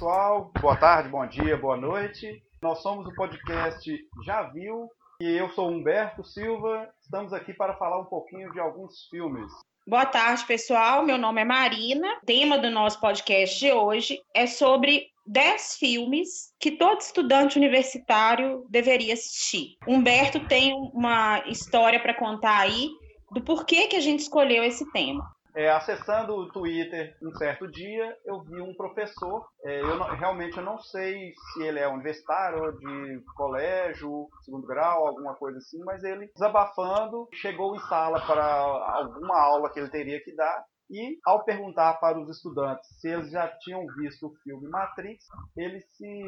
pessoal. 0.00 0.50
Boa 0.58 0.76
tarde, 0.76 1.10
bom 1.10 1.26
dia, 1.26 1.58
boa 1.58 1.76
noite. 1.76 2.42
Nós 2.62 2.80
somos 2.80 3.06
o 3.06 3.14
podcast 3.14 3.94
Já 4.24 4.44
Viu 4.44 4.88
e 5.20 5.36
eu 5.36 5.50
sou 5.50 5.68
Humberto 5.68 6.24
Silva. 6.24 6.88
Estamos 7.02 7.34
aqui 7.34 7.52
para 7.52 7.76
falar 7.76 8.00
um 8.00 8.06
pouquinho 8.06 8.50
de 8.50 8.58
alguns 8.58 9.06
filmes. 9.10 9.52
Boa 9.86 10.06
tarde, 10.06 10.46
pessoal. 10.46 11.04
Meu 11.04 11.18
nome 11.18 11.42
é 11.42 11.44
Marina. 11.44 12.08
O 12.22 12.24
tema 12.24 12.56
do 12.56 12.70
nosso 12.70 12.98
podcast 12.98 13.58
de 13.58 13.70
hoje 13.72 14.18
é 14.34 14.46
sobre 14.46 15.08
10 15.26 15.76
filmes 15.76 16.50
que 16.58 16.70
todo 16.70 17.02
estudante 17.02 17.58
universitário 17.58 18.64
deveria 18.70 19.12
assistir. 19.12 19.76
Humberto 19.86 20.40
tem 20.48 20.72
uma 20.94 21.40
história 21.46 22.00
para 22.00 22.14
contar 22.14 22.58
aí 22.58 22.88
do 23.30 23.42
porquê 23.42 23.86
que 23.86 23.96
a 23.96 24.00
gente 24.00 24.20
escolheu 24.20 24.64
esse 24.64 24.90
tema. 24.92 25.30
É, 25.54 25.70
acessando 25.70 26.34
o 26.34 26.50
Twitter 26.50 27.16
um 27.22 27.34
certo 27.36 27.68
dia, 27.68 28.16
eu 28.24 28.40
vi 28.42 28.60
um 28.60 28.74
professor. 28.74 29.46
É, 29.64 29.80
eu 29.80 29.96
não, 29.96 30.06
realmente 30.06 30.56
eu 30.56 30.64
não 30.64 30.78
sei 30.78 31.32
se 31.52 31.62
ele 31.62 31.78
é 31.78 31.88
universitário 31.88 32.72
de 32.78 33.24
colégio, 33.36 34.28
segundo 34.44 34.66
grau, 34.66 35.06
alguma 35.06 35.34
coisa 35.34 35.58
assim, 35.58 35.82
mas 35.84 36.04
ele 36.04 36.30
desabafando, 36.34 37.28
chegou 37.34 37.74
em 37.74 37.80
sala 37.80 38.20
para 38.26 38.44
alguma 38.44 39.40
aula 39.40 39.70
que 39.70 39.80
ele 39.80 39.90
teria 39.90 40.22
que 40.22 40.34
dar. 40.34 40.64
E 40.90 41.18
ao 41.24 41.44
perguntar 41.44 41.94
para 42.00 42.18
os 42.18 42.28
estudantes 42.28 42.88
se 43.00 43.08
eles 43.08 43.30
já 43.30 43.46
tinham 43.60 43.86
visto 43.96 44.26
o 44.26 44.34
filme 44.42 44.68
Matrix, 44.68 45.24
ele 45.56 45.80
se 45.82 46.24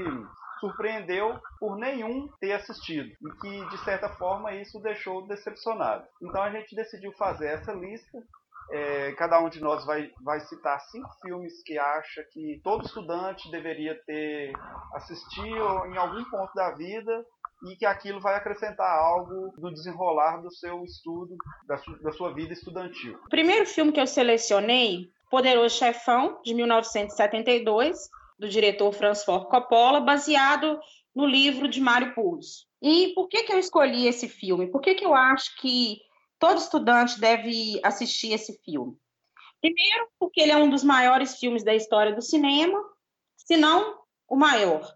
surpreendeu 0.61 1.36
por 1.59 1.77
nenhum 1.77 2.29
ter 2.39 2.53
assistido 2.53 3.09
e 3.09 3.41
que 3.41 3.69
de 3.70 3.79
certa 3.84 4.09
forma 4.11 4.55
isso 4.55 4.79
deixou 4.81 5.27
decepcionado. 5.27 6.07
Então 6.23 6.41
a 6.41 6.51
gente 6.51 6.77
decidiu 6.77 7.12
fazer 7.14 7.48
essa 7.48 7.73
lista 7.73 8.23
é, 8.71 9.13
cada 9.13 9.41
um 9.41 9.49
de 9.49 9.61
nós 9.61 9.85
vai, 9.85 10.11
vai 10.23 10.41
citar 10.41 10.81
cinco 10.81 11.09
filmes 11.21 11.63
que 11.63 11.79
acha 11.79 12.25
que 12.33 12.61
todo 12.63 12.85
estudante 12.85 13.51
deveria 13.51 13.95
ter 14.07 14.53
assistido 14.95 15.87
em 15.87 15.97
algum 15.97 16.25
ponto 16.25 16.53
da 16.55 16.71
vida 16.73 17.25
e 17.65 17.77
que 17.77 17.87
aquilo 17.87 18.21
vai 18.21 18.35
acrescentar 18.35 18.91
algo 18.91 19.53
no 19.59 19.73
desenrolar 19.73 20.39
do 20.39 20.51
seu 20.51 20.83
estudo, 20.85 21.37
da, 21.67 21.79
su, 21.79 22.03
da 22.03 22.13
sua 22.13 22.35
vida 22.35 22.53
estudantil. 22.53 23.19
O 23.25 23.29
primeiro 23.29 23.67
filme 23.67 23.93
que 23.93 24.01
eu 24.01 24.07
selecionei, 24.07 25.11
Poderoso 25.31 25.77
Chefão, 25.77 26.41
de 26.45 26.55
1972, 26.55 28.09
do 28.39 28.49
diretor 28.49 28.93
Francis 28.93 29.25
Ford 29.25 29.47
Coppola, 29.47 30.01
baseado 30.01 30.79
no 31.15 31.27
livro 31.27 31.69
de 31.69 31.81
Mário 31.81 32.15
Puzo. 32.15 32.67
E 32.83 33.13
por 33.15 33.29
que, 33.29 33.45
que 33.45 33.53
eu 33.53 33.59
escolhi 33.59 34.09
esse 34.09 34.29
filme? 34.29 34.67
Por 34.67 34.81
que, 34.81 34.95
que 34.95 35.05
eu 35.05 35.15
acho 35.15 35.57
que 35.61 36.01
todo 36.43 36.59
estudante 36.59 37.21
deve 37.21 37.79
assistir 37.85 38.33
esse 38.33 38.59
filme. 38.65 38.97
Primeiro, 39.61 40.09
porque 40.19 40.41
ele 40.41 40.51
é 40.51 40.57
um 40.57 40.69
dos 40.69 40.83
maiores 40.83 41.39
filmes 41.39 41.62
da 41.62 41.73
história 41.73 42.12
do 42.12 42.21
cinema, 42.21 42.77
se 43.37 43.57
não 43.57 44.01
o 44.29 44.35
maior. 44.35 44.93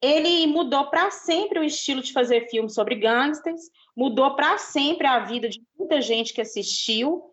Ele 0.00 0.46
mudou 0.46 0.88
para 0.88 1.10
sempre 1.10 1.58
o 1.58 1.64
estilo 1.64 2.00
de 2.00 2.12
fazer 2.12 2.48
filmes 2.48 2.74
sobre 2.74 2.94
gangsters, 2.94 3.60
mudou 3.96 4.36
para 4.36 4.56
sempre 4.56 5.04
a 5.04 5.18
vida 5.18 5.48
de 5.48 5.60
muita 5.76 6.00
gente 6.00 6.32
que 6.32 6.40
assistiu 6.40 7.24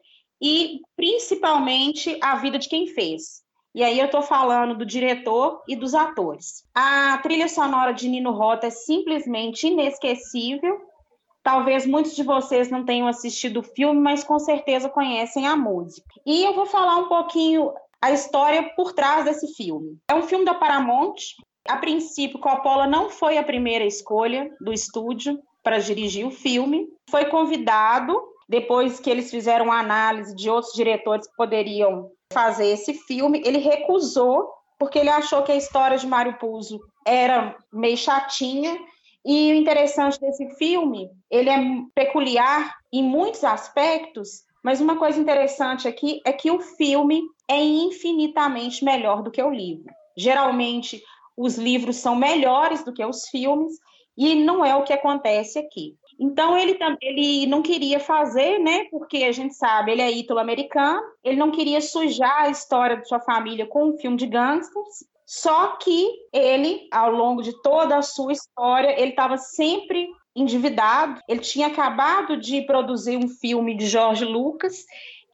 e 0.42 0.82
principalmente 0.96 2.18
a 2.24 2.36
vida 2.38 2.58
de 2.58 2.68
quem 2.68 2.88
fez. 2.88 3.44
E 3.76 3.84
aí 3.84 4.00
eu 4.00 4.06
estou 4.08 4.24
falando 4.24 4.76
do 4.76 4.86
diretor 4.88 5.62
e 5.68 5.76
dos 5.76 5.94
atores. 5.94 6.66
A 6.74 7.20
trilha 7.20 7.48
sonora 7.48 7.92
de 7.92 8.08
Nino 8.08 8.32
Rota 8.32 8.66
é 8.66 8.72
simplesmente 8.72 9.68
inesquecível 9.68 10.89
Talvez 11.44 11.86
muitos 11.86 12.16
de 12.16 12.24
vocês 12.24 12.70
não 12.70 12.86
tenham 12.86 13.08
assistido 13.08 13.62
o 13.62 13.64
filme, 13.64 14.00
mas 14.00 14.24
com 14.24 14.38
certeza 14.40 14.90
conhecem 14.90 15.48
a 15.48 15.56
música. 15.56 16.08
E 16.26 16.44
eu 16.44 16.54
vou 16.54 16.66
falar 16.66 16.98
um 16.98 17.08
pouquinho 17.08 17.74
a 18.02 18.12
história 18.12 18.64
por 18.76 18.94
trás 18.94 19.26
desse 19.26 19.54
filme. 19.56 19.98
É 20.10 20.14
um 20.14 20.24
filme 20.24 20.46
da 20.46 20.54
Paramount. 20.54 21.16
A 21.68 21.78
princípio, 21.78 22.40
Coppola 22.40 22.88
não 22.88 23.10
foi 23.10 23.38
a 23.38 23.44
primeira 23.44 23.86
escolha 23.86 24.50
do 24.62 24.74
estúdio 24.74 25.40
para 25.64 25.80
dirigir 25.80 26.26
o 26.26 26.32
filme. 26.32 26.88
Foi 27.10 27.26
convidado 27.26 28.20
depois 28.48 29.00
que 29.00 29.10
eles 29.10 29.30
fizeram 29.30 29.66
uma 29.66 29.80
análise 29.80 30.36
de 30.36 30.50
outros 30.50 30.74
diretores 30.74 31.28
que 31.28 31.36
poderiam 31.36 32.10
fazer 32.34 32.68
esse 32.68 32.94
filme. 32.94 33.42
Ele 33.46 33.60
recusou 33.60 34.50
porque 34.80 34.98
ele 34.98 35.10
achou 35.10 35.44
que 35.44 35.52
a 35.52 35.58
história 35.58 35.98
de 35.98 36.08
Mário 36.08 36.38
Puzo 36.40 36.80
era 37.06 37.56
meio 37.72 37.98
chatinha 37.98 38.80
e 39.26 39.52
o 39.52 39.56
interessante 39.56 40.20
desse 40.20 40.50
filme, 40.56 41.10
ele 41.30 41.50
é 41.50 41.60
peculiar 41.94 42.76
em 42.92 43.04
muitos 43.04 43.44
aspectos, 43.44 44.44
mas 44.64 44.82
uma 44.82 44.98
coisa 44.98 45.20
interessante 45.20 45.88
aqui 45.88 46.22
é 46.26 46.32
que 46.32 46.50
o 46.50 46.60
filme 46.60 47.22
é 47.48 47.62
infinitamente 47.62 48.84
melhor 48.84 49.22
do 49.22 49.32
que 49.32 49.42
o 49.42 49.50
livro. 49.50 49.92
Geralmente, 50.18 51.02
os 51.36 51.58
livros 51.58 51.98
são 51.98 52.16
melhores 52.16 52.84
do 52.84 52.94
que 52.94 53.04
os 53.04 53.28
filmes, 53.28 53.74
e 54.18 54.36
não 54.36 54.66
é 54.66 54.76
o 54.76 54.84
que 54.84 54.92
acontece 54.92 55.58
aqui. 55.58 55.96
Então, 56.20 56.58
ele, 56.58 56.78
ele 57.02 57.48
não 57.48 57.62
queria 57.62 58.02
fazer, 58.02 58.60
né? 58.60 58.84
Porque 58.92 59.24
a 59.24 59.32
gente 59.32 59.56
sabe, 59.56 59.94
ele 59.94 60.02
é 60.02 60.12
ítalo-americano, 60.12 61.02
ele 61.24 61.38
não 61.38 61.52
queria 61.52 61.80
sujar 61.80 62.44
a 62.44 62.50
história 62.50 62.98
de 62.98 63.08
sua 63.08 63.22
família 63.22 63.66
com 63.66 63.86
um 63.86 63.98
filme 63.98 64.18
de 64.18 64.28
gangsters, 64.28 65.06
só 65.32 65.76
que 65.76 66.10
ele, 66.34 66.88
ao 66.92 67.12
longo 67.12 67.44
de 67.44 67.54
toda 67.62 67.96
a 67.96 68.02
sua 68.02 68.34
história, 68.34 69.00
ele 69.00 69.12
estava 69.12 69.38
sempre 69.38 70.10
endividado. 70.36 71.22
Ele 71.28 71.40
tinha 71.40 71.68
acabado 71.68 72.36
de 72.36 72.64
produzir 72.64 73.16
um 73.16 73.28
filme 73.28 73.78
de 73.78 73.86
George 73.86 74.26
Lucas, 74.26 74.86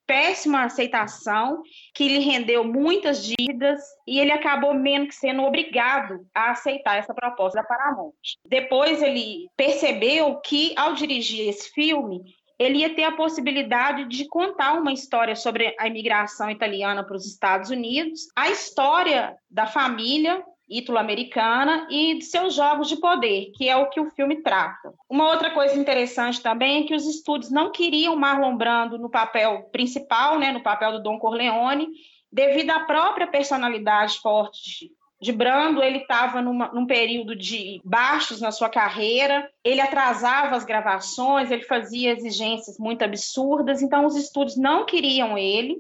péssima 0.06 0.66
aceitação, 0.66 1.64
que 1.94 2.10
lhe 2.10 2.20
rendeu 2.20 2.66
muitas 2.66 3.24
dívidas 3.24 3.82
e 4.06 4.20
ele 4.20 4.34
acabou 4.34 4.74
menos 4.74 5.08
que 5.08 5.16
sendo 5.16 5.44
obrigado 5.44 6.28
a 6.36 6.52
aceitar 6.52 6.98
essa 6.98 7.14
proposta 7.14 7.62
da 7.62 7.66
Paramount. 7.66 8.12
Depois 8.46 9.02
ele 9.02 9.48
percebeu 9.56 10.42
que 10.42 10.74
ao 10.76 10.92
dirigir 10.94 11.48
esse 11.48 11.72
filme, 11.72 12.22
ele 12.58 12.80
ia 12.80 12.94
ter 12.94 13.04
a 13.04 13.12
possibilidade 13.12 14.06
de 14.06 14.28
contar 14.28 14.74
uma 14.74 14.94
história 14.94 15.36
sobre 15.36 15.76
a 15.80 15.88
imigração 15.88 16.50
italiana 16.50 17.04
para 17.04 17.16
os 17.16 17.26
Estados 17.26 17.70
Unidos, 17.70 18.28
a 18.36 18.50
história 18.50 19.36
da 19.50 19.68
família 19.68 20.44
ítalo-americana 20.68 21.88
e 21.92 22.18
de 22.18 22.26
seus 22.26 22.56
jogos 22.56 22.88
de 22.88 22.98
poder, 22.98 23.52
que 23.56 23.70
é 23.70 23.76
o 23.76 23.90
que 23.90 24.00
o 24.00 24.10
filme 24.12 24.42
trata. 24.42 24.94
Uma 25.08 25.30
outra 25.30 25.52
coisa 25.52 25.78
interessante 25.78 26.42
também 26.42 26.84
é 26.84 26.88
que 26.88 26.96
os 26.96 27.06
estúdios 27.06 27.52
não 27.52 27.72
queriam 27.72 28.16
Marlon 28.16 28.58
Brando 28.58 28.98
no 28.98 29.10
papel 29.10 29.70
principal, 29.72 30.40
né, 30.40 30.52
no 30.52 30.64
papel 30.64 30.94
do 30.94 31.04
Don 31.04 31.20
Corleone, 31.20 31.88
devido 32.32 32.72
à 32.72 32.80
própria 32.80 33.28
personalidade 33.28 34.20
forte 34.20 34.92
de 35.22 35.32
Brando, 35.32 35.82
ele 35.82 36.00
estava 36.00 36.42
num 36.42 36.86
período 36.86 37.36
de 37.36 37.80
baixos 37.84 38.42
na 38.42 38.52
sua 38.52 38.70
carreira, 38.70 39.50
ele 39.64 39.82
atrasava 39.82 40.56
as 40.56 40.66
gravações, 40.66 41.50
ele 41.50 41.64
fazia 41.64 42.12
exigências 42.12 42.78
muito 42.78 43.04
absurdas, 43.04 43.82
então 43.82 44.06
os 44.06 44.16
estúdios 44.16 44.58
não 44.58 44.86
queriam 44.86 45.38
ele 45.38 45.78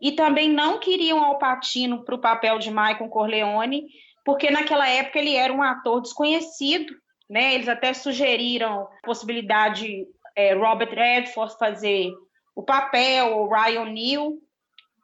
e 0.00 0.12
também 0.12 0.48
não 0.48 0.78
queriam 0.78 1.22
Al 1.22 1.38
Pacino 1.38 2.04
para 2.04 2.14
o 2.14 2.20
papel 2.20 2.58
de 2.58 2.70
Michael 2.70 3.08
Corleone, 3.08 3.86
porque 4.24 4.50
naquela 4.50 4.88
época 4.88 5.18
ele 5.18 5.34
era 5.34 5.52
um 5.52 5.62
ator 5.62 6.00
desconhecido, 6.00 6.94
né? 7.28 7.54
Eles 7.54 7.68
até 7.68 7.92
sugeriram 7.92 8.82
a 8.82 9.06
possibilidade 9.06 10.06
é, 10.36 10.54
Robert 10.54 10.94
Redford 10.94 11.58
fazer 11.58 12.12
o 12.54 12.62
papel, 12.62 13.38
o 13.38 13.48
Ryan 13.48 13.86
Neal, 13.86 14.32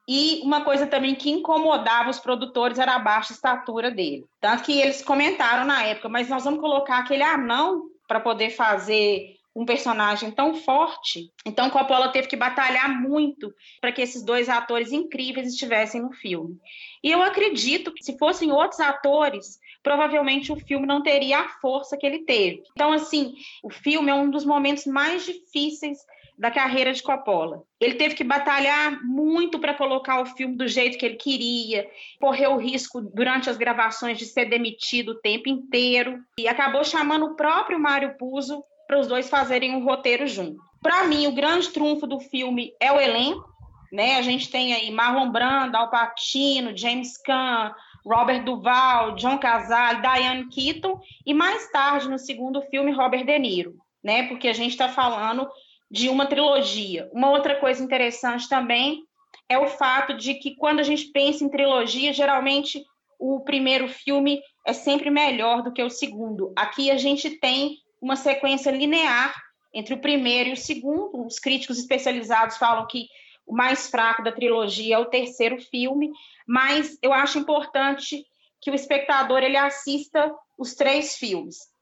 e 0.06 0.40
uma 0.42 0.62
coisa 0.62 0.86
também 0.86 1.14
que 1.14 1.30
incomodava 1.30 2.10
os 2.10 2.18
produtores 2.18 2.78
era 2.78 2.94
a 2.94 2.98
baixa 2.98 3.32
estatura 3.32 3.90
dele. 3.90 4.26
Tanto 4.40 4.62
que 4.62 4.80
eles 4.80 5.02
comentaram 5.02 5.64
na 5.64 5.82
época, 5.84 6.08
mas 6.08 6.28
nós 6.28 6.44
vamos 6.44 6.60
colocar 6.60 6.98
aquele 6.98 7.22
anão 7.22 7.88
para 8.06 8.20
poder 8.20 8.50
fazer 8.50 9.36
um 9.56 9.64
personagem 9.64 10.30
tão 10.32 10.54
forte. 10.54 11.30
Então 11.46 11.70
Coppola 11.70 12.08
teve 12.08 12.26
que 12.26 12.36
batalhar 12.36 13.00
muito 13.00 13.54
para 13.80 13.92
que 13.92 14.02
esses 14.02 14.22
dois 14.22 14.48
atores 14.48 14.90
incríveis 14.90 15.48
estivessem 15.48 16.02
no 16.02 16.12
filme. 16.12 16.58
E 17.02 17.10
eu 17.10 17.22
acredito 17.22 17.92
que 17.92 18.02
se 18.02 18.18
fossem 18.18 18.50
outros 18.50 18.80
atores, 18.80 19.60
provavelmente 19.82 20.50
o 20.50 20.56
filme 20.56 20.86
não 20.86 21.02
teria 21.02 21.38
a 21.38 21.48
força 21.60 21.96
que 21.96 22.04
ele 22.04 22.24
teve. 22.24 22.64
Então 22.72 22.92
assim, 22.92 23.34
o 23.62 23.70
filme 23.70 24.10
é 24.10 24.14
um 24.14 24.28
dos 24.28 24.44
momentos 24.44 24.86
mais 24.86 25.24
difíceis 25.24 25.98
da 26.36 26.50
carreira 26.50 26.92
de 26.92 27.02
Coppola. 27.02 27.62
Ele 27.80 27.94
teve 27.94 28.14
que 28.14 28.24
batalhar 28.24 29.02
muito 29.04 29.58
para 29.58 29.74
colocar 29.74 30.20
o 30.20 30.26
filme 30.26 30.56
do 30.56 30.66
jeito 30.66 30.98
que 30.98 31.06
ele 31.06 31.16
queria, 31.16 31.88
correu 32.20 32.52
o 32.52 32.58
risco 32.58 33.00
durante 33.00 33.48
as 33.48 33.56
gravações 33.56 34.18
de 34.18 34.26
ser 34.26 34.46
demitido 34.46 35.10
o 35.10 35.20
tempo 35.20 35.48
inteiro 35.48 36.18
e 36.38 36.48
acabou 36.48 36.84
chamando 36.84 37.26
o 37.26 37.36
próprio 37.36 37.78
Mário 37.78 38.16
Puzo 38.18 38.64
para 38.86 38.98
os 38.98 39.06
dois 39.06 39.28
fazerem 39.28 39.74
um 39.74 39.84
roteiro 39.84 40.26
junto. 40.26 40.60
Para 40.82 41.04
mim, 41.04 41.26
o 41.26 41.32
grande 41.32 41.70
trunfo 41.70 42.06
do 42.06 42.20
filme 42.20 42.74
é 42.78 42.92
o 42.92 43.00
elenco, 43.00 43.48
né? 43.90 44.16
A 44.16 44.22
gente 44.22 44.50
tem 44.50 44.74
aí 44.74 44.90
Marlon 44.90 45.30
Brando, 45.30 45.76
Al 45.76 45.88
Pacino, 45.88 46.76
James 46.76 47.16
Caan, 47.16 47.74
Robert 48.04 48.44
Duval, 48.44 49.14
John 49.14 49.38
Cazale, 49.38 50.02
Diane 50.02 50.48
Keaton 50.50 51.00
e 51.24 51.32
mais 51.32 51.70
tarde 51.70 52.08
no 52.08 52.18
segundo 52.18 52.60
filme 52.62 52.92
Robert 52.92 53.24
De 53.24 53.38
Niro, 53.38 53.76
né? 54.02 54.28
Porque 54.28 54.48
a 54.48 54.52
gente 54.52 54.72
está 54.72 54.88
falando 54.88 55.48
de 55.94 56.08
uma 56.08 56.26
trilogia. 56.26 57.08
Uma 57.12 57.30
outra 57.30 57.54
coisa 57.54 57.80
interessante 57.80 58.48
também 58.48 59.04
é 59.48 59.56
o 59.56 59.68
fato 59.68 60.12
de 60.14 60.34
que 60.34 60.56
quando 60.56 60.80
a 60.80 60.82
gente 60.82 61.12
pensa 61.12 61.44
em 61.44 61.48
trilogia, 61.48 62.12
geralmente 62.12 62.84
o 63.16 63.38
primeiro 63.44 63.86
filme 63.86 64.42
é 64.66 64.72
sempre 64.72 65.08
melhor 65.08 65.62
do 65.62 65.72
que 65.72 65.80
o 65.80 65.88
segundo. 65.88 66.52
Aqui 66.56 66.90
a 66.90 66.96
gente 66.96 67.38
tem 67.38 67.76
uma 68.02 68.16
sequência 68.16 68.72
linear 68.72 69.40
entre 69.72 69.94
o 69.94 70.00
primeiro 70.00 70.50
e 70.50 70.54
o 70.54 70.56
segundo. 70.56 71.24
Os 71.24 71.38
críticos 71.38 71.78
especializados 71.78 72.56
falam 72.56 72.88
que 72.88 73.06
o 73.46 73.54
mais 73.54 73.88
fraco 73.88 74.24
da 74.24 74.32
trilogia 74.32 74.96
é 74.96 74.98
o 74.98 75.04
terceiro 75.04 75.60
filme, 75.60 76.10
mas 76.44 76.98
eu 77.00 77.12
acho 77.12 77.38
importante 77.38 78.26
que 78.60 78.68
o 78.68 78.74
espectador 78.74 79.44
ele 79.44 79.56
assista 79.56 80.34
os 80.58 80.74
três 80.74 81.16
filmes. 81.16 81.72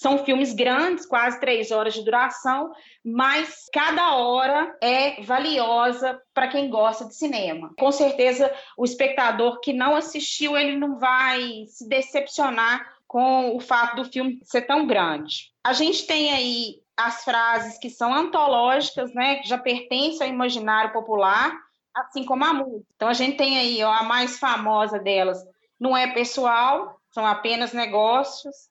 São 0.00 0.24
filmes 0.24 0.54
grandes, 0.54 1.04
quase 1.04 1.38
três 1.40 1.70
horas 1.70 1.92
de 1.92 2.02
duração, 2.02 2.72
mas 3.04 3.68
cada 3.70 4.14
hora 4.14 4.74
é 4.80 5.20
valiosa 5.20 6.18
para 6.32 6.48
quem 6.48 6.70
gosta 6.70 7.04
de 7.04 7.14
cinema. 7.14 7.70
Com 7.78 7.92
certeza, 7.92 8.50
o 8.78 8.84
espectador 8.86 9.60
que 9.60 9.74
não 9.74 9.94
assistiu, 9.94 10.56
ele 10.56 10.74
não 10.74 10.98
vai 10.98 11.66
se 11.66 11.86
decepcionar 11.86 12.94
com 13.06 13.54
o 13.54 13.60
fato 13.60 13.96
do 13.96 14.10
filme 14.10 14.40
ser 14.42 14.62
tão 14.62 14.86
grande. 14.86 15.52
A 15.62 15.74
gente 15.74 16.06
tem 16.06 16.32
aí 16.32 16.80
as 16.96 17.22
frases 17.22 17.76
que 17.78 17.90
são 17.90 18.14
antológicas, 18.14 19.12
né, 19.12 19.36
que 19.36 19.48
já 19.50 19.58
pertencem 19.58 20.26
ao 20.26 20.32
imaginário 20.32 20.94
popular, 20.94 21.54
assim 21.94 22.24
como 22.24 22.42
a 22.42 22.54
música. 22.54 22.86
Então 22.96 23.08
a 23.08 23.12
gente 23.12 23.36
tem 23.36 23.58
aí 23.58 23.84
ó, 23.84 23.92
a 23.92 24.02
mais 24.02 24.38
famosa 24.38 24.98
delas, 24.98 25.44
não 25.78 25.94
é 25.94 26.10
pessoal, 26.14 26.98
são 27.10 27.26
apenas 27.26 27.74
negócios. 27.74 28.70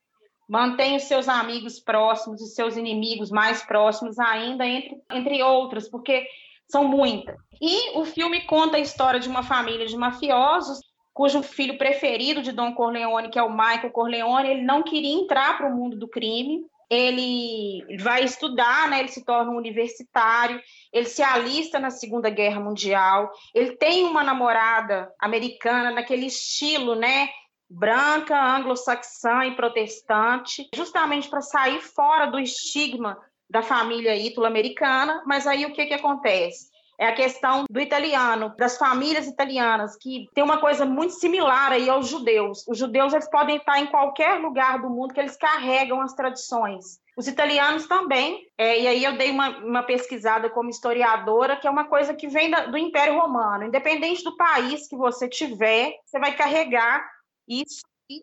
Mantém 0.50 0.96
os 0.96 1.04
seus 1.04 1.30
amigos 1.30 1.80
próximos 1.80 2.42
e 2.42 2.48
seus 2.48 2.76
inimigos 2.76 3.30
mais 3.30 3.62
próximos 3.62 4.18
ainda, 4.18 4.66
entre, 4.66 4.98
entre 5.12 5.44
outros, 5.44 5.88
porque 5.88 6.26
são 6.68 6.84
muitas. 6.84 7.36
E 7.62 7.96
o 7.98 8.04
filme 8.04 8.42
conta 8.42 8.78
a 8.78 8.80
história 8.80 9.20
de 9.20 9.30
uma 9.30 9.44
família 9.44 9.86
de 9.86 9.96
mafiosos, 9.96 10.80
cujo 11.14 11.44
filho 11.44 11.78
preferido 11.78 12.42
de 12.42 12.52
Don 12.52 12.74
Corleone, 12.74 13.30
que 13.30 13.38
é 13.38 13.44
o 13.44 13.52
Michael 13.52 13.92
Corleone, 13.92 14.50
ele 14.50 14.62
não 14.64 14.82
queria 14.82 15.14
entrar 15.14 15.58
para 15.58 15.68
o 15.68 15.76
mundo 15.76 15.98
do 15.98 16.08
crime. 16.08 16.66
Ele 16.90 17.84
vai 18.00 18.24
estudar, 18.24 18.90
né? 18.90 19.00
Ele 19.00 19.10
se 19.10 19.24
torna 19.24 19.52
um 19.52 19.58
universitário, 19.58 20.60
ele 20.92 21.06
se 21.06 21.22
alista 21.22 21.78
na 21.80 21.92
Segunda 21.92 22.32
Guerra 22.32 22.60
Mundial, 22.60 23.30
ele 23.54 23.78
tem 23.78 24.06
uma 24.06 24.24
namorada 24.24 25.14
americana 25.20 25.92
naquele 25.92 26.26
estilo, 26.26 26.96
né? 26.96 27.30
Branca, 27.70 28.36
anglo-saxã 28.36 29.46
e 29.46 29.56
protestante, 29.56 30.68
justamente 30.74 31.30
para 31.30 31.42
sair 31.42 31.82
fora 31.82 32.26
do 32.26 32.40
estigma 32.40 33.18
da 33.50 33.62
família 33.62 34.16
ítalo-americana. 34.16 35.24
Mas 35.26 35.46
aí 35.46 35.66
o 35.66 35.74
que, 35.74 35.86
que 35.86 35.94
acontece? 35.94 36.70
É 36.98 37.08
a 37.08 37.16
questão 37.16 37.64
do 37.70 37.80
italiano, 37.80 38.54
das 38.58 38.78
famílias 38.78 39.26
italianas, 39.26 39.96
que 39.96 40.28
tem 40.34 40.44
uma 40.44 40.58
coisa 40.58 40.86
muito 40.86 41.14
similar 41.14 41.72
aí 41.72 41.90
aos 41.90 42.10
judeus. 42.10 42.68
Os 42.68 42.78
judeus 42.78 43.14
eles 43.14 43.30
podem 43.30 43.56
estar 43.56 43.80
em 43.80 43.86
qualquer 43.86 44.38
lugar 44.42 44.82
do 44.82 44.90
mundo 44.90 45.14
que 45.14 45.20
eles 45.20 45.38
carregam 45.38 46.02
as 46.02 46.14
tradições. 46.14 47.00
Os 47.16 47.26
italianos 47.26 47.88
também, 47.88 48.46
é, 48.58 48.82
e 48.82 48.88
aí 48.88 49.04
eu 49.04 49.18
dei 49.18 49.32
uma, 49.32 49.50
uma, 49.60 49.84
pesquisada 49.84 50.50
como 50.50 50.70
historiadora, 50.70 51.56
que 51.56 51.68
é 51.68 51.70
uma 51.70 51.86
coisa 51.86 52.14
que 52.14 52.28
vem 52.28 52.50
da, 52.50 52.66
do 52.66 52.78
Império 52.78 53.18
Romano. 53.18 53.66
Independente 53.66 54.24
do 54.24 54.36
país 54.36 54.88
que 54.88 54.96
você 54.98 55.28
tiver, 55.30 55.94
você 56.06 56.20
vai 56.20 56.36
carregar 56.36 57.10
isso 57.50 57.82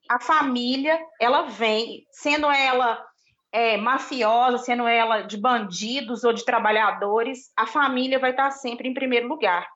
a 0.09 0.19
família, 0.19 0.99
ela 1.21 1.43
vem, 1.43 2.05
sendo 2.11 2.51
ela 2.51 3.05
é, 3.53 3.77
mafiosa, 3.77 4.59
sendo 4.59 4.87
ela 4.87 5.23
de 5.23 5.37
bandidos 5.37 6.25
ou 6.25 6.33
de 6.33 6.45
trabalhadores, 6.45 7.51
a 7.57 7.67
família 7.67 8.19
vai 8.19 8.31
estar 8.31 8.51
sempre 8.51 8.89
em 8.89 8.95
primeiro 8.95 9.29
lugar. 9.29 9.67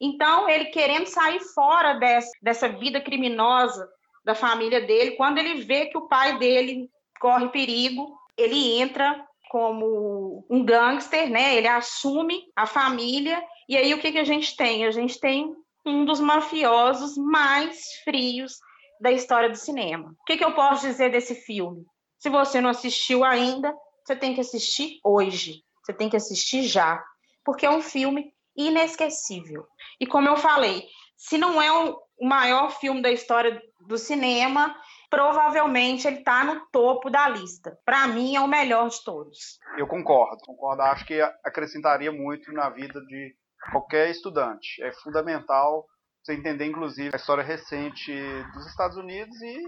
Então, 0.00 0.48
ele 0.48 0.66
querendo 0.66 1.06
sair 1.06 1.40
fora 1.40 1.94
dessa, 1.94 2.30
dessa 2.42 2.68
vida 2.68 3.00
criminosa 3.00 3.88
da 4.24 4.34
família 4.34 4.80
dele, 4.80 5.12
quando 5.12 5.38
ele 5.38 5.62
vê 5.62 5.86
que 5.86 5.96
o 5.96 6.08
pai 6.08 6.38
dele 6.38 6.90
corre 7.18 7.48
perigo, 7.48 8.14
ele 8.36 8.78
entra 8.78 9.24
como 9.50 10.44
um 10.50 10.64
gangster, 10.64 11.30
né? 11.30 11.56
Ele 11.56 11.68
assume 11.68 12.42
a 12.56 12.66
família 12.66 13.42
e 13.68 13.76
aí 13.76 13.94
o 13.94 14.00
que, 14.00 14.12
que 14.12 14.18
a 14.18 14.24
gente 14.24 14.56
tem? 14.56 14.84
A 14.84 14.90
gente 14.90 15.18
tem 15.20 15.54
um 15.86 16.04
dos 16.04 16.20
mafiosos 16.20 17.16
mais 17.16 18.00
frios 18.02 18.58
da 19.04 19.12
história 19.12 19.50
do 19.50 19.56
cinema. 19.56 20.16
O 20.18 20.24
que, 20.24 20.38
que 20.38 20.44
eu 20.44 20.54
posso 20.54 20.86
dizer 20.86 21.10
desse 21.10 21.34
filme? 21.34 21.84
Se 22.18 22.30
você 22.30 22.58
não 22.58 22.70
assistiu 22.70 23.22
ainda, 23.22 23.76
você 24.02 24.16
tem 24.16 24.34
que 24.34 24.40
assistir 24.40 24.98
hoje. 25.04 25.62
Você 25.84 25.92
tem 25.92 26.08
que 26.08 26.16
assistir 26.16 26.62
já. 26.62 27.04
Porque 27.44 27.66
é 27.66 27.70
um 27.70 27.82
filme 27.82 28.32
inesquecível. 28.56 29.66
E 30.00 30.06
como 30.06 30.26
eu 30.26 30.38
falei, 30.38 30.86
se 31.18 31.36
não 31.36 31.60
é 31.60 31.70
o 31.70 32.00
maior 32.18 32.70
filme 32.80 33.02
da 33.02 33.10
história 33.10 33.60
do 33.86 33.98
cinema, 33.98 34.74
provavelmente 35.10 36.08
ele 36.08 36.20
está 36.20 36.42
no 36.42 36.66
topo 36.72 37.10
da 37.10 37.28
lista. 37.28 37.78
Para 37.84 38.06
mim, 38.06 38.34
é 38.34 38.40
o 38.40 38.48
melhor 38.48 38.88
de 38.88 39.04
todos. 39.04 39.58
Eu 39.76 39.86
concordo, 39.86 40.38
concordo. 40.46 40.80
Acho 40.80 41.04
que 41.04 41.20
acrescentaria 41.44 42.10
muito 42.10 42.50
na 42.54 42.70
vida 42.70 43.02
de 43.02 43.36
qualquer 43.70 44.08
estudante. 44.08 44.82
É 44.82 44.90
fundamental 45.02 45.84
você 46.24 46.34
entender, 46.34 46.64
inclusive, 46.64 47.10
a 47.12 47.16
história 47.16 47.44
recente 47.44 48.12
dos 48.54 48.66
Estados 48.66 48.96
Unidos 48.96 49.40
e, 49.42 49.62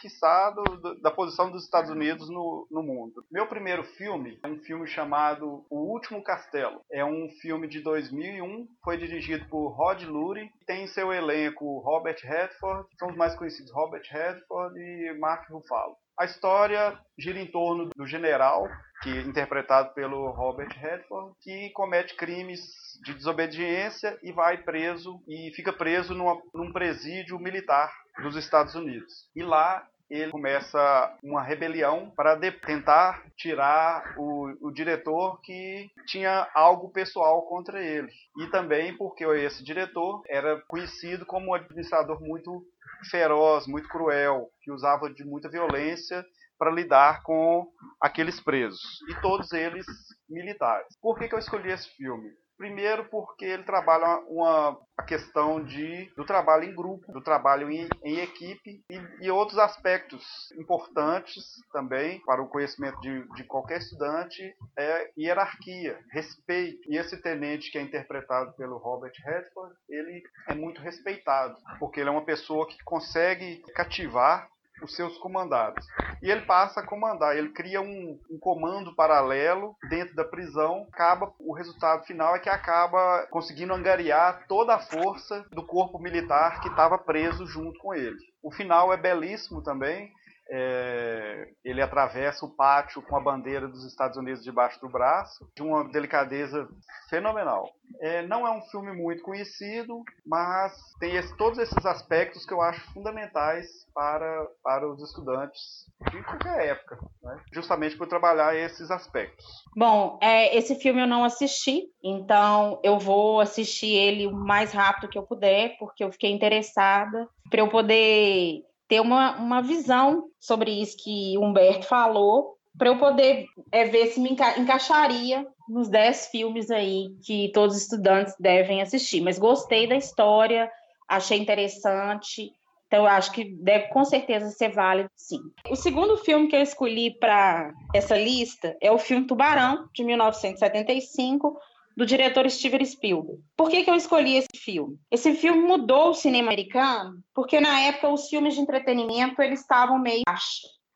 quiçá, 0.00 0.50
do, 0.50 0.62
do, 0.64 1.00
da 1.00 1.12
posição 1.12 1.48
dos 1.48 1.62
Estados 1.62 1.90
Unidos 1.90 2.28
no, 2.28 2.66
no 2.68 2.82
mundo. 2.82 3.24
Meu 3.30 3.46
primeiro 3.46 3.84
filme 3.84 4.38
é 4.42 4.48
um 4.48 4.58
filme 4.58 4.86
chamado 4.88 5.64
O 5.70 5.92
Último 5.92 6.22
Castelo. 6.24 6.80
É 6.90 7.04
um 7.04 7.28
filme 7.40 7.68
de 7.68 7.80
2001, 7.80 8.66
foi 8.82 8.96
dirigido 8.96 9.46
por 9.48 9.68
Rod 9.68 10.02
Lurie, 10.02 10.50
tem 10.66 10.84
em 10.84 10.88
seu 10.88 11.12
elenco 11.12 11.78
Robert 11.78 12.18
Redford, 12.20 12.88
são 12.98 13.10
os 13.10 13.16
mais 13.16 13.36
conhecidos 13.36 13.72
Robert 13.72 14.02
Redford 14.10 14.76
e 14.76 15.16
Mark 15.20 15.48
Ruffalo. 15.48 15.96
A 16.18 16.24
história 16.24 16.98
gira 17.18 17.38
em 17.38 17.46
torno 17.46 17.88
do 17.96 18.06
general, 18.06 18.68
que 19.02 19.10
é 19.10 19.22
interpretado 19.22 19.92
pelo 19.94 20.30
Robert 20.30 20.70
Redford, 20.78 21.34
que 21.40 21.70
comete 21.70 22.14
crimes 22.14 22.60
de 23.02 23.14
desobediência 23.14 24.18
e 24.22 24.30
vai 24.30 24.58
preso 24.58 25.22
e 25.26 25.50
fica 25.54 25.72
preso 25.72 26.14
numa, 26.14 26.40
num 26.54 26.72
presídio 26.72 27.38
militar 27.38 27.92
dos 28.22 28.36
Estados 28.36 28.74
Unidos. 28.74 29.28
E 29.34 29.42
lá 29.42 29.86
ele 30.14 30.30
começa 30.30 31.16
uma 31.22 31.42
rebelião 31.42 32.10
para 32.14 32.38
tentar 32.66 33.24
tirar 33.36 34.14
o, 34.18 34.68
o, 34.68 34.70
diretor 34.70 35.40
que 35.40 35.90
tinha 36.06 36.48
algo 36.54 36.90
pessoal 36.90 37.42
contra 37.46 37.82
ele. 37.82 38.08
E 38.38 38.46
também 38.48 38.96
porque 38.96 39.24
esse 39.24 39.64
diretor 39.64 40.22
era 40.28 40.60
conhecido 40.68 41.24
como 41.24 41.50
um 41.50 41.54
administrador 41.54 42.20
muito 42.20 42.62
feroz, 43.10 43.66
muito 43.66 43.88
cruel, 43.88 44.48
que 44.62 44.70
usava 44.70 45.12
de 45.12 45.24
muita 45.24 45.48
violência 45.48 46.24
para 46.58 46.70
lidar 46.70 47.22
com 47.22 47.66
aqueles 48.00 48.38
presos. 48.38 48.80
E 49.08 49.20
todos 49.20 49.50
eles 49.52 49.86
militares. 50.28 50.86
Por 51.00 51.18
que, 51.18 51.28
que 51.28 51.34
eu 51.34 51.38
escolhi 51.38 51.70
esse 51.70 51.88
filme? 51.96 52.30
Primeiro 52.62 53.08
porque 53.10 53.44
ele 53.44 53.64
trabalha 53.64 54.20
uma, 54.28 54.78
a 54.96 55.02
questão 55.02 55.64
de, 55.64 56.08
do 56.16 56.24
trabalho 56.24 56.62
em 56.62 56.72
grupo, 56.72 57.10
do 57.10 57.20
trabalho 57.20 57.68
em, 57.68 57.88
em 58.04 58.20
equipe 58.20 58.84
e, 58.88 59.00
e, 59.20 59.28
outros 59.32 59.58
aspectos 59.58 60.24
importantes 60.56 61.42
também 61.72 62.22
para 62.24 62.40
o 62.40 62.48
conhecimento 62.48 63.00
de, 63.00 63.26
de 63.34 63.42
qualquer 63.48 63.78
estudante 63.78 64.54
é 64.78 65.10
hierarquia, 65.18 65.98
respeito. 66.12 66.78
E 66.88 66.96
esse 66.96 67.20
tenente 67.20 67.68
que 67.68 67.78
é 67.78 67.82
interpretado 67.82 68.52
pelo 68.52 68.78
Robert 68.78 69.12
Redford, 69.24 69.74
ele 69.88 70.22
é 70.48 70.54
muito 70.54 70.80
respeitado, 70.80 71.56
porque 71.80 71.98
ele 71.98 72.10
é 72.10 72.12
uma 72.12 72.24
pessoa 72.24 72.68
que 72.68 72.76
consegue 72.84 73.60
cativar 73.74 74.48
os 74.82 74.94
seus 74.94 75.16
comandados. 75.18 75.86
E 76.22 76.30
ele 76.30 76.42
passa 76.42 76.80
a 76.80 76.86
comandar, 76.86 77.36
ele 77.36 77.50
cria 77.50 77.80
um, 77.80 78.18
um, 78.30 78.38
comando 78.38 78.94
paralelo 78.94 79.76
dentro 79.88 80.14
da 80.14 80.24
prisão. 80.24 80.86
Acaba, 80.92 81.32
o 81.38 81.52
resultado 81.52 82.04
final 82.04 82.36
é 82.36 82.38
que 82.38 82.48
acaba 82.48 83.26
conseguindo 83.30 83.72
angariar 83.72 84.46
toda 84.46 84.74
a 84.74 84.78
força 84.78 85.44
do 85.50 85.64
corpo 85.64 85.98
militar 85.98 86.60
que 86.60 86.68
estava 86.68 86.98
preso 86.98 87.46
junto 87.46 87.78
com 87.78 87.94
ele. 87.94 88.18
O 88.42 88.50
final 88.50 88.92
é 88.92 88.96
belíssimo 88.96 89.62
também. 89.62 90.12
É, 90.50 91.48
ele 91.64 91.80
atravessa 91.80 92.44
o 92.44 92.54
pátio 92.54 93.02
com 93.02 93.16
a 93.16 93.20
bandeira 93.20 93.68
dos 93.68 93.84
Estados 93.84 94.16
Unidos 94.16 94.42
debaixo 94.42 94.80
do 94.80 94.88
braço, 94.88 95.48
de 95.56 95.62
uma 95.62 95.88
delicadeza 95.90 96.68
fenomenal. 97.08 97.70
É, 98.00 98.26
não 98.26 98.46
é 98.46 98.50
um 98.50 98.62
filme 98.62 98.92
muito 98.92 99.22
conhecido, 99.22 100.02
mas 100.26 100.72
tem 100.98 101.14
esse, 101.14 101.36
todos 101.36 101.58
esses 101.58 101.84
aspectos 101.84 102.44
que 102.44 102.52
eu 102.52 102.60
acho 102.60 102.80
fundamentais 102.92 103.66
para, 103.94 104.46
para 104.62 104.90
os 104.90 105.02
estudantes 105.02 105.86
de 106.10 106.22
qualquer 106.22 106.68
época, 106.68 106.98
né? 107.22 107.36
justamente 107.52 107.96
por 107.96 108.08
trabalhar 108.08 108.56
esses 108.56 108.90
aspectos. 108.90 109.44
Bom, 109.76 110.18
é, 110.22 110.56
esse 110.56 110.74
filme 110.76 111.02
eu 111.02 111.06
não 111.06 111.24
assisti, 111.24 111.84
então 112.02 112.80
eu 112.82 112.98
vou 112.98 113.40
assistir 113.40 113.94
ele 113.94 114.26
o 114.26 114.32
mais 114.32 114.72
rápido 114.72 115.08
que 115.08 115.18
eu 115.18 115.22
puder, 115.22 115.76
porque 115.78 116.02
eu 116.02 116.10
fiquei 116.10 116.30
interessada, 116.30 117.28
para 117.50 117.60
eu 117.60 117.68
poder 117.68 118.64
ter 118.92 119.00
uma, 119.00 119.38
uma 119.38 119.62
visão 119.62 120.24
sobre 120.38 120.70
isso 120.70 120.98
que 121.02 121.34
o 121.38 121.42
Humberto 121.42 121.86
falou, 121.86 122.58
para 122.76 122.90
eu 122.90 122.98
poder 122.98 123.46
é, 123.72 123.86
ver 123.86 124.08
se 124.08 124.20
me 124.20 124.32
enca 124.32 124.60
encaixaria 124.60 125.46
nos 125.66 125.88
dez 125.88 126.26
filmes 126.26 126.70
aí 126.70 127.08
que 127.24 127.50
todos 127.54 127.74
os 127.74 127.82
estudantes 127.84 128.34
devem 128.38 128.82
assistir. 128.82 129.22
Mas 129.22 129.38
gostei 129.38 129.86
da 129.86 129.96
história, 129.96 130.70
achei 131.08 131.38
interessante, 131.38 132.52
Então, 132.86 133.04
eu 133.04 133.06
acho 133.06 133.32
que 133.32 133.44
deve 133.62 133.88
com 133.88 134.04
certeza 134.04 134.50
ser 134.50 134.68
válido, 134.68 135.08
sim. 135.16 135.40
O 135.70 135.74
segundo 135.74 136.18
filme 136.18 136.48
que 136.48 136.56
eu 136.56 136.60
escolhi 136.60 137.18
para 137.18 137.72
essa 137.94 138.14
lista 138.14 138.76
é 138.78 138.92
o 138.92 138.98
filme 138.98 139.26
Tubarão, 139.26 139.88
de 139.94 140.04
1975, 140.04 141.58
do 141.96 142.06
diretor 142.06 142.48
Steven 142.50 142.84
Spielberg. 142.84 143.40
Por 143.56 143.70
que, 143.70 143.84
que 143.84 143.90
eu 143.90 143.94
escolhi 143.94 144.36
esse 144.36 144.56
filme? 144.56 144.98
Esse 145.10 145.34
filme 145.34 145.62
mudou 145.62 146.10
o 146.10 146.14
cinema 146.14 146.48
americano, 146.48 147.22
porque 147.34 147.60
na 147.60 147.80
época 147.80 148.08
os 148.08 148.28
filmes 148.28 148.54
de 148.54 148.60
entretenimento 148.60 149.40
eles 149.42 149.60
estavam 149.60 149.98
meio 149.98 150.22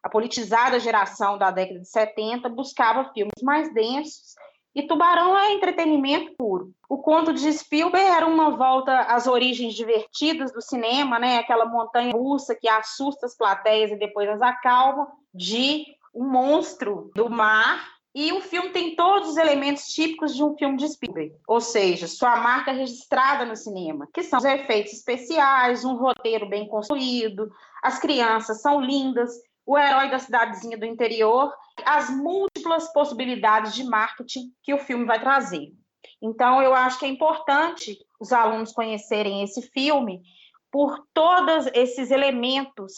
a 0.06 0.08
politizada 0.08 0.78
geração 0.78 1.36
da 1.36 1.50
década 1.50 1.80
de 1.80 1.88
70 1.88 2.48
buscava 2.48 3.10
filmes 3.12 3.42
mais 3.42 3.74
densos 3.74 4.36
e 4.72 4.86
Tubarão 4.86 5.36
é 5.36 5.52
entretenimento 5.54 6.34
puro. 6.36 6.70
O 6.88 6.98
conto 6.98 7.32
de 7.32 7.52
Spielberg 7.52 8.06
era 8.06 8.24
uma 8.24 8.50
volta 8.50 9.00
às 9.00 9.26
origens 9.26 9.74
divertidas 9.74 10.52
do 10.52 10.60
cinema, 10.60 11.18
né? 11.18 11.38
Aquela 11.38 11.64
montanha 11.64 12.12
russa 12.12 12.54
que 12.54 12.68
assusta 12.68 13.26
as 13.26 13.36
plateias 13.36 13.90
e 13.90 13.96
depois 13.96 14.28
as 14.28 14.40
acalma, 14.40 15.08
de 15.34 15.84
um 16.14 16.30
monstro 16.30 17.10
do 17.16 17.28
mar 17.28 17.95
e 18.18 18.32
o 18.32 18.40
filme 18.40 18.70
tem 18.70 18.96
todos 18.96 19.28
os 19.28 19.36
elementos 19.36 19.88
típicos 19.88 20.34
de 20.34 20.42
um 20.42 20.56
filme 20.56 20.78
de 20.78 20.88
Spielberg, 20.88 21.36
ou 21.46 21.60
seja, 21.60 22.08
sua 22.08 22.34
marca 22.36 22.72
registrada 22.72 23.44
no 23.44 23.54
cinema, 23.54 24.08
que 24.10 24.22
são 24.22 24.38
os 24.38 24.44
efeitos 24.46 24.94
especiais, 24.94 25.84
um 25.84 25.96
roteiro 25.96 26.48
bem 26.48 26.66
construído, 26.66 27.52
as 27.82 27.98
crianças 27.98 28.62
são 28.62 28.80
lindas, 28.80 29.30
o 29.66 29.76
herói 29.76 30.08
da 30.08 30.18
cidadezinha 30.18 30.78
do 30.78 30.86
interior, 30.86 31.52
as 31.84 32.08
múltiplas 32.08 32.90
possibilidades 32.90 33.74
de 33.74 33.84
marketing 33.84 34.50
que 34.62 34.72
o 34.72 34.78
filme 34.78 35.04
vai 35.04 35.20
trazer. 35.20 35.74
Então, 36.22 36.62
eu 36.62 36.72
acho 36.72 36.98
que 36.98 37.04
é 37.04 37.08
importante 37.08 37.98
os 38.18 38.32
alunos 38.32 38.72
conhecerem 38.72 39.42
esse 39.42 39.60
filme 39.60 40.22
por 40.72 41.06
todos 41.12 41.66
esses 41.74 42.10
elementos 42.10 42.94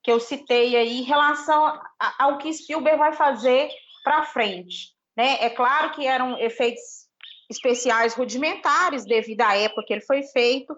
que 0.00 0.12
eu 0.12 0.20
citei 0.20 0.76
aí 0.76 1.00
em 1.00 1.02
relação 1.02 1.76
ao 2.20 2.38
que 2.38 2.52
Spielberg 2.52 2.98
vai 2.98 3.12
fazer 3.12 3.68
para 4.02 4.24
frente. 4.24 4.92
Né? 5.16 5.38
É 5.40 5.50
claro 5.50 5.92
que 5.92 6.06
eram 6.06 6.38
efeitos 6.38 6.82
especiais 7.50 8.14
rudimentares 8.14 9.04
devido 9.04 9.40
à 9.42 9.56
época 9.56 9.84
que 9.86 9.92
ele 9.92 10.02
foi 10.02 10.22
feito, 10.22 10.76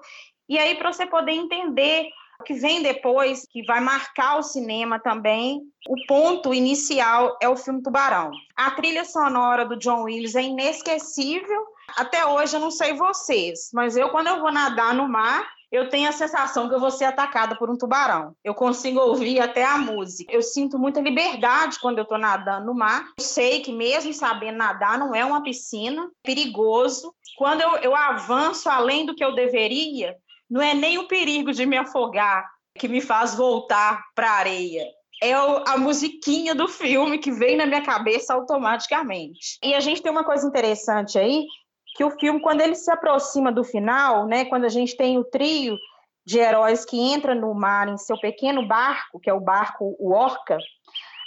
e 0.48 0.58
aí 0.58 0.74
para 0.74 0.92
você 0.92 1.06
poder 1.06 1.32
entender 1.32 2.08
o 2.40 2.44
que 2.44 2.54
vem 2.54 2.82
depois, 2.82 3.46
que 3.48 3.64
vai 3.64 3.80
marcar 3.80 4.38
o 4.38 4.42
cinema 4.42 4.98
também, 4.98 5.60
o 5.88 5.94
ponto 6.06 6.52
inicial 6.52 7.36
é 7.40 7.48
o 7.48 7.56
filme 7.56 7.82
Tubarão. 7.82 8.32
A 8.56 8.72
trilha 8.72 9.04
sonora 9.04 9.64
do 9.64 9.76
John 9.76 10.02
Williams 10.02 10.34
é 10.34 10.42
inesquecível. 10.42 11.66
Até 11.96 12.26
hoje 12.26 12.56
eu 12.56 12.60
não 12.60 12.70
sei 12.70 12.94
vocês, 12.94 13.70
mas 13.72 13.96
eu 13.96 14.10
quando 14.10 14.26
eu 14.26 14.40
vou 14.40 14.50
nadar 14.50 14.92
no 14.92 15.08
mar, 15.08 15.46
eu 15.72 15.88
tenho 15.88 16.06
a 16.06 16.12
sensação 16.12 16.68
que 16.68 16.74
eu 16.74 16.78
vou 16.78 16.90
ser 16.90 17.06
atacada 17.06 17.56
por 17.56 17.70
um 17.70 17.76
tubarão. 17.76 18.36
Eu 18.44 18.54
consigo 18.54 19.00
ouvir 19.00 19.40
até 19.40 19.64
a 19.64 19.78
música. 19.78 20.30
Eu 20.30 20.42
sinto 20.42 20.78
muita 20.78 21.00
liberdade 21.00 21.80
quando 21.80 21.96
eu 21.96 22.02
estou 22.02 22.18
nadando 22.18 22.66
no 22.66 22.74
mar. 22.74 23.06
Eu 23.18 23.24
sei 23.24 23.60
que, 23.60 23.72
mesmo 23.72 24.12
sabendo 24.12 24.58
nadar, 24.58 24.98
não 24.98 25.14
é 25.14 25.24
uma 25.24 25.42
piscina, 25.42 26.02
é 26.04 26.08
perigoso. 26.22 27.14
Quando 27.38 27.62
eu, 27.62 27.76
eu 27.76 27.96
avanço 27.96 28.68
além 28.68 29.06
do 29.06 29.14
que 29.14 29.24
eu 29.24 29.34
deveria, 29.34 30.14
não 30.48 30.60
é 30.60 30.74
nem 30.74 30.98
o 30.98 31.08
perigo 31.08 31.50
de 31.52 31.64
me 31.64 31.78
afogar 31.78 32.46
que 32.78 32.86
me 32.86 33.00
faz 33.00 33.34
voltar 33.34 34.02
para 34.14 34.30
a 34.30 34.34
areia. 34.34 34.84
É 35.22 35.32
a 35.32 35.78
musiquinha 35.78 36.54
do 36.54 36.68
filme 36.68 37.16
que 37.16 37.30
vem 37.30 37.56
na 37.56 37.64
minha 37.64 37.80
cabeça 37.80 38.34
automaticamente. 38.34 39.56
E 39.62 39.72
a 39.72 39.80
gente 39.80 40.02
tem 40.02 40.10
uma 40.10 40.24
coisa 40.24 40.46
interessante 40.46 41.18
aí, 41.18 41.46
que 41.94 42.04
o 42.04 42.10
filme, 42.10 42.40
quando 42.40 42.60
ele 42.60 42.74
se 42.74 42.90
aproxima 42.90 43.52
do 43.52 43.62
final, 43.62 44.26
né, 44.26 44.44
quando 44.46 44.64
a 44.64 44.68
gente 44.68 44.96
tem 44.96 45.18
o 45.18 45.24
trio 45.24 45.76
de 46.24 46.38
heróis 46.38 46.84
que 46.84 46.98
entra 46.98 47.34
no 47.34 47.52
mar 47.54 47.88
em 47.88 47.98
seu 47.98 48.18
pequeno 48.18 48.66
barco, 48.66 49.18
que 49.20 49.28
é 49.28 49.34
o 49.34 49.40
barco 49.40 49.96
o 49.98 50.12
Orca, 50.12 50.56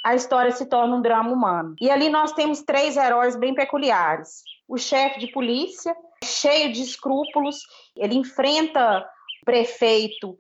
a 0.03 0.15
história 0.15 0.51
se 0.51 0.67
torna 0.67 0.95
um 0.95 1.01
drama 1.01 1.31
humano. 1.31 1.75
E 1.81 1.89
ali 1.89 2.09
nós 2.09 2.31
temos 2.31 2.61
três 2.61 2.95
heróis 2.95 3.35
bem 3.35 3.53
peculiares. 3.53 4.43
O 4.67 4.77
chefe 4.77 5.19
de 5.19 5.27
polícia, 5.27 5.95
cheio 6.23 6.71
de 6.71 6.81
escrúpulos, 6.81 7.57
ele 7.95 8.15
enfrenta 8.15 8.99
o 9.41 9.45
prefeito 9.45 10.37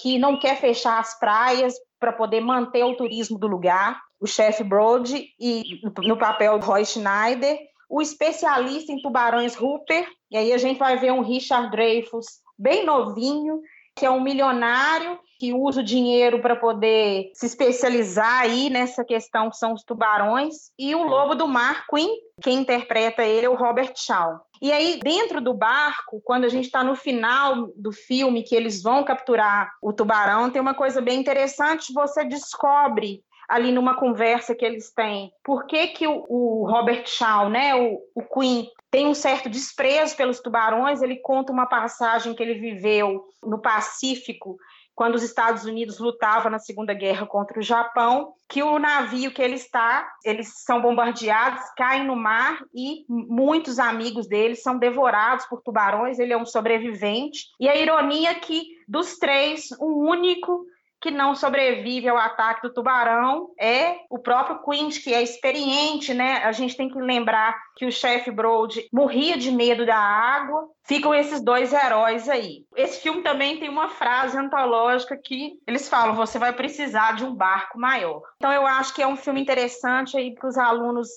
que 0.00 0.18
não 0.18 0.38
quer 0.38 0.56
fechar 0.56 0.98
as 0.98 1.18
praias 1.18 1.74
para 1.98 2.12
poder 2.12 2.40
manter 2.40 2.84
o 2.84 2.96
turismo 2.96 3.38
do 3.38 3.48
lugar, 3.48 4.00
o 4.20 4.26
chefe 4.26 4.62
Brody, 4.62 5.28
e 5.38 5.80
no 6.04 6.16
papel 6.16 6.58
Roy 6.60 6.84
Schneider, 6.84 7.58
o 7.88 8.02
especialista 8.02 8.92
em 8.92 9.00
tubarões 9.00 9.54
Rupert, 9.54 10.08
e 10.30 10.36
aí 10.36 10.52
a 10.52 10.58
gente 10.58 10.78
vai 10.78 10.98
ver 10.98 11.12
um 11.12 11.22
Richard 11.22 11.70
Dreyfuss 11.70 12.42
bem 12.58 12.84
novinho, 12.84 13.60
que 13.96 14.04
é 14.04 14.10
um 14.10 14.20
milionário 14.20 15.18
que 15.38 15.52
usa 15.52 15.80
o 15.80 15.84
dinheiro 15.84 16.40
para 16.40 16.56
poder 16.56 17.30
se 17.32 17.46
especializar 17.46 18.40
aí 18.40 18.68
nessa 18.68 19.04
questão 19.04 19.48
que 19.48 19.56
são 19.56 19.72
os 19.72 19.84
tubarões, 19.84 20.72
e 20.78 20.94
o 20.94 21.02
Lobo 21.02 21.34
do 21.34 21.46
Mar, 21.46 21.86
Queen, 21.88 22.10
quem 22.42 22.58
interpreta 22.58 23.22
ele 23.22 23.46
é 23.46 23.48
o 23.48 23.54
Robert 23.54 23.92
Shaw. 23.94 24.40
E 24.60 24.72
aí, 24.72 24.98
dentro 25.02 25.40
do 25.40 25.54
barco, 25.54 26.20
quando 26.24 26.44
a 26.44 26.48
gente 26.48 26.64
está 26.64 26.82
no 26.82 26.96
final 26.96 27.68
do 27.76 27.92
filme, 27.92 28.42
que 28.42 28.56
eles 28.56 28.82
vão 28.82 29.04
capturar 29.04 29.70
o 29.80 29.92
tubarão, 29.92 30.50
tem 30.50 30.60
uma 30.60 30.74
coisa 30.74 31.00
bem 31.00 31.20
interessante, 31.20 31.92
você 31.92 32.24
descobre 32.24 33.22
ali 33.48 33.72
numa 33.72 33.96
conversa 33.96 34.54
que 34.54 34.64
eles 34.64 34.92
têm. 34.92 35.32
Por 35.42 35.66
que, 35.66 35.88
que 35.88 36.06
o, 36.06 36.26
o 36.28 36.66
Robert 36.70 37.06
Shaw, 37.06 37.48
né, 37.48 37.74
o, 37.74 37.98
o 38.14 38.22
Queen, 38.22 38.68
tem 38.90 39.06
um 39.06 39.14
certo 39.14 39.48
desprezo 39.48 40.16
pelos 40.16 40.40
tubarões? 40.40 41.00
Ele 41.00 41.16
conta 41.16 41.52
uma 41.52 41.66
passagem 41.66 42.34
que 42.34 42.42
ele 42.42 42.54
viveu 42.54 43.24
no 43.42 43.58
Pacífico 43.58 44.58
quando 44.98 45.14
os 45.14 45.22
Estados 45.22 45.64
Unidos 45.64 46.00
lutavam 46.00 46.50
na 46.50 46.58
Segunda 46.58 46.92
Guerra 46.92 47.24
contra 47.24 47.60
o 47.60 47.62
Japão, 47.62 48.32
que 48.48 48.64
o 48.64 48.80
navio 48.80 49.30
que 49.30 49.40
ele 49.40 49.54
está, 49.54 50.12
eles 50.24 50.64
são 50.64 50.82
bombardeados, 50.82 51.62
caem 51.76 52.04
no 52.04 52.16
mar 52.16 52.58
e 52.74 53.04
muitos 53.08 53.78
amigos 53.78 54.26
dele 54.26 54.56
são 54.56 54.76
devorados 54.76 55.46
por 55.46 55.62
tubarões, 55.62 56.18
ele 56.18 56.32
é 56.32 56.36
um 56.36 56.44
sobrevivente. 56.44 57.44
E 57.60 57.68
a 57.68 57.76
ironia 57.76 58.30
é 58.30 58.34
que 58.34 58.76
dos 58.88 59.16
três, 59.18 59.68
o 59.78 60.04
único 60.04 60.66
que 61.00 61.10
não 61.10 61.34
sobrevive 61.34 62.08
ao 62.08 62.16
ataque 62.16 62.62
do 62.62 62.72
tubarão 62.72 63.50
é 63.58 63.96
o 64.10 64.18
próprio 64.18 64.60
Quint, 64.62 65.02
que 65.02 65.14
é 65.14 65.22
experiente, 65.22 66.12
né? 66.12 66.44
A 66.44 66.52
gente 66.52 66.76
tem 66.76 66.88
que 66.88 66.98
lembrar 66.98 67.56
que 67.76 67.86
o 67.86 67.92
chefe 67.92 68.30
Brody 68.30 68.88
morria 68.92 69.36
de 69.36 69.50
medo 69.50 69.86
da 69.86 69.96
água. 69.96 70.68
Ficam 70.84 71.14
esses 71.14 71.40
dois 71.40 71.72
heróis 71.72 72.28
aí. 72.28 72.64
Esse 72.74 73.00
filme 73.00 73.22
também 73.22 73.58
tem 73.60 73.68
uma 73.68 73.88
frase 73.88 74.36
antológica 74.36 75.16
que 75.16 75.58
eles 75.66 75.88
falam: 75.88 76.14
você 76.14 76.38
vai 76.38 76.52
precisar 76.52 77.14
de 77.14 77.24
um 77.24 77.34
barco 77.34 77.78
maior. 77.78 78.22
Então 78.36 78.52
eu 78.52 78.66
acho 78.66 78.94
que 78.94 79.02
é 79.02 79.06
um 79.06 79.16
filme 79.16 79.40
interessante 79.40 80.16
aí 80.16 80.34
para 80.34 80.48
os 80.48 80.56
alunos 80.56 81.08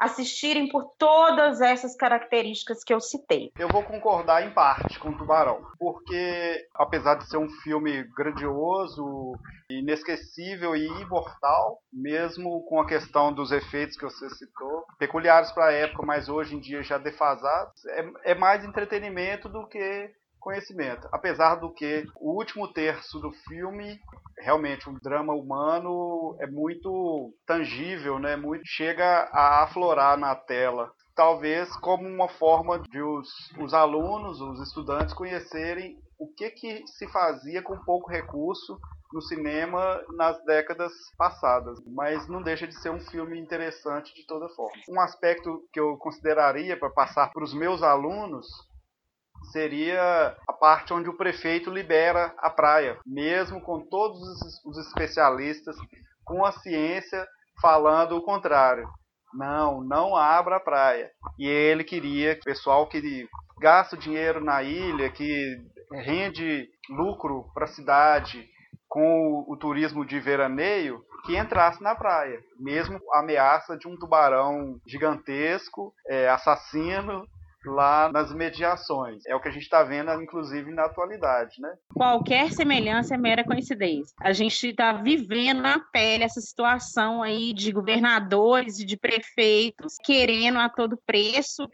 assistirem 0.00 0.66
por 0.66 0.86
todas 0.98 1.60
essas 1.60 1.94
características 1.94 2.82
que 2.82 2.92
eu 2.92 3.00
citei. 3.00 3.52
Eu 3.58 3.68
vou 3.68 3.82
concordar 3.82 4.46
em 4.46 4.50
parte 4.50 4.98
com 4.98 5.10
o 5.10 5.16
Tubarão, 5.16 5.62
porque 5.78 6.66
apesar 6.74 7.16
de 7.16 7.28
ser 7.28 7.36
um 7.36 7.50
filme 7.62 8.02
grandioso, 8.16 9.34
inesquecível 9.68 10.74
e 10.74 10.86
imortal, 10.86 11.82
mesmo 11.92 12.64
com 12.64 12.80
a 12.80 12.86
questão 12.86 13.30
dos 13.30 13.52
efeitos 13.52 13.96
que 13.96 14.04
você 14.04 14.30
citou, 14.30 14.86
peculiares 14.98 15.52
para 15.52 15.66
a 15.66 15.72
época, 15.72 16.02
mas 16.04 16.30
hoje 16.30 16.56
em 16.56 16.60
dia 16.60 16.82
já 16.82 16.96
defasados, 16.96 17.84
é, 17.84 18.32
é 18.32 18.34
mais 18.34 18.64
entretenimento 18.64 19.48
do 19.48 19.66
que 19.66 20.10
conhecimento. 20.40 21.08
Apesar 21.12 21.56
do 21.56 21.72
que 21.72 22.04
o 22.16 22.32
último 22.32 22.72
terço 22.72 23.20
do 23.20 23.30
filme 23.30 24.00
realmente 24.38 24.88
um 24.88 24.98
drama 25.00 25.34
humano 25.34 26.36
é 26.40 26.46
muito 26.46 27.32
tangível, 27.46 28.18
né? 28.18 28.36
Muito 28.36 28.62
chega 28.66 29.28
a 29.32 29.62
aflorar 29.62 30.16
na 30.16 30.34
tela. 30.34 30.90
Talvez 31.14 31.74
como 31.76 32.08
uma 32.08 32.28
forma 32.28 32.78
de 32.78 33.02
os, 33.02 33.28
os 33.58 33.74
alunos, 33.74 34.40
os 34.40 34.60
estudantes 34.66 35.14
conhecerem 35.14 35.98
o 36.18 36.26
que, 36.28 36.50
que 36.50 36.86
se 36.86 37.06
fazia 37.08 37.62
com 37.62 37.76
pouco 37.78 38.10
recurso 38.10 38.78
no 39.12 39.20
cinema 39.22 40.00
nas 40.16 40.42
décadas 40.44 40.92
passadas, 41.18 41.78
mas 41.84 42.28
não 42.28 42.42
deixa 42.42 42.66
de 42.66 42.74
ser 42.80 42.90
um 42.90 43.00
filme 43.00 43.38
interessante 43.40 44.14
de 44.14 44.24
toda 44.26 44.48
forma. 44.50 44.76
Um 44.88 45.00
aspecto 45.00 45.64
que 45.72 45.80
eu 45.80 45.96
consideraria 45.96 46.78
para 46.78 46.90
passar 46.90 47.32
para 47.32 47.42
os 47.42 47.52
meus 47.52 47.82
alunos 47.82 48.46
seria 49.52 50.36
a 50.48 50.52
parte 50.52 50.92
onde 50.92 51.08
o 51.08 51.16
prefeito 51.16 51.70
libera 51.70 52.34
a 52.38 52.50
praia, 52.50 52.98
mesmo 53.06 53.60
com 53.60 53.80
todos 53.80 54.20
os 54.64 54.78
especialistas, 54.78 55.76
com 56.24 56.44
a 56.44 56.52
ciência 56.52 57.26
falando 57.60 58.16
o 58.16 58.22
contrário. 58.22 58.88
Não, 59.32 59.82
não 59.82 60.16
abra 60.16 60.56
a 60.56 60.60
praia. 60.60 61.10
E 61.38 61.46
ele 61.46 61.84
queria 61.84 62.34
que 62.34 62.40
o 62.40 62.44
pessoal 62.44 62.88
que 62.88 63.28
gasta 63.60 63.96
dinheiro 63.96 64.42
na 64.42 64.62
ilha, 64.62 65.10
que 65.10 65.56
rende 65.92 66.68
lucro 66.88 67.50
para 67.54 67.64
a 67.64 67.68
cidade 67.68 68.48
com 68.88 69.44
o, 69.46 69.56
turismo 69.56 70.04
de 70.04 70.18
veraneio, 70.18 71.00
que 71.24 71.36
entrasse 71.36 71.80
na 71.80 71.94
praia, 71.94 72.40
mesmo 72.58 72.98
a 73.12 73.20
ameaça 73.20 73.76
de 73.76 73.86
um 73.86 73.96
tubarão 73.96 74.80
gigantesco, 74.84 75.92
é, 76.08 76.28
assassino, 76.28 77.24
lá 77.64 78.10
nas 78.12 78.32
mediações. 78.34 79.24
É 79.26 79.34
o 79.34 79.40
que 79.40 79.48
a 79.48 79.52
gente 79.52 79.62
está 79.62 79.82
vendo, 79.82 80.10
inclusive, 80.22 80.70
na 80.72 80.84
atualidade, 80.84 81.60
né? 81.60 81.72
Qualquer 81.94 82.50
semelhança 82.52 83.14
é 83.14 83.18
mera 83.18 83.44
coincidência. 83.44 84.14
A 84.20 84.32
gente 84.32 84.68
está 84.68 84.92
vivendo 84.92 85.60
na 85.60 85.78
pele 85.78 86.24
essa 86.24 86.40
situação 86.40 87.22
aí 87.22 87.52
de 87.52 87.72
governadores 87.72 88.78
e 88.78 88.84
de 88.84 88.96
prefeitos 88.96 89.96
querendo 90.02 90.58
a 90.58 90.68
todo 90.68 91.00
preço 91.06 91.68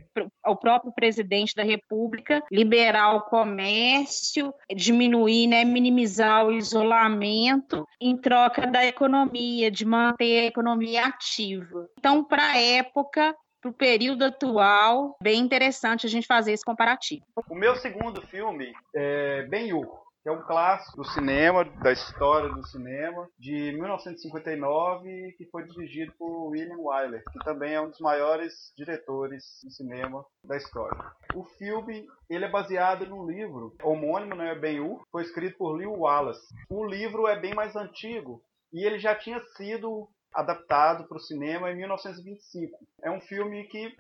o 0.45 0.57
próprio 0.57 0.93
presidente 0.93 1.55
da 1.55 1.62
República 1.62 2.43
liberar 2.50 3.14
o 3.14 3.23
comércio, 3.23 4.52
diminuir, 4.75 5.47
né, 5.47 5.64
minimizar 5.64 6.47
o 6.47 6.52
isolamento 6.52 7.87
em 8.00 8.16
troca 8.16 8.66
da 8.66 8.85
economia, 8.85 9.71
de 9.71 9.85
manter 9.85 10.40
a 10.40 10.47
economia 10.47 11.07
ativa. 11.07 11.88
Então, 11.99 12.25
para 12.25 12.50
a 12.50 12.59
época, 12.59 13.35
para 13.66 13.70
o 13.70 13.73
período 13.73 14.25
atual, 14.25 15.16
bem 15.20 15.40
interessante 15.40 16.06
a 16.06 16.11
gente 16.11 16.26
fazer 16.26 16.52
esse 16.52 16.64
comparativo. 16.64 17.25
O 17.50 17.54
meu 17.54 17.75
segundo 17.76 18.20
filme 18.23 18.73
é 18.94 19.42
Ben-Hur 19.49 20.06
que 20.23 20.30
é 20.30 20.32
um 20.32 20.42
clássico 20.42 20.96
do 20.96 21.04
cinema, 21.04 21.64
da 21.64 21.92
história 21.92 22.49
do 22.49 22.66
cinema, 22.66 23.28
de 23.38 23.70
1959, 23.75 25.37
que 25.38 25.46
foi 25.46 25.62
dirigido 25.62 26.12
por 26.18 26.49
William 26.49 26.78
Wyler, 26.78 27.23
que 27.30 27.38
também 27.44 27.75
é 27.75 27.80
um 27.80 27.88
dos 27.88 28.00
maiores 28.00 28.73
diretores 28.76 29.44
de 29.62 29.73
cinema 29.73 30.26
da 30.42 30.56
história. 30.56 30.99
O 31.32 31.44
filme 31.44 32.08
ele 32.28 32.44
é 32.44 32.50
baseado 32.50 33.06
num 33.06 33.25
livro 33.25 33.76
homônimo, 33.80 34.35
né, 34.35 34.52
Ben-Hur, 34.56 35.00
foi 35.12 35.23
escrito 35.23 35.58
por 35.58 35.76
Lew 35.76 35.92
Wallace. 35.92 36.52
O 36.68 36.85
livro 36.85 37.28
é 37.28 37.38
bem 37.38 37.54
mais 37.54 37.76
antigo 37.76 38.42
e 38.73 38.85
ele 38.85 38.99
já 38.99 39.14
tinha 39.14 39.40
sido 39.56 40.08
adaptado 40.33 41.06
para 41.09 41.16
o 41.16 41.21
cinema 41.21 41.71
em 41.71 41.76
1925. 41.76 42.78
É 43.02 43.11
um 43.11 43.21
filme 43.21 43.64
que 43.64 43.95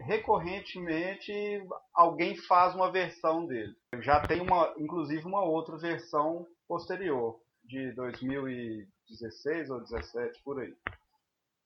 recorrentemente 0.00 1.32
alguém 1.94 2.36
faz 2.36 2.74
uma 2.74 2.90
versão 2.90 3.46
dele. 3.46 3.74
Já 4.00 4.20
tem 4.26 4.40
uma, 4.40 4.72
inclusive 4.78 5.24
uma 5.24 5.44
outra 5.44 5.76
versão 5.76 6.46
posterior 6.68 7.40
de 7.64 7.92
2016 7.92 9.70
ou 9.70 9.80
17 9.80 10.42
por 10.42 10.60
aí. 10.60 10.74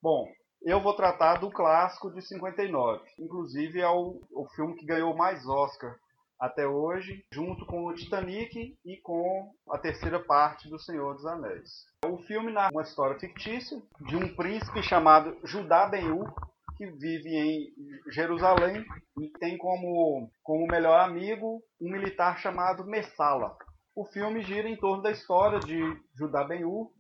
Bom, 0.03 0.27
eu 0.63 0.81
vou 0.81 0.95
tratar 0.95 1.37
do 1.37 1.51
clássico 1.51 2.11
de 2.11 2.23
59. 2.23 3.05
Inclusive 3.19 3.81
é 3.81 3.89
o, 3.89 4.21
o 4.33 4.47
filme 4.55 4.75
que 4.77 4.87
ganhou 4.87 5.15
mais 5.15 5.47
Oscar 5.47 5.97
até 6.45 6.67
hoje, 6.67 7.25
junto 7.33 7.65
com 7.65 7.87
o 7.87 7.95
Titanic 7.95 8.77
e 8.85 8.97
com 8.99 9.51
a 9.71 9.79
terceira 9.79 10.21
parte 10.21 10.69
do 10.69 10.79
Senhor 10.79 11.15
dos 11.15 11.25
Anéis. 11.25 11.87
O 12.05 12.19
filme 12.19 12.53
narra 12.53 12.71
uma 12.71 12.83
história 12.83 13.19
fictícia 13.19 13.81
de 14.01 14.15
um 14.15 14.35
príncipe 14.37 14.83
chamado 14.83 15.39
Judá 15.43 15.87
Ben-Hur, 15.87 16.31
que 16.77 16.87
vive 16.87 17.35
em 17.35 17.73
Jerusalém 18.13 18.85
e 19.19 19.29
tem 19.39 19.57
como, 19.57 20.31
como 20.43 20.67
melhor 20.67 21.01
amigo 21.01 21.63
um 21.81 21.91
militar 21.91 22.39
chamado 22.39 22.85
Messala. 22.85 23.57
O 23.97 24.05
filme 24.05 24.43
gira 24.43 24.69
em 24.69 24.77
torno 24.77 25.03
da 25.03 25.13
história 25.13 25.61
de 25.61 25.81
Judá 26.15 26.45
Ben-Hur, 26.45 26.91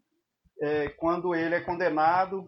é, 0.62 0.88
quando 0.90 1.34
ele 1.34 1.56
é 1.56 1.60
condenado 1.60 2.46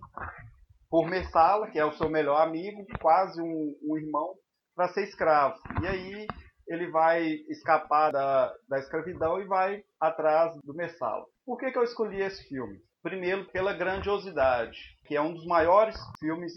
por 0.88 1.10
Messala, 1.10 1.70
que 1.70 1.78
é 1.78 1.84
o 1.84 1.92
seu 1.92 2.08
melhor 2.08 2.40
amigo, 2.40 2.86
quase 3.02 3.42
um, 3.42 3.76
um 3.82 3.98
irmão, 3.98 4.34
para 4.74 4.88
ser 4.88 5.04
escravo. 5.04 5.58
E 5.82 5.86
aí 5.86 6.26
ele 6.66 6.90
vai 6.90 7.26
escapar 7.48 8.10
da, 8.10 8.54
da 8.68 8.78
escravidão 8.78 9.40
e 9.40 9.44
vai 9.44 9.82
atrás 10.00 10.56
do 10.62 10.74
Messala. 10.74 11.24
Por 11.44 11.58
que, 11.58 11.70
que 11.70 11.78
eu 11.78 11.84
escolhi 11.84 12.20
esse 12.20 12.48
filme? 12.48 12.80
Primeiro, 13.02 13.44
pela 13.52 13.72
grandiosidade, 13.72 14.78
que 15.06 15.14
é 15.14 15.20
um 15.20 15.32
dos 15.32 15.46
maiores 15.46 15.96
filmes 16.18 16.52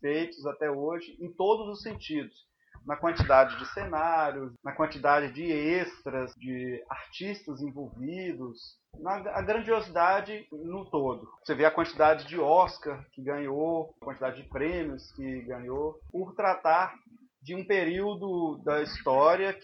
feitos 0.00 0.46
até 0.46 0.70
hoje 0.70 1.16
em 1.20 1.32
todos 1.32 1.68
os 1.68 1.82
sentidos. 1.82 2.46
Na 2.86 2.96
quantidade 2.96 3.58
de 3.58 3.66
cenários, 3.72 4.52
na 4.64 4.72
quantidade 4.72 5.32
de 5.32 5.44
extras, 5.50 6.32
de 6.36 6.82
artistas 6.88 7.60
envolvidos, 7.60 8.78
na 9.00 9.42
grandiosidade 9.42 10.46
no 10.52 10.88
todo. 10.88 11.28
Você 11.44 11.54
vê 11.54 11.64
a 11.64 11.70
quantidade 11.70 12.26
de 12.26 12.38
Oscar 12.38 13.04
que 13.12 13.22
ganhou, 13.22 13.94
a 14.00 14.04
quantidade 14.04 14.42
de 14.42 14.48
prêmios 14.48 15.10
que 15.12 15.42
ganhou, 15.42 15.98
por 16.10 16.34
tratar 16.34 16.94
de 17.48 17.54
um 17.54 17.64
período 17.64 18.60
da 18.62 18.82
história 18.82 19.58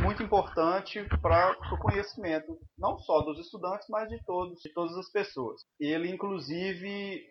muito 0.00 0.22
importante 0.22 1.04
para 1.20 1.50
o 1.72 1.76
conhecimento, 1.78 2.56
não 2.78 2.96
só 2.96 3.22
dos 3.22 3.40
estudantes, 3.40 3.88
mas 3.90 4.08
de 4.08 4.24
todos, 4.24 4.60
de 4.60 4.72
todas 4.72 4.96
as 4.96 5.10
pessoas. 5.10 5.60
Ele, 5.80 6.08
inclusive, 6.08 7.26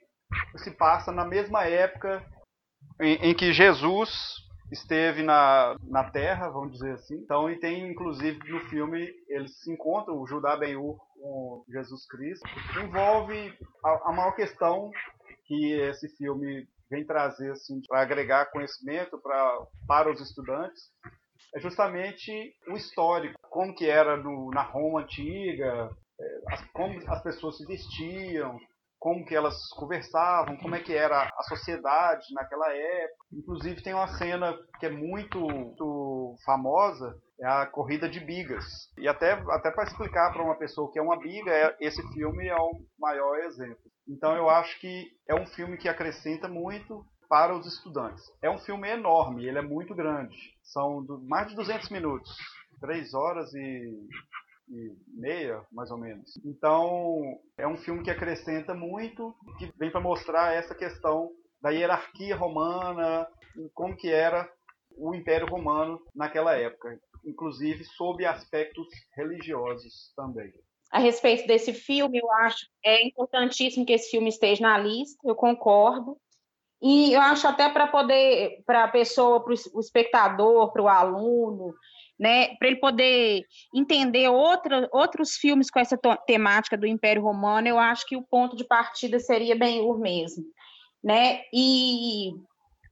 se 0.57 0.71
passa 0.71 1.09
na 1.09 1.23
mesma 1.23 1.63
época 1.63 2.21
em, 2.99 3.29
em 3.29 3.33
que 3.33 3.53
Jesus 3.53 4.11
esteve 4.73 5.23
na, 5.23 5.77
na 5.83 6.03
Terra, 6.11 6.49
vamos 6.49 6.73
dizer 6.73 6.95
assim. 6.95 7.15
Então, 7.15 7.49
e 7.49 7.57
tem, 7.57 7.89
inclusive, 7.89 8.37
no 8.49 8.59
filme, 8.65 9.09
eles 9.29 9.57
se 9.61 9.71
encontram, 9.71 10.19
o 10.19 10.27
Judá 10.27 10.57
Ben-Hur 10.57 10.97
com 11.15 11.63
Jesus 11.69 12.05
Cristo. 12.07 12.45
Envolve 12.83 13.57
a, 13.81 14.09
a 14.09 14.11
maior 14.11 14.35
questão 14.35 14.91
que 15.45 15.71
esse 15.79 16.09
filme 16.17 16.67
vem 16.93 17.05
trazer 17.05 17.51
assim 17.51 17.81
para 17.87 18.01
agregar 18.01 18.51
conhecimento 18.51 19.19
pra, 19.19 19.65
para 19.87 20.11
os 20.11 20.21
estudantes 20.21 20.83
é 21.55 21.59
justamente 21.59 22.31
o 22.67 22.73
histórico, 22.73 23.35
como 23.49 23.75
que 23.75 23.87
era 23.87 24.17
no, 24.17 24.49
na 24.49 24.63
Roma 24.63 25.01
antiga, 25.01 25.89
é, 26.19 26.53
as, 26.53 26.65
como 26.71 26.99
as 27.07 27.21
pessoas 27.21 27.57
se 27.57 27.65
vestiam, 27.67 28.57
como 28.99 29.25
que 29.25 29.35
elas 29.35 29.55
conversavam, 29.75 30.57
como 30.57 30.75
é 30.75 30.79
que 30.79 30.93
era 30.93 31.29
a 31.37 31.43
sociedade 31.43 32.25
naquela 32.33 32.73
época. 32.73 33.25
Inclusive 33.31 33.83
tem 33.83 33.93
uma 33.93 34.07
cena 34.07 34.57
que 34.79 34.85
é 34.87 34.89
muito, 34.89 35.39
muito 35.39 36.35
famosa, 36.45 37.15
é 37.39 37.45
a 37.45 37.65
corrida 37.67 38.09
de 38.09 38.19
bigas. 38.19 38.65
E 38.97 39.07
até, 39.07 39.33
até 39.33 39.69
para 39.69 39.83
explicar 39.83 40.31
para 40.31 40.41
uma 40.41 40.57
pessoa 40.57 40.91
que 40.91 40.97
é 40.97 41.01
uma 41.01 41.19
biga, 41.19 41.51
é, 41.51 41.75
esse 41.81 42.01
filme 42.13 42.47
é 42.47 42.55
o 42.55 42.81
maior 42.97 43.37
exemplo. 43.39 43.92
Então 44.07 44.35
eu 44.35 44.49
acho 44.49 44.79
que 44.79 45.11
é 45.27 45.35
um 45.35 45.45
filme 45.47 45.77
que 45.77 45.87
acrescenta 45.87 46.47
muito 46.47 47.05
para 47.29 47.55
os 47.55 47.65
estudantes. 47.65 48.23
É 48.41 48.49
um 48.49 48.59
filme 48.59 48.89
enorme, 48.89 49.45
ele 49.45 49.57
é 49.57 49.61
muito 49.61 49.95
grande. 49.95 50.37
São 50.61 51.05
mais 51.23 51.47
de 51.47 51.55
200 51.55 51.89
minutos, 51.89 52.29
3 52.79 53.13
horas 53.13 53.53
e, 53.53 54.07
e 54.69 54.95
meia, 55.07 55.65
mais 55.71 55.89
ou 55.89 55.97
menos. 55.97 56.29
Então 56.45 57.39
é 57.57 57.67
um 57.67 57.77
filme 57.77 58.03
que 58.03 58.11
acrescenta 58.11 58.73
muito, 58.73 59.33
que 59.57 59.71
vem 59.77 59.91
para 59.91 60.01
mostrar 60.01 60.53
essa 60.53 60.75
questão 60.75 61.31
da 61.61 61.69
hierarquia 61.69 62.35
romana, 62.35 63.27
como 63.73 63.95
que 63.95 64.09
era 64.09 64.49
o 64.97 65.15
Império 65.15 65.47
Romano 65.47 65.99
naquela 66.13 66.53
época, 66.55 66.99
inclusive 67.25 67.83
sob 67.85 68.25
aspectos 68.25 68.85
religiosos 69.15 70.13
também 70.15 70.53
a 70.93 70.99
respeito 70.99 71.47
desse 71.47 71.73
filme, 71.73 72.19
eu 72.19 72.31
acho 72.31 72.67
é 72.85 73.03
importantíssimo 73.03 73.83
que 73.83 73.93
esse 73.93 74.11
filme 74.11 74.29
esteja 74.29 74.61
na 74.61 74.77
lista, 74.77 75.17
eu 75.25 75.33
concordo. 75.33 76.15
E 76.79 77.13
eu 77.13 77.21
acho 77.21 77.47
até 77.47 77.67
para 77.67 77.87
poder, 77.87 78.61
para 78.63 78.83
a 78.83 78.87
pessoa, 78.87 79.43
para 79.43 79.53
o 79.73 79.79
espectador, 79.79 80.71
para 80.71 80.81
o 80.83 80.87
aluno, 80.87 81.73
né, 82.19 82.55
para 82.57 82.67
ele 82.67 82.77
poder 82.77 83.43
entender 83.73 84.27
outra, 84.29 84.87
outros 84.91 85.35
filmes 85.35 85.71
com 85.71 85.79
essa 85.79 85.97
temática 86.27 86.77
do 86.77 86.85
Império 86.85 87.23
Romano, 87.23 87.67
eu 87.67 87.79
acho 87.79 88.05
que 88.05 88.15
o 88.15 88.21
ponto 88.21 88.55
de 88.55 88.63
partida 88.63 89.17
seria 89.17 89.55
Ben-Hur 89.55 89.97
mesmo, 89.97 90.43
né? 91.03 91.41
E 91.51 92.33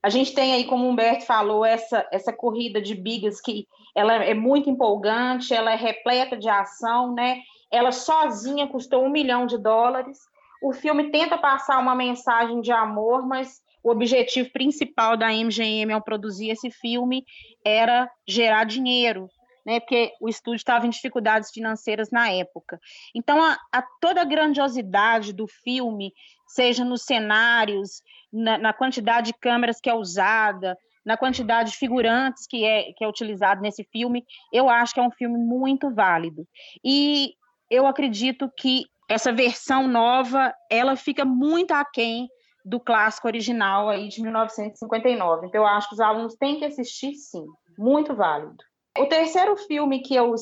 a 0.01 0.09
gente 0.09 0.33
tem 0.33 0.53
aí, 0.53 0.63
como 0.65 0.85
o 0.85 0.89
Humberto 0.89 1.25
falou, 1.25 1.63
essa, 1.63 2.07
essa 2.11 2.33
corrida 2.33 2.81
de 2.81 2.95
bigas 2.95 3.39
que 3.39 3.67
ela 3.95 4.15
é 4.15 4.33
muito 4.33 4.69
empolgante, 4.69 5.53
ela 5.53 5.73
é 5.73 5.75
repleta 5.75 6.35
de 6.35 6.49
ação, 6.49 7.13
né? 7.13 7.41
Ela 7.71 7.91
sozinha 7.91 8.67
custou 8.67 9.05
um 9.05 9.09
milhão 9.09 9.45
de 9.45 9.57
dólares. 9.57 10.19
O 10.61 10.73
filme 10.73 11.09
tenta 11.09 11.37
passar 11.37 11.79
uma 11.79 11.95
mensagem 11.95 12.61
de 12.61 12.71
amor, 12.71 13.25
mas 13.25 13.61
o 13.83 13.89
objetivo 13.89 14.51
principal 14.51 15.17
da 15.17 15.31
MGM 15.31 15.91
ao 15.91 16.01
produzir 16.01 16.49
esse 16.49 16.69
filme 16.69 17.25
era 17.65 18.09
gerar 18.27 18.63
dinheiro, 18.65 19.27
né? 19.65 19.79
Porque 19.79 20.11
o 20.21 20.29
estúdio 20.29 20.57
estava 20.57 20.85
em 20.85 20.89
dificuldades 20.89 21.49
financeiras 21.51 22.11
na 22.11 22.29
época. 22.29 22.79
Então, 23.15 23.43
a, 23.43 23.57
a 23.71 23.81
toda 23.99 24.21
a 24.21 24.25
grandiosidade 24.25 25.33
do 25.33 25.47
filme, 25.47 26.13
seja 26.47 26.85
nos 26.85 27.03
cenários, 27.03 28.01
na, 28.31 28.57
na, 28.57 28.73
quantidade 28.73 29.27
de 29.27 29.39
câmeras 29.39 29.79
que 29.81 29.89
é 29.89 29.93
usada, 29.93 30.77
na 31.03 31.17
quantidade 31.17 31.71
de 31.71 31.77
figurantes 31.77 32.45
que 32.47 32.63
é, 32.63 32.93
que 32.93 33.03
é 33.03 33.07
utilizado 33.07 33.61
nesse 33.61 33.83
filme, 33.91 34.23
eu 34.53 34.69
acho 34.69 34.93
que 34.93 34.99
é 34.99 35.03
um 35.03 35.11
filme 35.11 35.37
muito 35.37 35.89
válido. 35.89 36.47
E 36.83 37.33
eu 37.71 37.87
acredito 37.87 38.51
que 38.57 38.83
essa 39.09 39.31
versão 39.31 39.87
nova, 39.87 40.53
ela 40.69 40.97
fica 40.97 41.23
muito 41.23 41.71
aquém 41.71 42.27
do 42.63 42.79
clássico 42.79 43.27
original 43.27 43.89
aí 43.89 44.09
de 44.09 44.21
1959. 44.21 45.47
Então 45.47 45.61
eu 45.61 45.67
acho 45.67 45.87
que 45.87 45.95
os 45.95 45.99
alunos 46.01 46.35
têm 46.35 46.59
que 46.59 46.65
assistir 46.65 47.15
sim, 47.15 47.45
muito 47.77 48.13
válido. 48.13 48.57
O 48.99 49.05
terceiro 49.05 49.55
filme 49.55 50.01
que 50.01 50.13
eu 50.13 50.35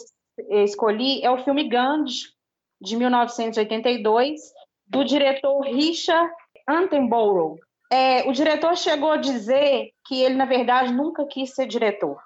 escolhi 0.50 1.24
é 1.24 1.30
o 1.30 1.44
filme 1.44 1.70
Gandhi 1.70 2.34
de 2.82 2.98
1982, 2.98 4.42
do 4.88 5.04
diretor 5.04 5.62
Richard 5.62 6.32
Attenborough. 6.68 7.58
É, 7.92 8.28
o 8.28 8.32
diretor 8.32 8.76
chegou 8.76 9.12
a 9.12 9.18
dizer 9.18 9.92
que 10.06 10.22
ele, 10.22 10.36
na 10.36 10.46
verdade, 10.46 10.94
nunca 10.94 11.26
quis 11.26 11.54
ser 11.54 11.68
diretor. 11.68 12.20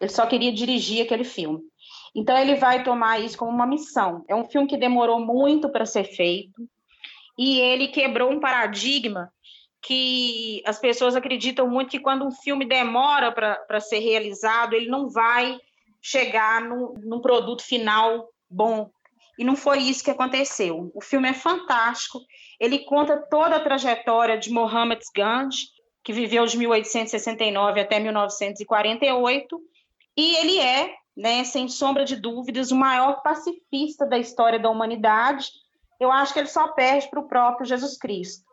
Ele 0.00 0.10
só 0.10 0.26
queria 0.26 0.52
dirigir 0.52 1.04
aquele 1.04 1.24
filme. 1.24 1.60
Então 2.14 2.36
ele 2.38 2.54
vai 2.54 2.82
tomar 2.84 3.18
isso 3.18 3.36
como 3.36 3.50
uma 3.50 3.66
missão. 3.66 4.24
É 4.28 4.34
um 4.34 4.44
filme 4.44 4.68
que 4.68 4.76
demorou 4.76 5.18
muito 5.18 5.68
para 5.68 5.84
ser 5.84 6.04
feito 6.04 6.68
e 7.36 7.58
ele 7.60 7.88
quebrou 7.88 8.30
um 8.30 8.38
paradigma 8.38 9.32
que 9.82 10.62
as 10.64 10.78
pessoas 10.78 11.14
acreditam 11.14 11.68
muito 11.68 11.90
que 11.90 11.98
quando 11.98 12.24
um 12.24 12.30
filme 12.30 12.64
demora 12.64 13.32
para 13.32 13.80
ser 13.80 13.98
realizado, 13.98 14.74
ele 14.74 14.88
não 14.88 15.10
vai 15.10 15.58
chegar 16.00 16.62
no, 16.62 16.94
num 17.02 17.20
produto 17.20 17.62
final 17.62 18.28
bom. 18.48 18.90
E 19.38 19.44
não 19.44 19.56
foi 19.56 19.78
isso 19.78 20.04
que 20.04 20.10
aconteceu. 20.10 20.90
O 20.94 21.02
filme 21.02 21.28
é 21.28 21.34
fantástico. 21.34 22.20
Ele 22.58 22.78
conta 22.80 23.16
toda 23.28 23.56
a 23.56 23.60
trajetória 23.60 24.38
de 24.38 24.50
Mohammed 24.50 25.02
Gandhi, 25.14 25.56
que 26.04 26.12
viveu 26.12 26.46
de 26.46 26.56
1869 26.56 27.80
até 27.80 27.98
1948, 27.98 29.60
e 30.16 30.36
ele 30.36 30.60
é, 30.60 30.94
né, 31.16 31.44
sem 31.44 31.68
sombra 31.68 32.04
de 32.04 32.16
dúvidas, 32.16 32.70
o 32.70 32.76
maior 32.76 33.22
pacifista 33.22 34.06
da 34.06 34.18
história 34.18 34.58
da 34.58 34.70
humanidade. 34.70 35.48
Eu 36.00 36.10
acho 36.10 36.32
que 36.32 36.38
ele 36.40 36.48
só 36.48 36.68
perde 36.68 37.08
para 37.08 37.20
o 37.20 37.28
próprio 37.28 37.66
Jesus 37.66 37.96
Cristo 37.96 38.44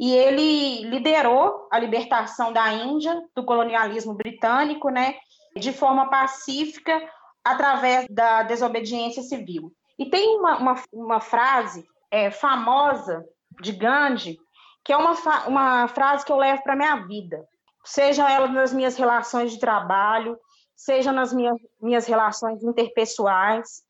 e 0.00 0.14
ele 0.14 0.84
liderou 0.88 1.68
a 1.70 1.78
libertação 1.78 2.54
da 2.54 2.72
Índia 2.72 3.22
do 3.36 3.44
colonialismo 3.44 4.14
britânico, 4.14 4.88
né, 4.88 5.16
de 5.54 5.74
forma 5.74 6.08
pacífica 6.08 6.98
através 7.44 8.06
da 8.08 8.42
desobediência 8.42 9.22
civil. 9.22 9.70
E 9.98 10.08
tem 10.08 10.38
uma, 10.38 10.56
uma, 10.56 10.82
uma 10.90 11.20
frase 11.20 11.84
é, 12.10 12.30
famosa 12.30 13.22
de 13.60 13.72
Gandhi, 13.72 14.38
que 14.82 14.90
é 14.90 14.96
uma, 14.96 15.12
uma 15.46 15.88
frase 15.88 16.24
que 16.24 16.32
eu 16.32 16.38
levo 16.38 16.62
para 16.62 16.72
a 16.72 16.76
minha 16.76 16.96
vida, 17.06 17.46
seja 17.84 18.30
ela 18.30 18.48
nas 18.48 18.72
minhas 18.72 18.96
relações 18.96 19.52
de 19.52 19.60
trabalho, 19.60 20.38
seja 20.80 21.12
nas 21.12 21.30
minhas, 21.30 21.58
minhas 21.80 22.06
relações 22.06 22.62
interpessoais, 22.64 23.82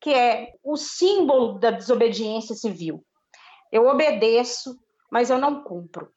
que 0.00 0.14
é 0.14 0.52
o 0.62 0.76
símbolo 0.76 1.58
da 1.58 1.72
desobediência 1.72 2.54
civil. 2.54 3.04
Eu 3.72 3.88
obedeço, 3.88 4.78
mas 5.10 5.28
eu 5.28 5.38
não 5.38 5.64
cumpro. 5.64 6.08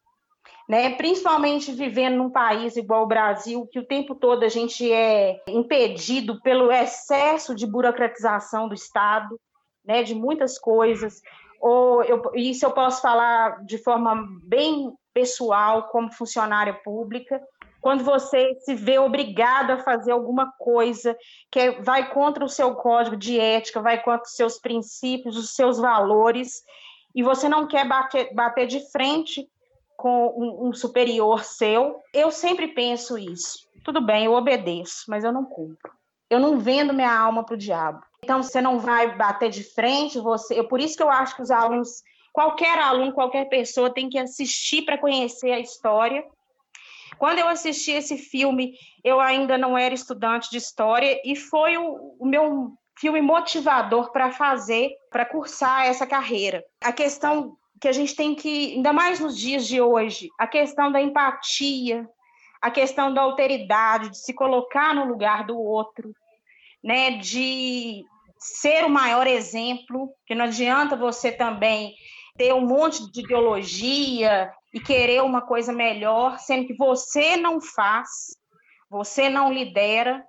Né? 0.68 0.92
Principalmente 0.92 1.72
vivendo 1.72 2.18
num 2.18 2.30
país 2.30 2.78
igual 2.78 3.06
o 3.06 3.08
Brasil, 3.08 3.68
que 3.72 3.80
o 3.80 3.86
tempo 3.88 4.14
todo 4.14 4.44
a 4.44 4.50
gente 4.50 4.92
é 4.92 5.42
impedido 5.48 6.40
pelo 6.42 6.72
excesso 6.72 7.56
de 7.56 7.66
burocratização 7.66 8.70
do 8.70 8.76
Estado, 8.76 9.40
né? 9.84 10.04
de 10.04 10.14
muitas 10.14 10.60
coisas. 10.60 11.24
Ou 11.60 12.04
eu, 12.04 12.22
isso 12.36 12.64
eu 12.64 12.72
posso 12.72 13.02
falar 13.02 13.66
de 13.66 13.80
forma 13.80 14.16
bem 14.44 14.94
pessoal, 15.12 15.88
como 15.88 16.14
funcionária 16.14 16.74
pública, 16.84 17.42
quando 17.82 18.04
você 18.04 18.56
se 18.62 18.74
vê 18.76 19.00
obrigado 19.00 19.72
a 19.72 19.80
fazer 19.80 20.12
alguma 20.12 20.52
coisa 20.58 21.18
que 21.52 21.60
é, 21.60 21.82
vai 21.82 22.12
contra 22.12 22.44
o 22.44 22.50
seu 22.50 22.76
código 22.76 23.16
de 23.16 23.40
ética, 23.40 23.82
vai 23.82 24.02
contra 24.02 24.24
os 24.24 24.36
seus 24.36 24.60
princípios, 24.60 25.38
os 25.38 25.56
seus 25.56 25.78
valores, 25.78 26.64
e 27.16 27.24
você 27.24 27.48
não 27.48 27.68
quer 27.68 27.88
bater, 27.88 28.34
bater 28.34 28.68
de 28.68 28.92
frente 28.92 29.48
com 29.98 30.28
um, 30.28 30.70
um 30.70 30.74
superior 30.74 31.44
seu, 31.44 32.02
eu 32.14 32.32
sempre 32.32 32.70
penso 32.70 33.18
isso. 33.18 33.68
Tudo 33.84 34.00
bem, 34.00 34.26
eu 34.26 34.34
obedeço, 34.34 35.06
mas 35.10 35.24
eu 35.24 35.32
não 35.32 35.44
cumpro. 35.44 35.92
Eu 36.30 36.40
não 36.40 36.60
vendo 36.60 36.94
minha 36.94 37.14
alma 37.14 37.44
para 37.44 37.56
o 37.56 37.58
diabo. 37.58 38.02
Então 38.24 38.44
você 38.44 38.62
não 38.62 38.80
vai 38.80 39.18
bater 39.18 39.50
de 39.50 39.64
frente, 39.64 40.20
você. 40.20 40.58
Eu, 40.58 40.68
por 40.68 40.80
isso 40.80 40.96
que 40.96 41.04
eu 41.04 41.10
acho 41.10 41.36
que 41.36 41.42
os 41.42 41.52
alunos, 41.52 42.04
qualquer 42.32 42.78
aluno, 42.80 43.14
qualquer 43.14 43.50
pessoa 43.50 43.94
tem 43.94 44.10
que 44.10 44.18
assistir 44.18 44.84
para 44.84 44.98
conhecer 44.98 45.52
a 45.52 45.60
história. 45.60 46.24
Quando 47.20 47.40
eu 47.40 47.50
assisti 47.50 47.92
esse 47.92 48.18
filme, 48.18 48.74
eu 49.04 49.20
ainda 49.20 49.58
não 49.58 49.78
era 49.78 49.94
estudante 49.94 50.50
de 50.50 50.58
história 50.58 51.22
e 51.26 51.36
foi 51.36 51.78
o, 51.78 52.16
o 52.18 52.26
meu 52.26 52.72
filme 52.98 53.22
motivador 53.22 54.12
para 54.14 54.32
fazer, 54.32 54.92
para 55.12 55.26
cursar 55.26 55.86
essa 55.86 56.08
carreira. 56.08 56.64
A 56.82 56.94
questão 56.94 57.58
que 57.82 57.90
a 57.90 57.92
gente 57.92 58.16
tem 58.16 58.34
que, 58.34 58.76
ainda 58.76 58.94
mais 58.94 59.20
nos 59.20 59.38
dias 59.38 59.68
de 59.68 59.82
hoje, 59.82 60.30
a 60.40 60.48
questão 60.48 60.90
da 60.90 61.02
empatia, 61.02 62.08
a 62.62 62.72
questão 62.72 63.14
da 63.14 63.22
alteridade, 63.22 64.12
de 64.12 64.18
se 64.18 64.34
colocar 64.34 64.96
no 64.96 65.06
lugar 65.06 65.46
do 65.46 65.60
outro, 65.60 66.14
né, 66.82 67.18
de 67.18 68.06
ser 68.38 68.86
o 68.86 68.90
maior 68.90 69.28
exemplo, 69.28 70.10
que 70.26 70.34
não 70.34 70.46
adianta 70.46 70.96
você 70.96 71.34
também 71.34 71.94
ter 72.40 72.54
um 72.54 72.66
monte 72.66 73.12
de 73.12 73.20
ideologia 73.20 74.50
e 74.74 74.80
querer 74.80 75.22
uma 75.22 75.42
coisa 75.42 75.74
melhor, 75.74 76.40
sendo 76.40 76.66
que 76.66 76.74
você 76.74 77.36
não 77.36 77.60
faz, 77.60 78.08
você 78.90 79.28
não 79.28 79.52
lidera, 79.52 80.24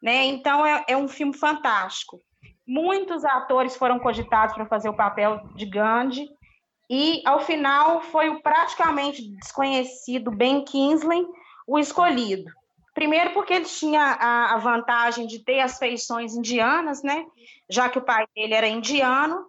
né? 0.00 0.24
Então 0.26 0.64
é, 0.64 0.84
é 0.86 0.96
um 0.96 1.08
filme 1.08 1.36
fantástico. 1.36 2.20
Muitos 2.64 3.24
atores 3.24 3.74
foram 3.74 3.98
cogitados 3.98 4.54
para 4.54 4.66
fazer 4.66 4.88
o 4.88 4.96
papel 4.96 5.40
de 5.56 5.66
Gandhi 5.66 6.28
e 6.88 7.22
ao 7.26 7.40
final 7.40 8.02
foi 8.02 8.28
o 8.28 8.40
praticamente 8.40 9.28
desconhecido 9.40 10.30
Ben 10.30 10.64
Kingsley 10.64 11.26
o 11.66 11.76
escolhido. 11.76 12.44
Primeiro 12.94 13.32
porque 13.32 13.54
ele 13.54 13.64
tinha 13.64 14.00
a, 14.00 14.54
a 14.54 14.58
vantagem 14.58 15.26
de 15.26 15.44
ter 15.44 15.58
as 15.58 15.76
feições 15.76 16.36
indianas, 16.36 17.02
né? 17.02 17.26
Já 17.68 17.88
que 17.88 17.98
o 17.98 18.04
pai 18.04 18.26
dele 18.32 18.54
era 18.54 18.68
indiano 18.68 19.44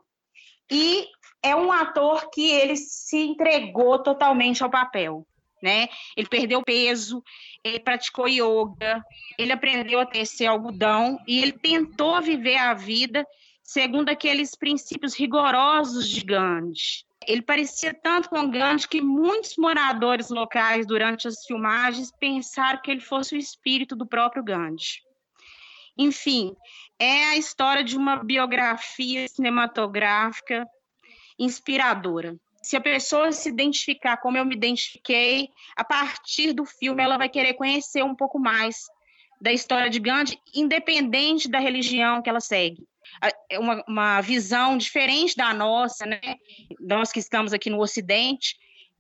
e 0.72 1.08
é 1.42 1.56
um 1.56 1.72
ator 1.72 2.30
que 2.30 2.52
ele 2.52 2.76
se 2.76 3.18
entregou 3.18 4.00
totalmente 4.00 4.64
ao 4.64 4.70
papel 4.70 5.26
né? 5.62 5.88
Ele 6.16 6.28
perdeu 6.28 6.64
peso, 6.64 7.24
ele 7.64 7.80
praticou 7.80 8.28
yoga, 8.28 9.04
ele 9.38 9.52
aprendeu 9.52 10.00
a 10.00 10.06
tecer 10.06 10.48
algodão 10.48 11.20
e 11.28 11.42
ele 11.42 11.52
tentou 11.52 12.22
viver 12.22 12.58
a 12.58 12.74
vida 12.74 13.26
segundo 13.62 14.10
aqueles 14.10 14.56
princípios 14.56 15.14
rigorosos 15.16 16.08
de 16.08 16.22
Gandhi. 16.22 17.06
Ele 17.28 17.42
parecia 17.42 17.94
tanto 17.94 18.30
com 18.30 18.50
Gandhi 18.50 18.88
que 18.88 19.02
muitos 19.02 19.56
moradores 19.58 20.30
locais 20.30 20.88
durante 20.88 21.28
as 21.28 21.46
filmagens 21.46 22.12
pensaram 22.20 22.82
que 22.82 22.90
ele 22.90 23.02
fosse 23.02 23.36
o 23.36 23.38
espírito 23.38 23.96
do 23.96 24.08
próprio 24.08 24.44
Gandhi. 24.44 25.04
Enfim, 25.98 26.56
é 26.98 27.26
a 27.26 27.38
história 27.38 27.84
de 27.84 27.98
uma 27.98 28.24
biografia 28.24 29.28
cinematográfica 29.28 30.66
inspiradora 31.40 32.38
se 32.62 32.76
a 32.76 32.82
pessoa 32.82 33.32
se 33.32 33.50
identificar 33.50 34.18
como 34.18 34.38
eu 34.38 34.46
me 34.46 34.56
identifiquei, 34.56 35.50
a 35.76 35.84
partir 35.84 36.54
do 36.54 36.66
filme 36.66 37.02
ela 37.02 37.18
vai 37.18 37.30
querer 37.30 37.54
conhecer 37.54 38.04
um 38.04 38.16
pouco 38.16 38.38
mais 38.38 38.86
da 39.42 39.52
história 39.52 39.90
de 39.90 40.00
Gandhi, 40.00 40.40
independente 40.54 41.50
da 41.50 41.60
religião 41.60 42.22
que 42.22 42.30
ela 42.30 42.42
segue. 42.42 42.86
É 43.50 43.58
uma, 43.58 43.84
uma 43.88 44.22
visão 44.22 44.78
diferente 44.78 45.36
da 45.36 45.54
nossa, 45.54 46.06
né? 46.06 46.20
Nós 46.80 47.12
que 47.12 47.20
estamos 47.20 47.54
aqui 47.54 47.70
no 47.70 47.82
Ocidente. 47.82 48.58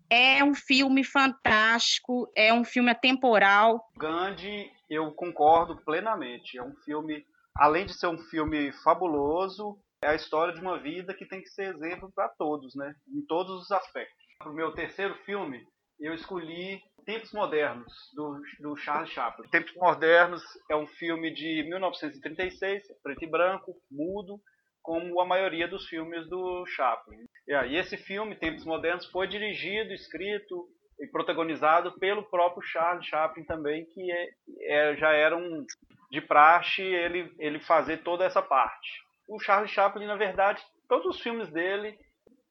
É 0.09 0.43
um 0.43 0.55
filme 0.55 1.03
fantástico, 1.03 2.27
é 2.35 2.51
um 2.51 2.63
filme 2.63 2.89
atemporal. 2.89 3.87
Gandhi, 3.95 4.71
eu 4.89 5.11
concordo 5.11 5.75
plenamente. 5.85 6.57
É 6.57 6.63
um 6.63 6.73
filme, 6.77 7.23
além 7.55 7.85
de 7.85 7.93
ser 7.93 8.07
um 8.07 8.17
filme 8.17 8.71
fabuloso, 8.83 9.77
é 10.01 10.07
a 10.09 10.15
história 10.15 10.53
de 10.53 10.61
uma 10.61 10.79
vida 10.79 11.13
que 11.13 11.25
tem 11.25 11.41
que 11.41 11.49
ser 11.49 11.75
exemplo 11.75 12.11
para 12.13 12.29
todos, 12.29 12.75
né? 12.75 12.93
Em 13.07 13.25
todos 13.25 13.63
os 13.63 13.71
aspectos. 13.71 14.15
Para 14.37 14.51
o 14.51 14.55
meu 14.55 14.71
terceiro 14.71 15.13
filme, 15.25 15.61
eu 15.99 16.13
escolhi 16.13 16.81
Tempos 17.05 17.33
Modernos, 17.33 17.93
do, 18.15 18.39
do 18.59 18.77
Charles 18.77 19.09
Chaplin. 19.09 19.49
Tempos 19.49 19.73
Modernos 19.75 20.41
é 20.69 20.75
um 20.75 20.87
filme 20.87 21.33
de 21.33 21.63
1936, 21.67 22.83
preto 23.03 23.23
e 23.23 23.27
branco, 23.27 23.75
mudo, 23.91 24.39
como 24.81 25.19
a 25.19 25.25
maioria 25.25 25.67
dos 25.67 25.87
filmes 25.87 26.27
do 26.29 26.65
Chaplin. 26.67 27.25
E 27.47 27.75
esse 27.75 27.97
filme, 27.97 28.37
Tempos 28.37 28.63
Modernos, 28.63 29.05
foi 29.07 29.27
dirigido, 29.27 29.91
escrito 29.93 30.69
e 30.99 31.07
protagonizado 31.07 31.97
pelo 31.99 32.23
próprio 32.29 32.61
Charles 32.61 33.05
Chaplin 33.05 33.43
também, 33.43 33.85
que 33.85 34.11
é, 34.11 34.29
é, 34.61 34.95
já 34.95 35.11
era 35.11 35.35
um 35.35 35.65
de 36.09 36.21
praxe 36.21 36.81
ele, 36.81 37.31
ele 37.37 37.59
fazer 37.59 37.97
toda 37.97 38.25
essa 38.25 38.41
parte 38.41 39.08
o 39.29 39.39
Charlie 39.39 39.69
Chaplin, 39.69 40.07
na 40.07 40.15
verdade, 40.15 40.61
todos 40.87 41.05
os 41.05 41.21
filmes 41.21 41.49
dele, 41.51 41.95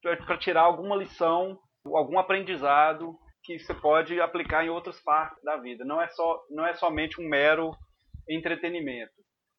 para 0.01 0.38
tirar 0.38 0.62
alguma 0.62 0.97
lição, 0.97 1.59
algum 1.85 2.19
aprendizado 2.19 3.19
que 3.43 3.59
você 3.59 3.75
pode 3.75 4.21
aplicar 4.21 4.64
em 4.64 4.71
outras 4.71 5.01
partes 5.01 5.43
da 5.43 5.57
vida. 5.57 5.85
Não 5.85 6.01
é, 6.01 6.09
só, 6.09 6.41
não 6.51 6.67
é 6.67 6.75
somente 6.75 7.21
um 7.21 7.29
mero 7.29 7.77
entretenimento. 8.29 9.12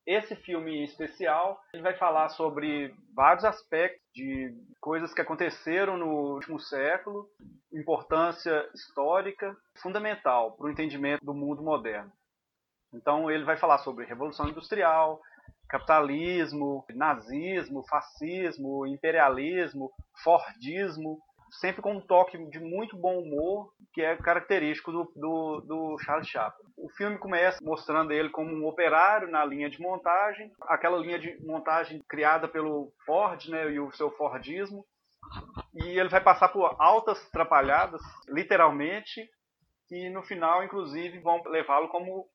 Esse 0.07 0.35
filme 0.35 0.77
em 0.77 0.83
especial, 0.83 1.59
ele 1.73 1.83
vai 1.83 1.95
falar 1.95 2.29
sobre 2.29 2.93
vários 3.13 3.43
aspectos 3.43 4.01
de 4.13 4.53
coisas 4.79 5.13
que 5.13 5.21
aconteceram 5.21 5.97
no 5.97 6.33
último 6.35 6.59
século, 6.59 7.27
importância 7.71 8.67
histórica 8.73 9.55
fundamental 9.81 10.55
para 10.55 10.67
o 10.67 10.71
entendimento 10.71 11.23
do 11.23 11.33
mundo 11.33 11.61
moderno. 11.61 12.11
Então 12.93 13.29
ele 13.29 13.43
vai 13.43 13.57
falar 13.57 13.77
sobre 13.79 14.05
revolução 14.05 14.47
industrial, 14.47 15.21
capitalismo, 15.69 16.83
nazismo, 16.89 17.85
fascismo, 17.87 18.87
imperialismo, 18.87 19.91
fordismo, 20.23 21.19
sempre 21.51 21.81
com 21.81 21.93
um 21.93 22.01
toque 22.01 22.37
de 22.49 22.59
muito 22.59 22.97
bom 22.97 23.19
humor, 23.19 23.71
que 23.93 24.01
é 24.01 24.15
característico 24.17 24.91
do, 24.91 25.11
do, 25.15 25.61
do 25.61 25.99
Charles 25.99 26.27
Chaplin. 26.27 26.65
O 26.77 26.89
filme 26.89 27.17
começa 27.17 27.59
mostrando 27.61 28.11
ele 28.11 28.29
como 28.29 28.51
um 28.53 28.67
operário 28.67 29.29
na 29.29 29.43
linha 29.45 29.69
de 29.69 29.79
montagem, 29.79 30.51
aquela 30.63 30.97
linha 30.97 31.19
de 31.19 31.37
montagem 31.45 32.01
criada 32.07 32.47
pelo 32.47 32.91
Ford 33.05 33.47
né, 33.47 33.71
e 33.71 33.79
o 33.79 33.91
seu 33.91 34.11
Fordismo, 34.11 34.85
e 35.73 35.99
ele 35.99 36.09
vai 36.09 36.21
passar 36.21 36.49
por 36.49 36.75
altas 36.79 37.23
atrapalhadas, 37.27 38.01
literalmente, 38.27 39.29
que 39.87 40.09
no 40.09 40.23
final, 40.23 40.63
inclusive, 40.63 41.19
vão 41.19 41.41
levá-lo 41.45 41.89
como 41.89 42.27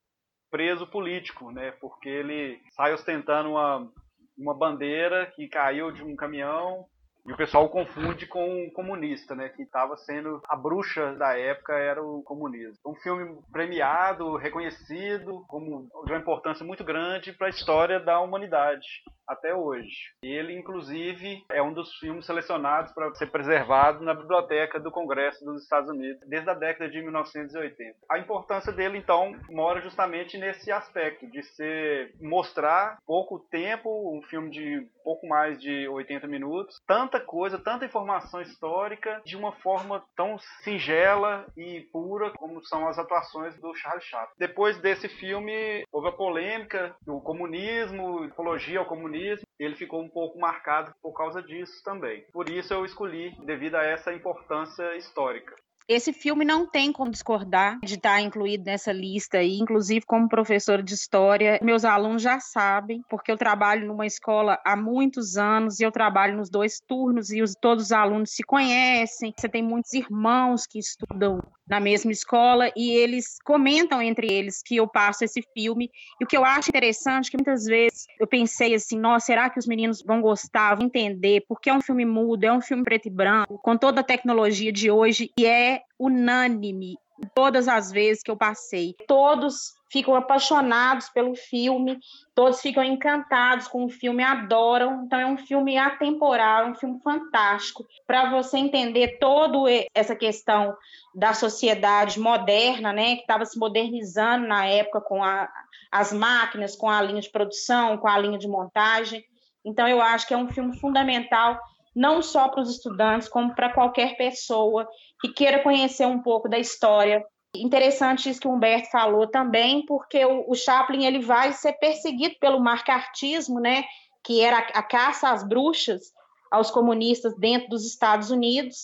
preso 0.55 0.87
político, 0.87 1.51
né? 1.51 1.73
Porque 1.81 2.09
ele 2.09 2.61
sai 2.77 2.95
ostentando 2.95 3.51
uma, 3.51 3.91
uma 4.39 4.55
bandeira 4.55 5.27
que 5.35 5.49
caiu 5.49 5.91
de 5.91 6.05
um 6.05 6.15
caminhão 6.15 6.87
e 7.27 7.33
o 7.33 7.37
pessoal 7.37 7.65
o 7.65 7.69
confunde 7.69 8.25
com 8.29 8.65
o 8.65 8.71
comunista, 8.71 9.35
né? 9.35 9.49
Que 9.49 9.63
estava 9.63 9.97
sendo 9.97 10.41
a 10.49 10.55
bruxa 10.55 11.13
da 11.17 11.37
época 11.37 11.73
era 11.73 12.01
o 12.01 12.23
comunismo. 12.23 12.79
Um 12.87 12.95
filme 12.95 13.37
premiado, 13.51 14.37
reconhecido, 14.37 15.45
como 15.49 15.89
de 16.07 16.13
uma 16.13 16.21
importância 16.21 16.65
muito 16.65 16.85
grande 16.85 17.33
para 17.33 17.49
a 17.49 17.51
história 17.51 17.99
da 17.99 18.21
humanidade 18.21 18.87
até 19.27 19.55
hoje. 19.55 20.13
Ele, 20.23 20.57
inclusive, 20.57 21.45
é 21.51 21.63
um 21.63 21.73
dos 21.73 21.95
filmes 21.99 22.27
selecionados 22.27 22.93
para 22.93 23.15
ser 23.15 23.27
preservado 23.31 24.05
na 24.05 24.15
biblioteca 24.15 24.79
do 24.79 24.91
Congresso 24.91 25.45
dos 25.45 25.63
Estados 25.63 25.91
Unidos 25.91 26.21
desde 26.27 26.51
a 26.51 26.55
década 26.55 26.91
de 26.91 27.03
1980. 27.03 27.97
A 28.11 28.19
importância 28.19 28.73
dele, 28.73 28.99
então, 28.99 29.35
mora 29.51 29.81
justamente 29.81 30.39
nesse 30.39 30.71
aspecto 30.71 31.27
de 31.31 31.43
ser 31.43 32.15
mostrar 32.21 32.99
pouco 33.07 33.39
tempo, 33.51 34.17
um 34.17 34.23
filme 34.23 34.51
de 34.51 34.87
pouco 35.03 35.27
mais 35.27 35.61
de 35.61 35.87
80 35.89 36.27
minutos, 36.27 36.81
tanta 36.87 37.21
coisa, 37.21 37.59
tanta 37.59 37.85
informação 37.85 38.41
histórica 38.41 39.21
de 39.25 39.37
uma 39.37 39.53
forma 39.53 40.03
tão 40.17 40.39
singela 40.63 41.47
e 41.57 41.83
pura 41.93 42.31
como 42.31 42.65
são 42.65 42.89
as 42.89 42.99
atuações 42.99 43.55
do 43.61 43.75
Charles 43.75 44.05
Chaplin. 44.05 44.35
Depois 44.39 44.79
desse 44.81 45.09
filme, 45.09 45.85
houve 45.93 46.09
a 46.09 46.13
polêmica 46.13 46.97
do 47.03 47.21
comunismo, 47.21 48.25
apologia 48.25 48.79
ao 48.79 48.87
comunismo, 48.87 49.14
ele 49.59 49.75
ficou 49.77 50.03
um 50.03 50.09
pouco 50.09 50.39
marcado 50.39 50.95
por 51.03 51.13
causa 51.13 51.43
disso 51.43 51.83
também. 51.85 52.25
Por 52.33 52.49
isso 52.49 52.73
eu 52.73 52.85
escolhi, 52.85 53.35
devido 53.45 53.77
a 53.77 53.85
essa 53.85 54.13
importância 54.13 54.97
histórica. 54.97 55.55
Esse 55.87 56.15
filme 56.15 56.47
não 56.47 56.67
tem 56.67 56.91
como 56.91 57.11
discordar 57.11 57.79
de 57.81 57.95
estar 57.95 58.19
incluído 58.21 58.65
nessa 58.65 58.91
lista 58.91 59.39
aí, 59.39 59.59
inclusive 59.59 60.07
como 60.07 60.29
professora 60.29 60.83
de 60.83 60.95
história, 60.95 61.59
meus 61.63 61.85
alunos 61.85 62.23
já 62.23 62.41
sabem, 62.41 63.03
porque 63.09 63.31
eu 63.31 63.37
trabalho 63.37 63.87
numa 63.87 64.07
escola 64.07 64.59
há 64.65 64.75
muitos 64.75 65.37
anos 65.37 65.81
e 65.81 65.83
eu 65.83 65.93
trabalho 65.93 66.39
nos 66.39 66.49
dois 66.49 66.81
turnos 66.81 67.31
e 67.31 67.43
os, 67.43 67.55
todos 67.61 67.85
os 67.85 67.93
alunos 67.93 68.31
se 68.31 68.43
conhecem. 68.43 69.35
Você 69.37 69.49
tem 69.49 69.63
muitos 69.63 69.93
irmãos 69.93 70.67
que 70.67 70.79
estudam 70.79 71.41
na 71.69 71.81
mesma 71.81 72.13
escola 72.13 72.71
e 72.77 72.91
eles 72.91 73.39
comentam 73.45 74.01
entre 74.01 74.31
eles 74.31 74.63
que 74.63 74.77
eu 74.77 74.87
passo 74.87 75.25
esse 75.25 75.43
filme. 75.55 75.91
E 76.21 76.25
o 76.25 76.27
que 76.27 76.37
eu 76.37 76.45
acho 76.45 76.71
interessante 76.71 77.29
é 77.29 77.31
que 77.31 77.37
muitas 77.37 77.65
vezes 77.65 78.07
eu 78.19 78.27
pensei 78.27 78.75
assim, 78.75 78.99
nossa, 78.99 79.27
será 79.27 79.51
que 79.51 79.59
os 79.59 79.67
meninos 79.67 80.03
vão 80.03 80.21
gostar, 80.21 80.75
vão 80.77 80.87
entender? 80.87 81.45
Porque 81.49 81.71
é 81.71 81.75
um 81.75 81.81
filme 81.81 82.05
mudo, 82.05 82.45
é 82.45 82.53
um 82.53 82.61
filme 82.61 82.85
preto 82.85 83.07
e 83.07 83.11
branco, 83.11 83.59
com 83.59 83.77
toda 83.77 84.01
a 84.01 84.05
tecnologia 84.05 84.73
de 84.73 84.91
hoje 84.91 85.31
e 85.39 85.47
é 85.47 85.74
unânime 85.99 86.97
todas 87.35 87.69
as 87.69 87.91
vezes 87.91 88.23
que 88.23 88.31
eu 88.31 88.37
passei. 88.37 88.95
Todos 89.07 89.73
ficam 89.91 90.15
apaixonados 90.17 91.09
pelo 91.09 91.37
filme, 91.37 91.99
todos 92.35 92.61
ficam 92.61 92.83
encantados 92.83 93.69
com 93.69 93.85
o 93.85 93.89
filme, 93.89 94.23
adoram. 94.23 95.05
Então 95.05 95.19
é 95.19 95.27
um 95.27 95.39
filme 95.39 95.79
atemporal, 95.79 96.65
é 96.65 96.71
um 96.71 96.75
filme 96.75 97.01
fantástico 97.01 97.85
para 98.07 98.31
você 98.31 98.59
entender 98.59 99.19
toda 99.19 99.59
essa 99.95 100.17
questão 100.17 100.77
da 101.15 101.33
sociedade 101.33 102.19
moderna, 102.19 102.93
né, 102.93 103.17
que 103.17 103.23
estava 103.23 103.45
se 103.45 103.59
modernizando 103.59 104.49
na 104.49 104.67
época 104.67 105.01
com 105.01 105.23
a, 105.23 105.49
as 105.93 106.13
máquinas, 106.13 106.75
com 106.75 106.89
a 106.89 107.01
linha 107.01 107.21
de 107.21 107.31
produção, 107.31 107.97
com 107.99 108.09
a 108.09 108.19
linha 108.19 108.39
de 108.39 108.49
montagem. 108.49 109.25
Então 109.65 109.87
eu 109.87 110.03
acho 110.03 110.27
que 110.27 110.35
é 110.35 110.37
um 110.37 110.49
filme 110.49 110.79
fundamental 110.79 111.59
não 111.95 112.21
só 112.21 112.49
para 112.49 112.61
os 112.61 112.71
estudantes, 112.71 113.29
como 113.29 113.55
para 113.55 113.73
qualquer 113.73 114.17
pessoa 114.17 114.89
que 115.25 115.33
queira 115.33 115.63
conhecer 115.63 116.07
um 116.07 116.21
pouco 116.21 116.51
da 116.51 116.59
história. 116.59 117.25
Interessante 117.57 118.29
isso 118.29 118.41
que 118.41 118.47
o 118.47 118.53
Humberto 118.53 118.91
falou 118.91 119.27
também, 119.27 119.83
porque 119.87 120.23
o, 120.23 120.51
o 120.51 120.55
Chaplin 120.55 121.07
ele 121.07 121.21
vai 121.21 121.55
ser 121.55 121.73
perseguido 121.75 122.35
pelo 122.39 122.61
marcartismo, 122.61 123.59
né, 123.59 123.85
que 124.23 124.43
era 124.43 124.59
a, 124.59 124.81
a 124.81 124.83
caça 124.83 125.31
às 125.31 125.43
bruxas, 125.43 126.13
aos 126.51 126.71
comunistas 126.71 127.35
dentro 127.39 127.71
dos 127.71 127.87
Estados 127.87 128.31
Unidos, 128.31 128.77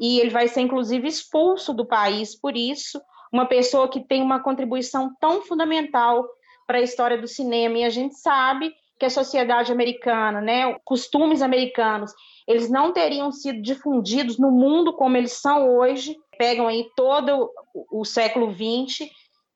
e 0.00 0.20
ele 0.20 0.30
vai 0.30 0.48
ser 0.48 0.62
inclusive 0.62 1.06
expulso 1.06 1.74
do 1.74 1.86
país 1.86 2.34
por 2.34 2.56
isso. 2.56 2.98
Uma 3.30 3.44
pessoa 3.44 3.86
que 3.86 4.00
tem 4.00 4.22
uma 4.22 4.42
contribuição 4.42 5.14
tão 5.20 5.42
fundamental 5.42 6.26
para 6.66 6.78
a 6.78 6.82
história 6.82 7.20
do 7.20 7.28
cinema, 7.28 7.76
e 7.76 7.84
a 7.84 7.90
gente 7.90 8.14
sabe 8.14 8.72
que 8.98 9.06
a 9.06 9.10
sociedade 9.10 9.72
americana, 9.72 10.40
né, 10.40 10.76
costumes 10.84 11.42
americanos, 11.42 12.12
eles 12.46 12.70
não 12.70 12.92
teriam 12.92 13.32
sido 13.32 13.60
difundidos 13.60 14.38
no 14.38 14.50
mundo 14.50 14.92
como 14.92 15.16
eles 15.16 15.32
são 15.32 15.68
hoje, 15.76 16.16
pegam 16.38 16.66
aí 16.66 16.88
todo 16.96 17.50
o 17.90 18.04
século 18.04 18.52
XX, 18.52 19.10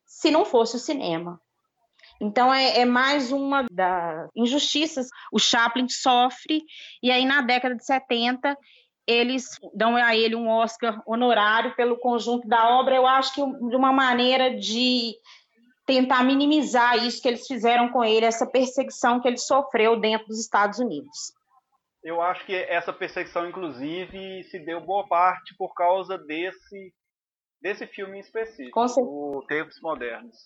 se 0.05 0.31
não 0.31 0.43
fosse 0.43 0.75
o 0.75 0.79
cinema. 0.79 1.39
Então 2.21 2.53
é, 2.53 2.79
é, 2.79 2.85
mais 2.85 3.31
uma 3.31 3.65
das 3.71 4.29
injustiças. 4.35 5.07
O 5.31 5.39
Chaplin 5.39 5.87
sofre, 5.87 6.63
e 7.01 7.11
aí 7.11 7.25
na 7.25 7.41
década 7.41 7.75
de 7.75 7.85
70 7.85 8.57
eles 9.07 9.59
dão 9.73 9.95
a 9.95 10.15
ele 10.15 10.35
um 10.35 10.47
Oscar 10.47 11.01
honorário 11.03 11.75
pelo 11.75 11.97
conjunto 11.97 12.47
da 12.47 12.77
obra, 12.77 12.95
eu 12.95 13.07
acho 13.07 13.33
que 13.33 13.41
de 13.41 13.75
uma 13.75 13.91
maneira 13.91 14.55
de 14.55 15.15
tentar 15.89 16.23
minimizar 16.23 17.03
isso 17.03 17.19
que 17.19 17.27
eles 17.27 17.47
fizeram 17.47 17.89
com 17.89 18.03
ele, 18.03 18.23
essa 18.23 18.45
perseguição 18.45 19.19
que 19.19 19.27
ele 19.27 19.39
sofreu 19.39 19.99
dentro 19.99 20.27
dos 20.27 20.39
Estados 20.39 20.77
Unidos. 20.77 21.33
Eu 22.03 22.21
acho 22.21 22.45
que 22.45 22.55
essa 22.55 22.93
perseguição, 22.93 23.49
inclusive, 23.49 24.43
se 24.43 24.59
deu 24.59 24.79
boa 24.79 25.07
parte 25.07 25.55
por 25.57 25.73
causa 25.73 26.15
desse, 26.15 26.93
desse 27.59 27.87
filme 27.87 28.17
em 28.17 28.19
específico, 28.19 28.79
o 28.79 29.43
Tempos 29.47 29.81
Modernos. 29.81 30.37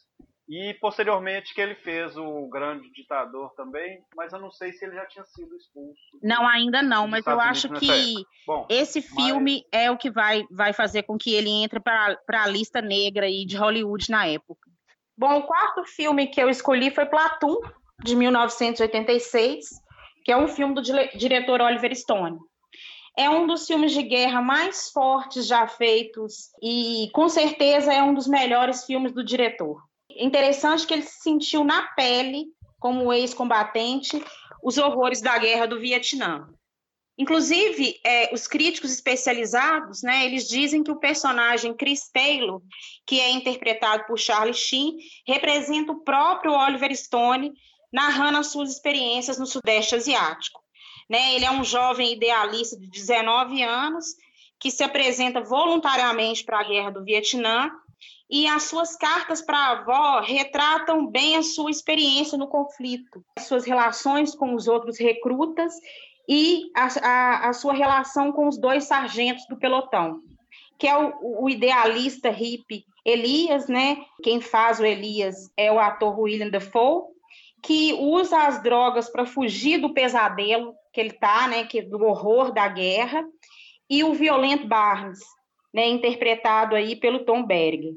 E 0.47 0.73
posteriormente 0.75 1.53
que 1.53 1.59
ele 1.59 1.75
fez 1.75 2.15
o 2.17 2.47
Grande 2.47 2.89
Ditador 2.91 3.53
também, 3.55 4.01
mas 4.15 4.31
eu 4.31 4.39
não 4.39 4.51
sei 4.51 4.71
se 4.71 4.85
ele 4.85 4.95
já 4.95 5.05
tinha 5.07 5.25
sido 5.25 5.53
expulso. 5.55 5.99
Não, 6.21 6.47
ainda 6.47 6.81
não, 6.81 7.05
mas 7.05 7.25
eu 7.27 7.39
acho 7.39 7.69
que 7.73 8.13
Bom, 8.47 8.65
esse 8.69 9.01
filme 9.01 9.65
mas... 9.73 9.81
é 9.81 9.91
o 9.91 9.97
que 9.97 10.09
vai, 10.09 10.43
vai 10.49 10.71
fazer 10.71 11.03
com 11.03 11.17
que 11.17 11.33
ele 11.33 11.49
entre 11.49 11.81
para 11.81 12.17
a 12.29 12.47
lista 12.47 12.81
negra 12.81 13.25
aí 13.25 13.45
de 13.45 13.57
Hollywood 13.57 14.09
na 14.09 14.25
época. 14.25 14.72
Bom, 15.17 15.37
o 15.37 15.43
quarto 15.43 15.83
filme 15.85 16.27
que 16.27 16.41
eu 16.41 16.49
escolhi 16.49 16.91
foi 16.91 17.05
Platum, 17.05 17.55
de 18.03 18.15
1986 18.15 19.83
que 20.23 20.31
é 20.31 20.37
um 20.37 20.47
filme 20.47 20.73
do 20.73 20.81
diretor 20.81 21.61
Oliver 21.61 21.95
Stone. 21.95 22.39
É 23.17 23.29
um 23.29 23.45
dos 23.45 23.67
filmes 23.67 23.91
de 23.91 24.01
guerra 24.01 24.41
mais 24.41 24.89
fortes 24.89 25.45
já 25.45 25.67
feitos 25.67 26.49
e, 26.61 27.09
com 27.13 27.29
certeza, 27.29 27.93
é 27.93 28.01
um 28.01 28.13
dos 28.13 28.27
melhores 28.27 28.85
filmes 28.85 29.11
do 29.11 29.23
diretor. 29.23 29.83
Interessante 30.09 30.87
que 30.87 30.93
ele 30.93 31.03
se 31.03 31.21
sentiu 31.21 31.63
na 31.63 31.83
pele, 31.95 32.45
como 32.79 33.13
ex-combatente, 33.13 34.23
os 34.63 34.77
horrores 34.77 35.21
da 35.21 35.37
guerra 35.37 35.67
do 35.67 35.79
Vietnã. 35.79 36.47
Inclusive, 37.23 38.01
é, 38.03 38.33
os 38.33 38.47
críticos 38.47 38.91
especializados, 38.91 40.03
né, 40.03 40.25
eles 40.25 40.45
dizem 40.45 40.83
que 40.83 40.91
o 40.91 40.99
personagem 40.99 41.73
Chris 41.73 42.09
Taylor, 42.11 42.61
que 43.07 43.17
é 43.17 43.31
interpretado 43.31 44.03
por 44.05 44.19
Charlie 44.19 44.53
Sheen, 44.53 44.97
representa 45.25 45.93
o 45.93 46.03
próprio 46.03 46.51
Oliver 46.51 46.93
Stone 46.93 47.53
narrando 47.93 48.39
as 48.39 48.47
suas 48.47 48.69
experiências 48.73 49.39
no 49.39 49.45
Sudeste 49.45 49.95
Asiático. 49.95 50.59
Né? 51.09 51.35
Ele 51.35 51.45
é 51.45 51.51
um 51.51 51.63
jovem 51.63 52.11
idealista 52.11 52.77
de 52.77 52.89
19 52.89 53.63
anos 53.63 54.05
que 54.59 54.69
se 54.69 54.83
apresenta 54.83 55.41
voluntariamente 55.41 56.43
para 56.43 56.59
a 56.59 56.67
guerra 56.67 56.89
do 56.89 57.05
Vietnã 57.05 57.71
e 58.29 58.47
as 58.47 58.63
suas 58.63 58.97
cartas 58.97 59.41
para 59.41 59.57
a 59.57 59.71
avó 59.71 60.19
retratam 60.19 61.07
bem 61.07 61.37
a 61.37 61.43
sua 61.43 61.71
experiência 61.71 62.37
no 62.37 62.49
conflito, 62.49 63.23
as 63.37 63.45
suas 63.45 63.63
relações 63.63 64.35
com 64.35 64.53
os 64.53 64.67
outros 64.67 64.99
recrutas 64.99 65.73
e 66.27 66.71
a, 66.75 66.87
a, 67.01 67.49
a 67.49 67.53
sua 67.53 67.73
relação 67.73 68.31
com 68.31 68.47
os 68.47 68.57
dois 68.57 68.85
sargentos 68.85 69.45
do 69.47 69.57
pelotão, 69.57 70.21
que 70.77 70.87
é 70.87 70.97
o, 70.97 71.43
o 71.43 71.49
idealista 71.49 72.29
hippie 72.29 72.85
Elias, 73.05 73.67
né? 73.67 73.97
Quem 74.23 74.39
faz 74.39 74.79
o 74.79 74.85
Elias 74.85 75.51
é 75.57 75.71
o 75.71 75.79
ator 75.79 76.17
William 76.17 76.49
Dafoe, 76.49 77.03
que 77.61 77.93
usa 77.93 78.45
as 78.45 78.61
drogas 78.61 79.09
para 79.09 79.25
fugir 79.25 79.79
do 79.79 79.93
pesadelo 79.93 80.73
que 80.93 81.01
ele 81.01 81.09
está, 81.09 81.47
né, 81.47 81.65
que 81.65 81.81
do 81.81 82.03
horror 82.03 82.53
da 82.53 82.67
guerra, 82.67 83.25
e 83.89 84.03
o 84.03 84.13
Violent 84.13 84.65
Barnes, 84.65 85.19
né, 85.73 85.87
interpretado 85.87 86.75
aí 86.75 86.95
pelo 86.95 87.25
Tom 87.25 87.43
Berg. 87.43 87.93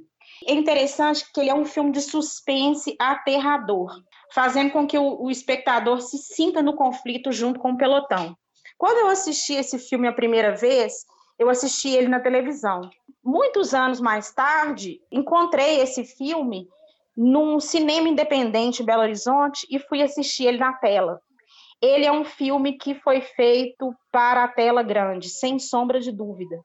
É 0.47 0.55
interessante 0.55 1.25
que 1.33 1.41
ele 1.41 1.51
é 1.51 1.55
um 1.55 1.65
filme 1.65 1.93
de 1.93 2.01
suspense 2.01 2.97
aterrador, 2.99 4.03
fazendo 4.37 4.71
com 4.71 4.87
que 4.87 4.99
o, 4.99 5.23
o 5.23 5.31
espectador 5.31 6.03
se 6.03 6.19
sinta 6.19 6.63
no 6.63 6.77
conflito 6.77 7.33
junto 7.33 7.59
com 7.59 7.73
o 7.73 7.77
pelotão. 7.79 8.37
Quando 8.77 8.99
eu 8.99 9.09
assisti 9.09 9.55
esse 9.55 9.79
filme 9.79 10.07
a 10.07 10.13
primeira 10.13 10.55
vez, 10.55 11.07
eu 11.39 11.49
assisti 11.49 11.89
ele 11.89 12.07
na 12.07 12.21
televisão. 12.21 12.83
Muitos 13.25 13.73
anos 13.73 13.99
mais 13.99 14.31
tarde, 14.35 15.01
encontrei 15.11 15.81
esse 15.81 16.05
filme 16.05 16.69
num 17.17 17.59
cinema 17.59 18.11
independente 18.11 18.83
em 18.83 18.85
Belo 18.85 19.01
Horizonte 19.01 19.67
e 19.71 19.79
fui 19.79 20.03
assistir 20.03 20.45
ele 20.45 20.59
na 20.59 20.75
tela. 20.75 21.19
Ele 21.81 22.05
é 22.05 22.13
um 22.13 22.25
filme 22.25 22.77
que 22.77 22.95
foi 22.95 23.23
feito 23.23 23.91
para 24.13 24.45
a 24.45 24.49
tela 24.49 24.83
grande, 24.83 25.31
sem 25.31 25.59
sombra 25.59 25.99
de 25.99 26.13
dúvida. 26.13 26.63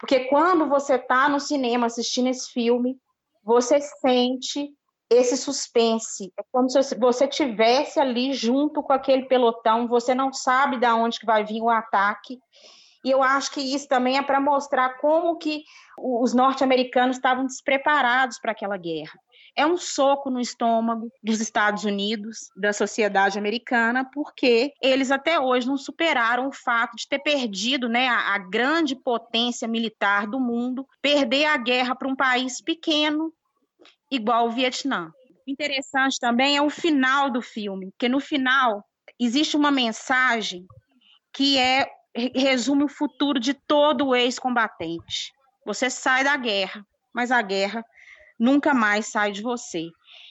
Porque 0.00 0.20
quando 0.30 0.66
você 0.66 0.94
está 0.94 1.28
no 1.28 1.38
cinema 1.38 1.88
assistindo 1.88 2.30
esse 2.30 2.50
filme, 2.50 2.96
você 3.44 3.82
sente 4.00 4.72
esse 5.12 5.36
suspense. 5.36 6.32
É 6.38 6.42
como 6.50 6.68
se 6.68 6.94
você 6.96 7.26
tivesse 7.26 8.00
ali 8.00 8.32
junto 8.32 8.82
com 8.82 8.92
aquele 8.92 9.26
pelotão, 9.26 9.86
você 9.86 10.14
não 10.14 10.32
sabe 10.32 10.78
de 10.78 10.86
onde 10.86 11.18
que 11.18 11.26
vai 11.26 11.44
vir 11.44 11.60
o 11.60 11.68
ataque. 11.68 12.38
E 13.04 13.10
eu 13.10 13.22
acho 13.22 13.50
que 13.50 13.60
isso 13.60 13.88
também 13.88 14.16
é 14.16 14.22
para 14.22 14.40
mostrar 14.40 15.00
como 15.00 15.36
que 15.36 15.64
os 15.98 16.32
norte-americanos 16.32 17.16
estavam 17.16 17.44
despreparados 17.44 18.38
para 18.38 18.52
aquela 18.52 18.76
guerra. 18.76 19.12
É 19.56 19.66
um 19.66 19.76
soco 19.76 20.30
no 20.30 20.40
estômago 20.40 21.10
dos 21.22 21.40
Estados 21.40 21.84
Unidos, 21.84 22.50
da 22.56 22.72
sociedade 22.72 23.38
americana, 23.38 24.08
porque 24.14 24.72
eles 24.80 25.10
até 25.10 25.38
hoje 25.38 25.66
não 25.66 25.76
superaram 25.76 26.48
o 26.48 26.52
fato 26.52 26.96
de 26.96 27.06
ter 27.06 27.18
perdido 27.18 27.88
né, 27.88 28.08
a, 28.08 28.34
a 28.34 28.38
grande 28.38 28.96
potência 28.96 29.68
militar 29.68 30.26
do 30.26 30.40
mundo, 30.40 30.86
perder 31.02 31.46
a 31.46 31.56
guerra 31.56 31.94
para 31.94 32.08
um 32.08 32.16
país 32.16 32.62
pequeno, 32.62 33.32
igual 34.12 34.48
o 34.48 34.52
Vietnã. 34.52 35.10
Interessante 35.46 36.20
também 36.20 36.56
é 36.56 36.62
o 36.62 36.70
final 36.70 37.30
do 37.30 37.40
filme, 37.40 37.90
porque 37.90 38.08
no 38.08 38.20
final 38.20 38.84
existe 39.18 39.56
uma 39.56 39.70
mensagem 39.70 40.66
que 41.32 41.58
é 41.58 41.90
resume 42.14 42.84
o 42.84 42.88
futuro 42.88 43.40
de 43.40 43.54
todo 43.54 44.14
ex-combatente. 44.14 45.32
Você 45.64 45.88
sai 45.88 46.22
da 46.22 46.36
guerra, 46.36 46.86
mas 47.12 47.30
a 47.30 47.40
guerra 47.40 47.82
nunca 48.38 48.74
mais 48.74 49.06
sai 49.06 49.32
de 49.32 49.40
você. 49.40 49.88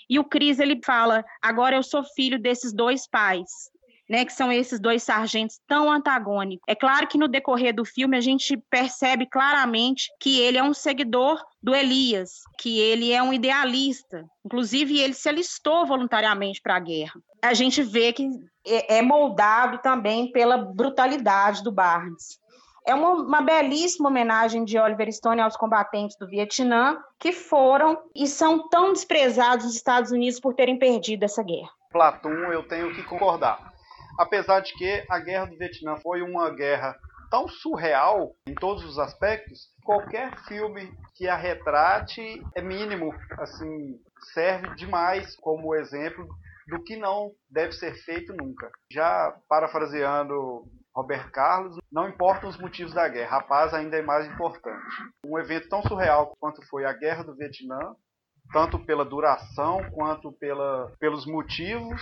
E 0.08 0.20
o 0.20 0.24
Cris 0.24 0.60
ele 0.60 0.80
fala: 0.84 1.26
agora 1.42 1.76
eu 1.76 1.84
sou 1.84 2.04
filho 2.04 2.40
desses 2.40 2.72
dois 2.72 3.08
pais 3.08 3.71
né, 4.12 4.26
que 4.26 4.34
são 4.34 4.52
esses 4.52 4.78
dois 4.78 5.04
sargentos 5.04 5.58
tão 5.66 5.90
antagônicos. 5.90 6.66
É 6.68 6.76
claro 6.76 7.08
que 7.08 7.18
no 7.18 7.30
decorrer 7.30 7.74
do 7.74 7.86
filme 7.86 8.18
a 8.18 8.20
gente 8.20 8.58
percebe 8.70 9.26
claramente 9.26 10.12
que 10.20 10.38
ele 10.42 10.58
é 10.58 10.64
um 10.64 10.74
seguidor 10.74 11.42
do 11.64 11.74
Elias, 11.74 12.42
que 12.58 12.78
ele 12.78 13.14
é 13.14 13.24
um 13.24 13.32
idealista. 13.32 14.26
Inclusive, 14.46 15.00
ele 15.00 15.14
se 15.14 15.30
alistou 15.30 15.86
voluntariamente 15.86 16.62
para 16.62 16.76
a 16.76 16.80
guerra. 16.80 17.14
A 17.42 17.54
gente 17.54 17.82
vê 17.82 18.12
que 18.12 18.28
é, 18.68 18.98
é 18.98 19.02
moldado 19.02 19.78
também 19.78 20.30
pela 20.30 20.58
brutalidade 20.58 21.64
do 21.64 21.72
Barnes. 21.72 22.38
É 22.86 22.94
uma, 22.94 23.12
uma, 23.12 23.42
belíssima 23.42 24.10
homenagem 24.10 24.66
de 24.66 24.78
Oliver 24.78 25.10
Stone 25.14 25.40
aos 25.40 25.56
combatentes 25.56 26.18
do 26.18 26.28
Vietnã 26.28 26.98
que 27.18 27.32
foram 27.32 27.98
e 28.14 28.28
são 28.28 28.68
tão 28.68 28.92
desprezados 28.92 29.68
nos 29.68 29.76
Estados 29.76 30.12
Unidos 30.12 30.38
por 30.38 30.54
terem 30.54 30.78
perdido 30.78 31.24
essa 31.24 31.42
guerra. 31.42 31.70
Platum, 31.92 32.52
eu 32.52 32.64
tenho 32.64 32.94
que 32.94 33.04
concordar 33.04 33.71
apesar 34.18 34.62
de 34.62 34.74
que 34.74 35.06
a 35.10 35.20
guerra 35.20 35.46
do 35.46 35.58
Vietnã 35.58 35.98
foi 35.98 36.22
uma 36.22 36.50
guerra 36.50 36.98
tão 37.30 37.48
surreal 37.48 38.36
em 38.46 38.54
todos 38.54 38.84
os 38.84 39.00
aspectos, 39.00 39.70
qualquer 39.84 40.38
filme 40.48 40.92
que 41.16 41.30
a 41.30 41.36
retrate 41.36 42.44
é 42.54 42.62
mínimo, 42.62 43.16
assim, 43.40 43.98
serve 44.34 44.76
demais 44.76 45.36
como 45.38 45.74
exemplo 45.74 46.28
do 46.68 46.84
que 46.84 46.98
não 46.98 47.32
deve 47.50 47.72
ser 47.72 47.94
feito 48.04 48.34
nunca. 48.34 48.70
Já 48.92 49.34
parafraseando 49.48 50.66
Roberto 50.94 51.32
Carlos, 51.32 51.78
não 51.92 52.10
importam 52.10 52.50
os 52.50 52.58
motivos 52.58 52.94
da 52.94 53.08
guerra, 53.08 53.38
a 53.38 53.44
paz 53.44 53.74
ainda 53.74 53.98
é 53.98 54.02
mais 54.02 54.28
importante. 54.28 54.96
Um 55.26 55.40
evento 55.40 55.70
tão 55.70 55.82
surreal 55.84 56.36
quanto 56.38 56.62
foi 56.68 56.86
a 56.86 56.94
Guerra 56.94 57.24
do 57.24 57.36
Vietnã, 57.36 57.96
tanto 58.52 58.78
pela 58.78 59.06
duração 59.06 59.90
quanto 59.92 60.34
pela, 60.34 60.92
pelos 61.00 61.26
motivos 61.26 62.02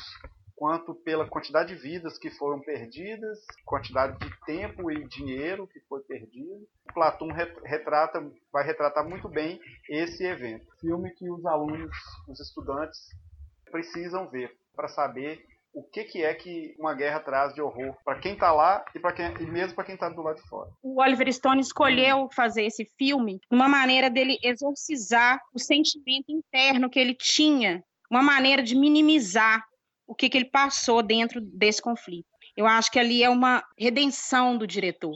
quanto 0.59 0.93
pela 0.93 1.25
quantidade 1.25 1.73
de 1.73 1.81
vidas 1.81 2.17
que 2.17 2.29
foram 2.29 2.59
perdidas, 2.59 3.39
quantidade 3.63 4.19
de 4.19 4.29
tempo 4.45 4.91
e 4.91 5.07
dinheiro 5.07 5.65
que 5.65 5.79
foi 5.87 6.01
perdido. 6.01 6.67
Platão 6.93 7.29
retrata, 7.63 8.19
vai 8.51 8.65
retratar 8.65 9.07
muito 9.07 9.29
bem 9.29 9.57
esse 9.87 10.25
evento. 10.25 10.65
Filme 10.81 11.11
que 11.11 11.29
os 11.31 11.45
alunos, 11.45 11.95
os 12.27 12.41
estudantes 12.41 12.99
precisam 13.71 14.29
ver 14.29 14.51
para 14.75 14.89
saber 14.89 15.41
o 15.73 15.81
que, 15.81 16.03
que 16.03 16.25
é 16.25 16.33
que 16.33 16.75
uma 16.77 16.93
guerra 16.93 17.21
traz 17.21 17.53
de 17.53 17.61
horror 17.61 17.95
para 18.03 18.19
quem 18.19 18.33
está 18.33 18.51
lá 18.51 18.83
e 18.93 18.99
para 18.99 19.13
quem 19.13 19.27
e 19.39 19.49
mesmo 19.49 19.75
para 19.75 19.85
quem 19.85 19.95
está 19.95 20.09
do 20.09 20.21
lado 20.21 20.41
de 20.41 20.49
fora. 20.49 20.71
O 20.83 21.01
Oliver 21.01 21.31
Stone 21.31 21.61
escolheu 21.61 22.27
fazer 22.35 22.65
esse 22.65 22.83
filme 22.97 23.39
uma 23.49 23.69
maneira 23.69 24.09
dele 24.09 24.37
exorcizar 24.43 25.39
o 25.53 25.59
sentimento 25.59 26.29
interno 26.29 26.89
que 26.89 26.99
ele 26.99 27.15
tinha, 27.15 27.81
uma 28.11 28.21
maneira 28.21 28.61
de 28.61 28.75
minimizar 28.75 29.68
o 30.09 30.15
que, 30.15 30.27
que 30.27 30.39
ele 30.39 30.49
passou 30.49 31.03
dentro 31.03 31.39
desse 31.39 31.79
conflito. 31.79 32.27
Eu 32.57 32.65
acho 32.65 32.91
que 32.91 32.97
ali 32.97 33.23
é 33.23 33.29
uma 33.29 33.63
redenção 33.77 34.57
do 34.57 34.65
diretor, 34.65 35.15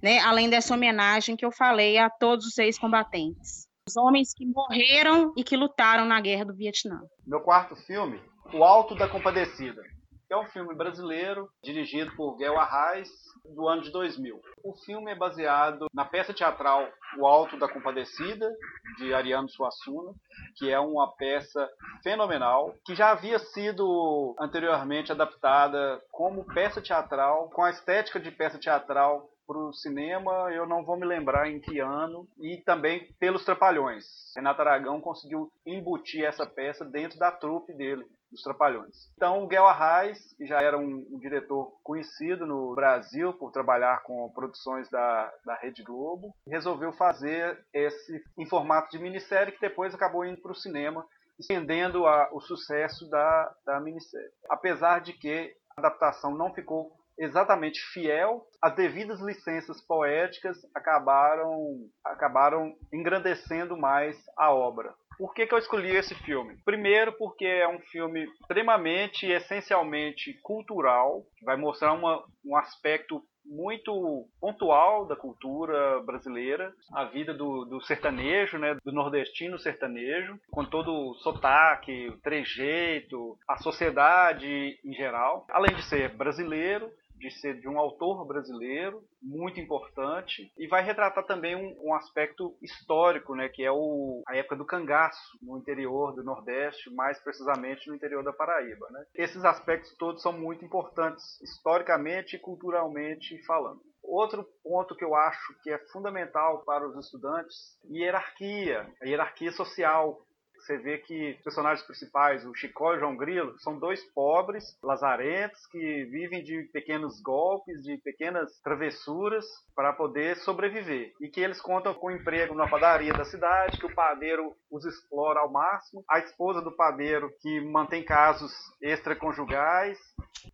né? 0.00 0.20
além 0.20 0.48
dessa 0.48 0.72
homenagem 0.72 1.36
que 1.36 1.44
eu 1.44 1.50
falei 1.50 1.98
a 1.98 2.08
todos 2.08 2.46
os 2.46 2.54
seis 2.54 2.78
combatentes. 2.78 3.66
Os 3.88 3.96
homens 3.96 4.32
que 4.32 4.46
morreram 4.46 5.32
e 5.36 5.42
que 5.42 5.56
lutaram 5.56 6.04
na 6.04 6.20
guerra 6.20 6.44
do 6.44 6.54
Vietnã. 6.54 7.02
Meu 7.26 7.40
quarto 7.40 7.74
filme, 7.74 8.22
O 8.54 8.62
Alto 8.62 8.94
da 8.94 9.08
Compadecida 9.08 9.82
é 10.30 10.36
um 10.36 10.46
filme 10.46 10.72
brasileiro 10.72 11.50
dirigido 11.60 12.14
por 12.14 12.36
Guel 12.36 12.60
Arraes, 12.60 13.10
do 13.44 13.68
ano 13.68 13.82
de 13.82 13.90
2000. 13.90 14.40
O 14.64 14.74
filme 14.84 15.10
é 15.10 15.14
baseado 15.14 15.86
na 15.92 16.04
peça 16.04 16.32
teatral 16.32 16.88
O 17.18 17.26
Alto 17.26 17.58
da 17.58 17.68
Compadecida, 17.68 18.50
de 18.98 19.12
Ariano 19.12 19.48
Suassuna, 19.48 20.12
que 20.56 20.70
é 20.70 20.78
uma 20.78 21.12
peça 21.16 21.68
fenomenal, 22.02 22.74
que 22.84 22.94
já 22.94 23.10
havia 23.10 23.38
sido 23.38 24.34
anteriormente 24.38 25.12
adaptada 25.12 26.02
como 26.10 26.44
peça 26.44 26.80
teatral, 26.80 27.50
com 27.50 27.62
a 27.62 27.70
estética 27.70 28.20
de 28.20 28.30
peça 28.30 28.58
teatral 28.58 29.28
para 29.52 29.58
o 29.58 29.72
cinema, 29.74 30.50
eu 30.50 30.66
não 30.66 30.82
vou 30.82 30.96
me 30.96 31.04
lembrar 31.04 31.50
em 31.50 31.60
que 31.60 31.78
ano, 31.78 32.26
e 32.40 32.56
também 32.64 33.12
pelos 33.20 33.44
Trapalhões. 33.44 34.04
Renato 34.34 34.62
Aragão 34.62 34.98
conseguiu 34.98 35.52
embutir 35.66 36.24
essa 36.24 36.46
peça 36.46 36.86
dentro 36.86 37.18
da 37.18 37.30
trupe 37.30 37.74
dele, 37.74 38.06
dos 38.30 38.42
Trapalhões. 38.42 39.12
Então, 39.14 39.44
o 39.44 39.46
Guel 39.46 39.66
Arraes, 39.66 40.32
que 40.38 40.46
já 40.46 40.58
era 40.58 40.78
um, 40.78 41.06
um, 41.10 41.18
diretor 41.18 41.70
conhecido 41.82 42.46
no 42.46 42.74
Brasil 42.74 43.34
por 43.34 43.52
trabalhar 43.52 44.02
com 44.04 44.32
produções 44.32 44.88
da, 44.88 45.30
da 45.44 45.54
Rede 45.56 45.82
Globo, 45.82 46.34
resolveu 46.48 46.92
fazer 46.94 47.62
esse 47.74 48.24
em 48.38 48.46
formato 48.46 48.90
de 48.90 48.98
minissérie 48.98 49.52
que 49.52 49.60
depois 49.60 49.94
acabou 49.94 50.24
indo 50.24 50.40
para 50.40 50.52
o 50.52 50.56
cinema, 50.56 51.06
estendendo 51.38 52.06
a, 52.06 52.30
o 52.32 52.40
sucesso 52.40 53.08
da, 53.10 53.54
da 53.66 53.80
minissérie. 53.80 54.32
Apesar 54.48 55.00
de 55.00 55.12
que 55.12 55.54
a 55.76 55.80
adaptação 55.80 56.34
não 56.34 56.54
ficou 56.54 57.01
exatamente 57.18 57.80
fiel, 57.92 58.46
as 58.60 58.74
devidas 58.74 59.20
licenças 59.20 59.80
poéticas 59.80 60.56
acabaram, 60.74 61.88
acabaram 62.04 62.74
engrandecendo 62.92 63.76
mais 63.76 64.16
a 64.36 64.52
obra. 64.52 64.94
Por 65.18 65.34
que, 65.34 65.46
que 65.46 65.54
eu 65.54 65.58
escolhi 65.58 65.94
esse 65.94 66.14
filme? 66.14 66.56
Primeiro, 66.64 67.12
porque 67.12 67.44
é 67.44 67.68
um 67.68 67.78
filme 67.78 68.24
extremamente, 68.24 69.26
essencialmente 69.26 70.34
cultural, 70.42 71.22
que 71.36 71.44
vai 71.44 71.56
mostrar 71.56 71.92
uma, 71.92 72.24
um 72.44 72.56
aspecto 72.56 73.22
muito 73.44 74.26
pontual 74.40 75.06
da 75.06 75.16
cultura 75.16 76.00
brasileira, 76.02 76.72
a 76.92 77.04
vida 77.04 77.34
do, 77.34 77.64
do, 77.64 77.80
sertanejo, 77.82 78.58
né, 78.58 78.76
do 78.84 78.92
nordestino 78.92 79.58
sertanejo, 79.58 80.38
com 80.50 80.64
todo 80.64 80.92
o 80.92 81.14
sotaque, 81.14 82.08
o 82.08 82.18
trejeito, 82.18 83.36
a 83.48 83.56
sociedade 83.58 84.78
em 84.84 84.92
geral. 84.94 85.46
Além 85.50 85.74
de 85.74 85.82
ser 85.82 86.10
brasileiro, 86.16 86.90
de 87.22 87.30
ser 87.30 87.60
de 87.60 87.68
um 87.68 87.78
autor 87.78 88.26
brasileiro 88.26 89.00
muito 89.22 89.60
importante 89.60 90.52
e 90.58 90.66
vai 90.66 90.82
retratar 90.82 91.24
também 91.24 91.54
um, 91.54 91.90
um, 91.90 91.94
aspecto 91.94 92.56
histórico, 92.60 93.36
né, 93.36 93.48
que 93.48 93.62
é 93.62 93.70
o, 93.70 94.22
a 94.26 94.36
época 94.36 94.56
do 94.56 94.66
cangaço 94.66 95.38
no 95.40 95.56
interior 95.56 96.12
do 96.14 96.24
Nordeste, 96.24 96.92
mais 96.92 97.22
precisamente 97.22 97.88
no 97.88 97.94
interior 97.94 98.24
da 98.24 98.32
Paraíba. 98.32 98.88
Né. 98.90 99.04
Esses 99.14 99.44
aspectos 99.44 99.94
todos 99.96 100.20
são 100.20 100.32
muito 100.32 100.64
importantes 100.64 101.40
historicamente 101.40 102.34
e 102.34 102.40
culturalmente 102.40 103.40
falando. 103.46 103.80
Outro 104.02 104.44
ponto 104.64 104.96
que 104.96 105.04
eu 105.04 105.14
acho 105.14 105.54
que 105.62 105.70
é 105.70 105.78
fundamental 105.92 106.64
para 106.64 106.86
os 106.88 106.96
estudantes, 107.04 107.56
hierarquia, 107.88 108.92
a 109.00 109.06
hierarquia 109.06 109.52
social 109.52 110.20
você 110.62 110.78
vê 110.78 110.98
que 110.98 111.32
os 111.32 111.42
personagens 111.42 111.84
principais, 111.84 112.46
o 112.46 112.54
Chicó 112.54 112.94
e 112.94 112.96
o 112.96 113.00
João 113.00 113.16
Grilo, 113.16 113.58
são 113.58 113.78
dois 113.78 114.02
pobres, 114.12 114.78
lazarentos, 114.82 115.66
que 115.66 116.04
vivem 116.04 116.42
de 116.42 116.62
pequenos 116.72 117.20
golpes, 117.20 117.82
de 117.82 117.98
pequenas 117.98 118.60
travessuras 118.60 119.44
para 119.74 119.92
poder 119.92 120.36
sobreviver. 120.36 121.12
E 121.20 121.28
que 121.28 121.40
eles 121.40 121.60
contam 121.60 121.92
com 121.94 122.10
emprego 122.10 122.54
na 122.54 122.68
padaria 122.68 123.12
da 123.12 123.24
cidade, 123.24 123.78
que 123.78 123.86
o 123.86 123.94
padeiro 123.94 124.54
os 124.70 124.84
explora 124.84 125.40
ao 125.40 125.50
máximo, 125.50 126.04
a 126.08 126.20
esposa 126.20 126.62
do 126.62 126.70
padeiro 126.70 127.32
que 127.40 127.60
mantém 127.60 128.04
casos 128.04 128.52
extraconjugais 128.80 129.98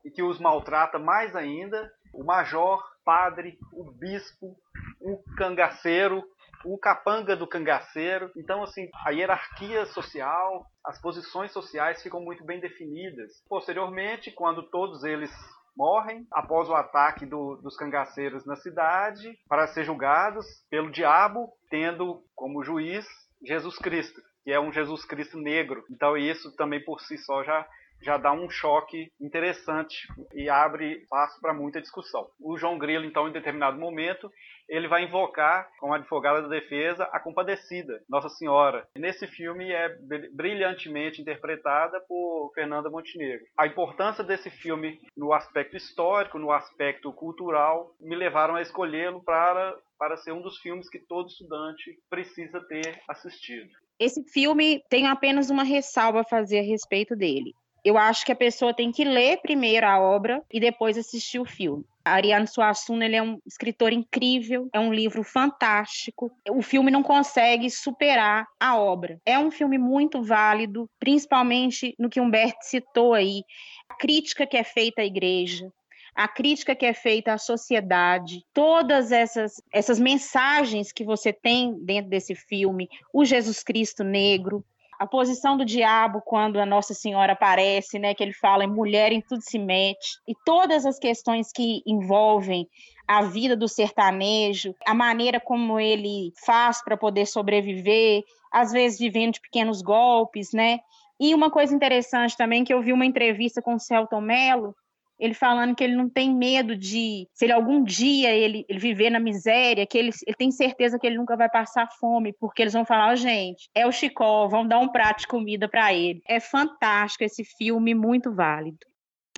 e 0.05 0.11
que 0.11 0.23
os 0.23 0.41
maltrata 0.41 0.99
mais 0.99 1.37
ainda, 1.37 1.91
o 2.15 2.25
major, 2.25 2.83
padre, 3.05 3.59
o 3.73 3.91
bispo, 3.93 4.57
o 5.01 5.23
cangaceiro, 5.37 6.25
o 6.65 6.79
capanga 6.79 7.37
do 7.37 7.47
cangaceiro. 7.47 8.31
Então, 8.37 8.63
assim, 8.63 8.89
a 9.05 9.11
hierarquia 9.11 9.87
social, 9.87 10.67
as 10.85 11.01
posições 11.01 11.53
sociais 11.53 12.03
ficam 12.03 12.21
muito 12.21 12.45
bem 12.45 12.61
definidas. 12.61 13.33
Posteriormente, 13.49 14.31
quando 14.31 14.63
todos 14.71 15.05
eles 15.05 15.31
morrem 15.77 16.27
após 16.33 16.69
o 16.69 16.75
ataque 16.75 17.25
do, 17.25 17.57
dos 17.63 17.77
cangaceiros 17.77 18.45
na 18.45 18.57
cidade 18.57 19.39
para 19.49 19.69
ser 19.69 19.85
julgados 19.85 20.45
pelo 20.69 20.91
diabo, 20.91 21.49
tendo 21.71 22.21
como 22.35 22.65
juiz 22.65 23.07
Jesus 23.47 23.79
Cristo, 23.79 24.21
que 24.43 24.51
é 24.51 24.59
um 24.59 24.73
Jesus 24.73 25.05
Cristo 25.05 25.39
negro. 25.39 25.85
Então 25.89 26.17
isso 26.17 26.55
também 26.57 26.85
por 26.85 27.01
si 27.01 27.17
só 27.19 27.45
já 27.45 27.65
já 28.03 28.17
dá 28.17 28.33
um 28.33 28.49
choque 28.49 29.11
interessante 29.21 30.07
e 30.35 30.49
abre 30.49 30.99
espaço 30.99 31.41
para 31.41 31.53
muita 31.53 31.81
discussão. 31.81 32.29
O 32.41 32.57
João 32.57 32.79
Grilo, 32.79 33.05
então, 33.05 33.29
em 33.29 33.33
determinado 33.33 33.79
momento, 33.79 34.31
ele 34.69 34.87
vai 34.87 35.05
invocar, 35.05 35.69
como 35.79 35.95
advogada 35.95 36.43
da 36.43 36.49
defesa, 36.49 37.05
a 37.05 37.19
compadecida, 37.19 38.03
Nossa 38.09 38.29
Senhora. 38.29 38.87
Nesse 38.95 39.27
filme 39.27 39.73
é 39.73 39.97
brilhantemente 40.33 41.23
interpretada 41.23 42.01
por 42.03 42.53
Fernanda 42.55 42.91
Montenegro. 42.91 43.47
A 43.57 43.67
importância 43.67 44.23
desse 44.23 44.51
filme 44.51 45.01
no 45.17 45.33
aspecto 45.33 45.77
histórico, 45.77 46.39
no 46.39 46.53
aspecto 46.53 47.13
cultural, 47.13 47.95
me 48.01 48.15
levaram 48.15 48.57
a 48.57 48.63
escolhê-lo 48.63 49.23
para 49.23 49.77
para 49.99 50.17
ser 50.17 50.31
um 50.31 50.41
dos 50.41 50.59
filmes 50.59 50.89
que 50.89 51.01
todo 51.01 51.29
estudante 51.29 51.99
precisa 52.09 52.61
ter 52.69 53.03
assistido. 53.09 53.69
Esse 53.99 54.23
filme 54.33 54.81
tem 54.89 55.09
apenas 55.09 55.51
uma 55.51 55.65
ressalva 55.65 56.21
a 56.21 56.25
fazer 56.25 56.61
a 56.61 56.63
respeito 56.63 57.17
dele 57.17 57.53
eu 57.85 57.97
acho 57.97 58.25
que 58.25 58.33
a 58.33 58.37
pessoa 58.37 58.75
tem 58.75 58.91
que 58.91 59.05
ler 59.05 59.39
primeiro 59.39 59.87
a 59.87 60.01
obra 60.01 60.43
e 60.53 60.61
depois 60.61 60.99
assistir 60.99 61.39
o 61.39 61.45
filme. 61.45 61.85
Ariano 62.05 62.47
Suassuna 62.47 63.05
ele 63.05 63.17
é 63.17 63.23
um 63.23 63.41
escritor 63.47 63.93
incrível, 63.93 64.69
é 64.73 64.81
um 64.81 64.93
livro 64.93 65.23
fantástico. 65.23 66.31
O 66.51 66.63
filme 66.63 66.91
não 66.91 67.03
consegue 67.03 67.71
superar 67.71 68.47
a 68.59 68.79
obra. 68.79 69.21
É 69.27 69.39
um 69.39 69.51
filme 69.51 69.79
muito 69.79 70.23
válido, 70.23 70.89
principalmente 70.99 71.95
no 71.99 72.09
que 72.09 72.21
Humberto 72.21 72.59
citou 72.63 73.15
aí, 73.15 73.43
a 73.89 73.95
crítica 73.95 74.47
que 74.47 74.57
é 74.57 74.65
feita 74.65 75.03
à 75.03 75.05
igreja, 75.05 75.71
a 76.15 76.27
crítica 76.27 76.75
que 76.75 76.87
é 76.87 76.93
feita 76.93 77.33
à 77.33 77.39
sociedade, 77.39 78.45
todas 78.53 79.13
essas, 79.13 79.63
essas 79.73 80.01
mensagens 80.01 80.91
que 80.91 81.05
você 81.05 81.33
tem 81.33 81.75
dentro 81.85 82.11
desse 82.11 82.35
filme, 82.35 82.89
o 83.13 83.25
Jesus 83.25 83.63
Cristo 83.63 84.03
negro, 84.03 84.65
a 84.99 85.07
posição 85.07 85.57
do 85.57 85.65
diabo 85.65 86.21
quando 86.25 86.59
a 86.59 86.67
Nossa 86.67 86.93
Senhora 86.93 87.35
aparece, 87.35 87.99
né, 87.99 88.15
que 88.15 88.23
ele 88.23 88.33
fala 88.33 88.65
em 88.65 88.69
mulher 88.69 89.13
em 89.13 89.21
tudo 89.21 89.41
se 89.41 89.59
mete, 89.59 90.19
e 90.27 90.35
todas 90.45 90.85
as 90.85 90.99
questões 90.99 91.53
que 91.53 91.83
envolvem 91.87 92.69
a 93.07 93.23
vida 93.23 93.57
do 93.57 93.69
sertanejo, 93.69 94.75
a 94.87 94.93
maneira 94.93 95.41
como 95.41 95.79
ele 95.79 96.33
faz 96.45 96.83
para 96.83 96.97
poder 96.97 97.27
sobreviver, 97.27 98.23
às 98.53 98.73
vezes 98.73 98.99
vivendo 98.99 99.35
de 99.35 99.41
pequenos 99.41 99.81
golpes, 99.81 100.53
né? 100.53 100.81
E 101.21 101.35
uma 101.35 101.51
coisa 101.51 101.75
interessante 101.75 102.37
também 102.37 102.65
que 102.65 102.73
eu 102.73 102.83
vi 102.83 102.93
uma 102.93 103.07
entrevista 103.07 103.63
com 103.63 103.75
o 103.75 103.81
Celton 103.81 104.21
Mello, 104.21 104.75
ele 105.19 105.35
falando 105.35 105.75
que 105.75 105.83
ele 105.83 105.97
não 105.97 106.09
tem 106.09 106.35
medo 106.35 106.77
de, 106.77 107.29
se 107.33 107.45
ele 107.45 107.53
algum 107.53 107.83
dia 107.83 108.31
ele, 108.31 108.65
ele 108.69 108.79
viver 108.79 109.11
na 109.11 109.19
miséria, 109.19 109.87
que 109.87 109.99
ele, 109.99 110.11
ele 110.27 110.37
tem 110.37 110.51
certeza 110.51 110.99
que 110.99 111.07
ele 111.07 111.17
nunca 111.17 111.37
vai 111.37 111.49
passar 111.49 111.89
fome, 111.99 112.33
porque 112.39 112.63
eles 112.63 112.73
vão 112.73 112.85
falar, 112.85 113.13
oh, 113.13 113.17
gente, 113.17 113.69
é 113.75 113.87
o 113.87 113.93
Chicó, 113.93 114.49
vão 114.49 114.67
dar 114.67 114.79
um 114.79 114.89
prato 114.89 115.21
de 115.21 115.27
comida 115.27 115.69
para 115.69 115.93
ele. 115.93 116.23
É 116.27 116.41
fantástico 116.41 117.25
esse 117.25 117.45
filme, 117.45 117.95
muito 117.95 118.35
válido 118.35 118.79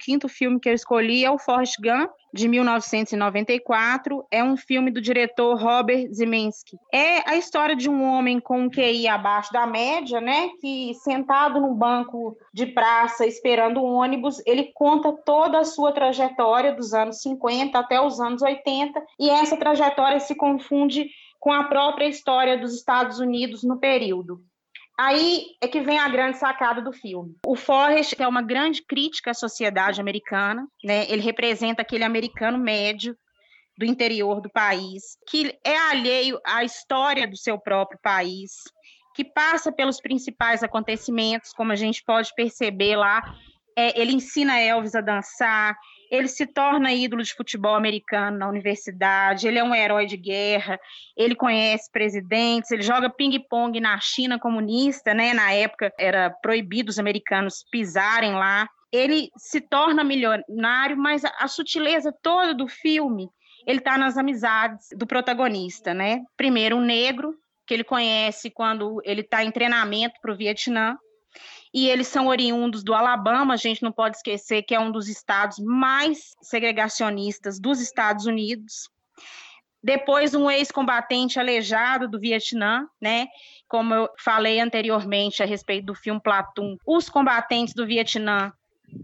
quinto 0.01 0.29
filme 0.29 0.59
que 0.59 0.69
eu 0.69 0.75
escolhi 0.75 1.25
é 1.25 1.31
o 1.31 1.39
Forrest 1.39 1.77
Gump, 1.81 2.11
de 2.33 2.49
1994. 2.49 4.25
É 4.31 4.43
um 4.43 4.57
filme 4.57 4.91
do 4.91 5.01
diretor 5.01 5.61
Robert 5.61 6.09
Zemeckis. 6.13 6.65
É 6.93 7.29
a 7.29 7.37
história 7.37 7.77
de 7.77 7.91
um 7.91 8.03
homem 8.03 8.41
com 8.41 8.63
um 8.63 8.71
QI 8.71 9.07
abaixo 9.07 9.53
da 9.53 9.67
média, 9.67 10.21
né? 10.21 10.49
Que 10.61 10.95
sentado 10.95 11.61
num 11.61 11.75
banco 11.75 12.37
de 12.53 12.67
praça 12.67 13.27
esperando 13.27 13.81
um 13.81 13.95
ônibus, 13.95 14.43
ele 14.47 14.71
conta 14.75 15.13
toda 15.25 15.59
a 15.59 15.65
sua 15.65 15.93
trajetória 15.93 16.73
dos 16.73 16.95
anos 16.95 17.21
50 17.21 17.79
até 17.79 18.01
os 18.01 18.21
anos 18.21 18.43
80 18.43 19.03
e 19.19 19.29
essa 19.29 19.57
trajetória 19.57 20.21
se 20.21 20.35
confunde 20.35 21.09
com 21.39 21.53
a 21.53 21.65
própria 21.65 22.07
história 22.07 22.59
dos 22.59 22.75
Estados 22.75 23.19
Unidos 23.19 23.63
no 23.63 23.79
período. 23.79 24.41
Aí 25.03 25.57
é 25.63 25.67
que 25.67 25.81
vem 25.81 25.99
a 25.99 26.11
grande 26.11 26.37
sacada 26.37 26.83
do 26.83 26.93
filme. 26.93 27.35
O 27.47 27.57
Forrest 27.57 28.15
é 28.19 28.29
uma 28.29 28.43
grande 28.43 28.83
crítica 28.83 29.31
à 29.31 29.35
sociedade 29.35 29.99
americana, 29.99 30.69
né? 30.85 31.07
Ele 31.09 31.23
representa 31.23 31.81
aquele 31.81 32.05
americano 32.05 32.59
médio 32.59 33.17
do 33.79 33.87
interior 33.87 34.43
do 34.43 34.51
país, 34.51 35.17
que 35.27 35.59
é 35.65 35.75
alheio 35.75 36.39
à 36.45 36.65
história 36.65 37.27
do 37.27 37.35
seu 37.35 37.59
próprio 37.59 37.99
país, 38.03 38.53
que 39.15 39.25
passa 39.25 39.73
pelos 39.73 40.03
principais 40.03 40.63
acontecimentos, 40.63 41.55
como 41.55 41.73
a 41.73 41.77
gente 41.77 42.05
pode 42.05 42.35
perceber 42.35 42.97
lá. 42.97 43.23
É, 43.75 43.99
ele 43.99 44.13
ensina 44.13 44.61
Elvis 44.61 44.95
a 44.95 45.01
dançar, 45.01 45.79
ele 46.11 46.27
se 46.27 46.45
torna 46.47 46.93
ídolo 46.93 47.23
de 47.23 47.33
futebol 47.33 47.75
americano 47.77 48.39
na 48.39 48.49
universidade, 48.49 49.47
ele 49.47 49.59
é 49.59 49.65
um 49.65 49.75
herói 49.75 50.07
de 50.07 50.17
guerra, 50.17 50.79
ele 51.17 51.37
conhece 51.37 51.91
presidentes, 51.91 52.71
ele 52.71 52.83
joga 52.83 53.09
ping-pong 53.09 53.79
na 53.81 53.99
China 54.01 54.39
comunista, 54.39 55.15
né? 55.15 55.33
Na 55.33 55.53
época 55.53 55.93
era 55.97 56.29
proibido 56.29 56.91
os 56.91 56.99
americanos 56.99 57.65
pisarem 57.71 58.33
lá. 58.33 58.69
Ele 58.93 59.31
se 59.37 59.61
torna 59.61 60.03
milionário, 60.03 60.97
mas 60.97 61.25
a, 61.25 61.47
sutileza 61.47 62.13
toda 62.21 62.53
do 62.53 62.67
filme, 62.67 63.29
ele 63.65 63.79
está 63.79 63.97
nas 63.97 64.17
amizades 64.17 64.89
do 64.97 65.07
protagonista, 65.07 65.95
né? 65.95 66.23
Primeiro 66.37 66.77
um 66.77 66.81
negro 66.81 67.35
que 67.65 67.75
ele 67.75 67.85
conhece 67.85 68.51
quando 68.51 69.01
ele 69.05 69.21
está 69.21 69.45
em 69.45 69.53
treinamento 69.53 70.17
para 70.21 70.33
o 70.33 70.37
Vietnã, 70.37 70.97
e 71.73 71.89
eles 71.89 72.09
são 72.09 72.27
oriundos 72.27 72.83
do 72.83 72.95
Alabama, 72.95 73.55
a 73.55 73.57
gente 73.57 73.83
não 73.83 73.93
pode 73.93 74.17
esquecer 74.17 74.63
que 74.63 74.75
é 74.75 74.81
um 74.81 74.91
dos 74.91 75.09
estados 75.09 75.59
mais 75.59 76.35
segregacionistas 76.43 77.61
dos 77.61 77.81
Estados 77.81 78.27
Unidos. 78.27 78.89
Depois, 79.83 80.35
um 80.35 80.51
ex-combatente 80.51 81.39
aleijado 81.39 82.07
do 82.07 82.21
Vietnã, 82.21 82.87
né? 83.01 83.29
Como 83.67 83.95
eu 83.95 84.11
falei 84.19 84.61
anteriormente 84.61 85.43
a 85.43 85.47
respeito 85.47 85.87
do 85.87 85.95
filme 85.95 86.21
Platum, 86.21 86.77
os 86.87 87.09
combatentes 87.09 87.73
do 87.73 87.87
Vietnã 87.87 88.53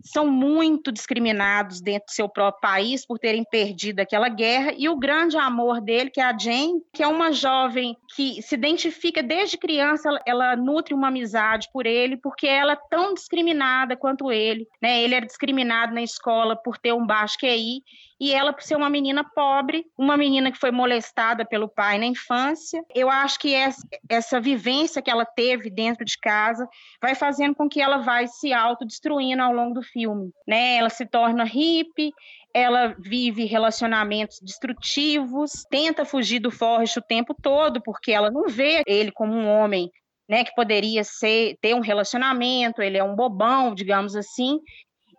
são 0.03 0.27
muito 0.27 0.93
discriminados 0.93 1.81
dentro 1.81 2.07
do 2.07 2.13
seu 2.13 2.29
próprio 2.29 2.61
país 2.61 3.07
por 3.07 3.19
terem 3.19 3.45
perdido 3.45 4.01
aquela 4.01 4.29
guerra 4.29 4.73
e 4.77 4.89
o 4.89 4.97
grande 4.97 5.37
amor 5.37 5.81
dele, 5.81 6.11
que 6.11 6.21
é 6.21 6.25
a 6.25 6.37
Jane, 6.37 6.81
que 6.93 7.03
é 7.03 7.07
uma 7.07 7.33
jovem 7.33 7.97
que 8.15 8.41
se 8.43 8.55
identifica 8.55 9.23
desde 9.23 9.59
criança, 9.59 10.09
ela, 10.09 10.23
ela 10.27 10.57
nutre 10.57 10.95
uma 10.95 11.09
amizade 11.09 11.69
por 11.73 11.87
ele, 11.87 12.17
porque 12.17 12.47
ela 12.47 12.73
é 12.73 12.79
tão 12.89 13.15
discriminada 13.15 13.97
quanto 13.97 14.31
ele, 14.33 14.67
né? 14.81 15.03
Ele 15.03 15.15
era 15.15 15.27
discriminado 15.27 15.95
na 15.95 16.03
escola 16.03 16.57
por 16.57 16.79
ter 16.79 16.93
um 16.93 17.07
baixo 17.07 17.37
QI 17.39 17.83
e 18.19 18.33
ela 18.33 18.53
por 18.53 18.63
ser 18.63 18.77
uma 18.77 18.89
menina 18.89 19.23
pobre, 19.23 19.87
uma 19.97 20.17
menina 20.17 20.51
que 20.51 20.59
foi 20.59 20.71
molestada 20.71 21.45
pelo 21.45 21.69
pai 21.69 21.99
na 21.99 22.07
infância. 22.07 22.83
Eu 22.95 23.11
acho 23.11 23.39
que 23.39 23.55
essa, 23.55 23.87
essa 24.09 24.41
vivência 24.41 25.03
que 25.03 25.11
ela 25.11 25.25
teve 25.25 25.69
dentro 25.69 26.05
de 26.05 26.19
casa 26.19 26.67
vai 27.01 27.15
fazendo 27.15 27.55
com 27.55 27.69
que 27.69 27.81
ela 27.81 27.99
vai 27.99 28.27
se 28.27 28.53
autodestruindo 28.53 29.43
ao 29.43 29.53
longo 29.53 29.75
do 29.77 29.83
filme, 29.83 30.31
né? 30.47 30.77
Ela 30.77 30.91
se 30.91 31.07
torna 31.07 31.45
hippie, 31.45 32.13
ela 32.53 32.95
vive 32.99 33.45
relacionamentos 33.45 34.41
destrutivos, 34.41 35.65
tenta 35.71 36.05
fugir 36.05 36.41
do 36.41 36.51
Forrest 36.51 36.97
o 36.97 37.03
tempo 37.03 37.35
todo, 37.41 37.81
porque 37.83 38.11
ela 38.11 38.31
não 38.31 38.49
vê 38.49 38.83
ele 38.87 39.13
como 39.13 39.33
um 39.35 39.49
homem 39.49 39.91
né, 40.29 40.43
que 40.43 40.55
poderia 40.55 41.05
ser 41.05 41.57
ter 41.61 41.75
um 41.75 41.81
relacionamento, 41.81 42.83
ele 42.83 42.99
é 42.99 43.05
um 43.05 43.15
bobão, 43.15 43.75
digamos 43.75 44.17
assim, 44.17 44.59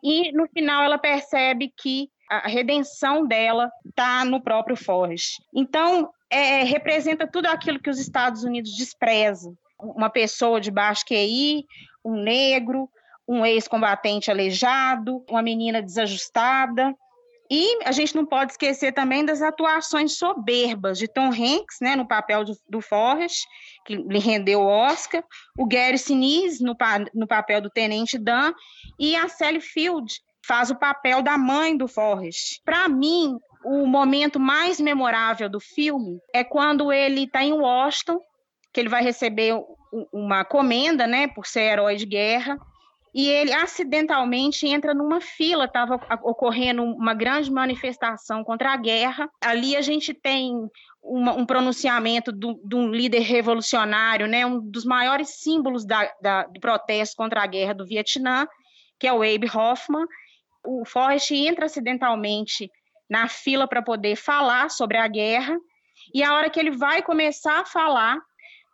e 0.04 0.32
no 0.34 0.48
final 0.50 0.84
ela 0.84 0.98
percebe 0.98 1.72
que 1.78 2.10
a 2.30 2.48
redenção 2.48 3.26
dela 3.26 3.72
está 3.88 4.26
no 4.26 4.42
próprio 4.42 4.76
Forrest. 4.76 5.38
Então, 5.56 6.10
é, 6.30 6.64
representa 6.64 7.26
tudo 7.26 7.46
aquilo 7.46 7.80
que 7.80 7.90
os 7.90 8.00
Estados 8.00 8.44
Unidos 8.44 8.76
desprezam. 8.76 9.56
Uma 9.80 10.10
pessoa 10.10 10.60
de 10.60 10.70
baixo 10.70 11.06
QI, 11.06 11.66
um 12.04 12.16
negro, 12.22 12.90
um 13.28 13.46
ex-combatente 13.46 14.32
aleijado, 14.32 15.24
uma 15.30 15.42
menina 15.42 15.82
desajustada. 15.82 16.96
E 17.50 17.84
a 17.86 17.92
gente 17.92 18.16
não 18.16 18.26
pode 18.26 18.52
esquecer 18.52 18.92
também 18.92 19.24
das 19.24 19.42
atuações 19.42 20.18
soberbas 20.18 20.98
de 20.98 21.08
Tom 21.08 21.30
Hanks, 21.30 21.78
né, 21.82 21.96
no 21.96 22.08
papel 22.08 22.44
do, 22.44 22.54
do 22.70 22.82
Forrest, 22.82 23.46
que 23.86 23.96
lhe 23.96 24.20
rendeu 24.20 24.62
o 24.62 24.68
Oscar, 24.68 25.24
o 25.58 25.66
Gary 25.66 25.98
Sinise 25.98 26.62
no, 26.62 26.76
no 27.14 27.28
papel 27.28 27.62
do 27.62 27.70
Tenente 27.70 28.18
Dan, 28.18 28.54
e 29.00 29.16
a 29.16 29.30
Sally 29.30 29.62
Field, 29.62 30.14
faz 30.46 30.70
o 30.70 30.76
papel 30.76 31.22
da 31.22 31.38
mãe 31.38 31.76
do 31.76 31.88
Forrest. 31.88 32.62
Para 32.66 32.88
mim, 32.90 33.38
o 33.64 33.86
momento 33.86 34.40
mais 34.40 34.80
memorável 34.80 35.50
do 35.50 35.60
filme 35.60 36.20
é 36.34 36.44
quando 36.44 36.92
ele 36.92 37.24
está 37.24 37.44
em 37.44 37.54
Washington, 37.54 38.20
que 38.74 38.80
ele 38.80 38.90
vai 38.90 39.04
receber 39.04 39.54
uma 40.12 40.44
comenda, 40.44 41.08
né, 41.08 41.28
por 41.28 41.46
ser 41.46 41.62
herói 41.62 41.96
de 41.96 42.06
guerra, 42.06 42.58
e 43.18 43.28
ele 43.32 43.52
acidentalmente 43.52 44.68
entra 44.68 44.94
numa 44.94 45.20
fila, 45.20 45.66
estava 45.66 46.00
ocorrendo 46.22 46.84
uma 46.84 47.16
grande 47.16 47.52
manifestação 47.52 48.44
contra 48.44 48.72
a 48.72 48.78
guerra. 48.78 49.28
Ali 49.44 49.76
a 49.76 49.82
gente 49.82 50.14
tem 50.14 50.54
uma, 51.02 51.34
um 51.34 51.44
pronunciamento 51.44 52.32
de 52.32 52.76
um 52.76 52.92
líder 52.92 53.22
revolucionário, 53.22 54.28
né, 54.28 54.46
um 54.46 54.60
dos 54.60 54.86
maiores 54.86 55.30
símbolos 55.30 55.84
da, 55.84 56.14
da, 56.22 56.44
do 56.44 56.60
protesto 56.60 57.16
contra 57.16 57.42
a 57.42 57.48
guerra 57.48 57.74
do 57.74 57.88
Vietnã, 57.88 58.48
que 59.00 59.08
é 59.08 59.12
o 59.12 59.24
Abe 59.24 59.50
Hoffman. 59.52 60.06
O 60.64 60.86
Forrest 60.86 61.32
entra 61.32 61.66
acidentalmente 61.66 62.70
na 63.10 63.28
fila 63.28 63.68
para 63.68 63.82
poder 63.82 64.16
falar 64.16 64.70
sobre 64.70 64.96
a 64.96 65.08
guerra, 65.08 65.58
e 66.14 66.22
a 66.22 66.36
hora 66.36 66.52
que 66.52 66.60
ele 66.60 66.70
vai 66.70 67.02
começar 67.02 67.62
a 67.62 67.66
falar, 67.66 68.20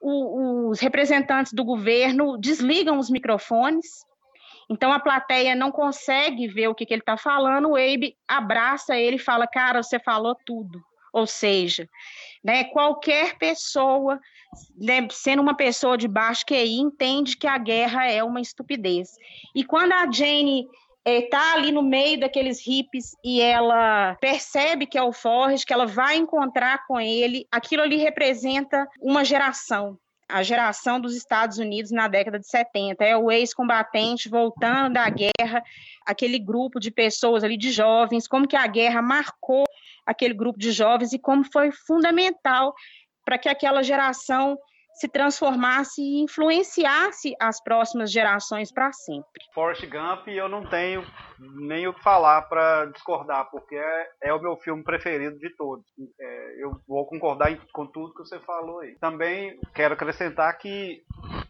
o, 0.02 0.70
os 0.70 0.82
representantes 0.82 1.54
do 1.54 1.64
governo 1.64 2.38
desligam 2.38 3.00
os 3.00 3.10
microfones, 3.10 4.04
então 4.74 4.92
a 4.92 5.00
plateia 5.00 5.56
não 5.56 5.72
consegue 5.72 6.48
ver 6.48 6.68
o 6.68 6.74
que, 6.74 6.84
que 6.84 6.94
ele 6.96 7.02
está 7.02 7.16
falando, 7.16 7.70
o 7.70 7.76
Abe 7.76 8.18
abraça 8.28 8.98
ele 8.98 9.18
e 9.18 9.20
fala, 9.20 9.46
cara, 9.46 9.84
você 9.84 10.00
falou 10.00 10.36
tudo. 10.44 10.82
Ou 11.14 11.28
seja, 11.28 11.88
né, 12.44 12.64
qualquer 12.64 13.38
pessoa, 13.38 14.20
né, 14.76 15.08
sendo 15.12 15.44
uma 15.44 15.56
pessoa 15.56 15.96
de 15.96 16.08
baixo 16.08 16.44
QI, 16.44 16.80
entende 16.80 17.38
que 17.38 17.46
a 17.46 17.60
guerra 17.60 18.08
é 18.08 18.24
uma 18.24 18.42
estupidez. 18.42 19.10
E 19.56 19.64
quando 19.64 19.92
a 19.92 20.12
Jane 20.12 20.66
está 21.06 21.52
é, 21.52 21.54
ali 21.54 21.72
no 21.72 21.84
meio 21.84 22.20
daqueles 22.20 22.66
hippies 22.66 23.16
e 23.24 23.42
ela 23.42 24.16
percebe 24.16 24.88
que 24.88 24.98
é 24.98 25.04
o 25.04 25.14
Forrest, 25.14 25.68
que 25.68 25.74
ela 25.74 25.86
vai 25.86 26.16
encontrar 26.16 26.84
com 26.88 27.00
ele, 27.00 27.46
aquilo 27.52 27.84
ali 27.84 27.98
representa 27.98 28.88
uma 29.00 29.24
geração. 29.24 30.00
A 30.34 30.42
geração 30.42 31.00
dos 31.00 31.16
Estados 31.16 31.60
Unidos 31.60 31.92
na 31.92 32.08
década 32.08 32.40
de 32.40 32.48
70. 32.48 33.04
É 33.04 33.16
o 33.16 33.32
ex-combatente 33.32 34.28
voltando 34.28 34.94
da 34.94 35.08
guerra, 35.08 35.64
aquele 36.04 36.40
grupo 36.40 36.80
de 36.80 36.90
pessoas 36.90 37.44
ali, 37.44 37.56
de 37.56 37.72
jovens, 37.72 38.28
como 38.28 38.48
que 38.48 38.56
a 38.56 38.66
guerra 38.66 39.00
marcou 39.00 39.64
aquele 40.04 40.34
grupo 40.34 40.58
de 40.58 40.72
jovens 40.72 41.14
e 41.14 41.20
como 41.20 41.44
foi 41.44 41.72
fundamental 41.72 42.74
para 43.24 43.38
que 43.38 43.48
aquela 43.48 43.84
geração 43.84 44.58
se 44.94 45.08
transformasse 45.08 46.02
e 46.02 46.24
influenciasse 46.24 47.36
as 47.39 47.62
próximas 47.62 48.12
gerações 48.12 48.72
para 48.72 48.91
sempre. 48.91 49.44
Forrest 49.54 49.86
Gump, 49.88 50.28
eu 50.28 50.48
não 50.48 50.66
tenho 50.66 51.04
nem 51.56 51.88
o 51.88 51.94
que 51.94 52.04
falar 52.04 52.44
para 52.44 52.86
discordar, 52.86 53.50
porque 53.50 53.76
é, 53.76 54.10
é, 54.24 54.34
o 54.34 54.41
meu 54.41 54.56
filme 54.58 54.84
preferido 54.84 55.38
de 55.38 55.50
todos. 55.56 55.86
É, 56.20 56.64
eu 56.64 56.72
vou 56.88 57.06
concordar 57.06 57.58
com 57.74 57.86
tudo 57.86 58.14
que 58.14 58.20
você 58.20 58.39
falou 58.39 58.80
aí. 58.80 58.96
Também 59.00 59.60
quero 59.74 59.94
acrescentar 59.94 60.58
que, 60.58 61.02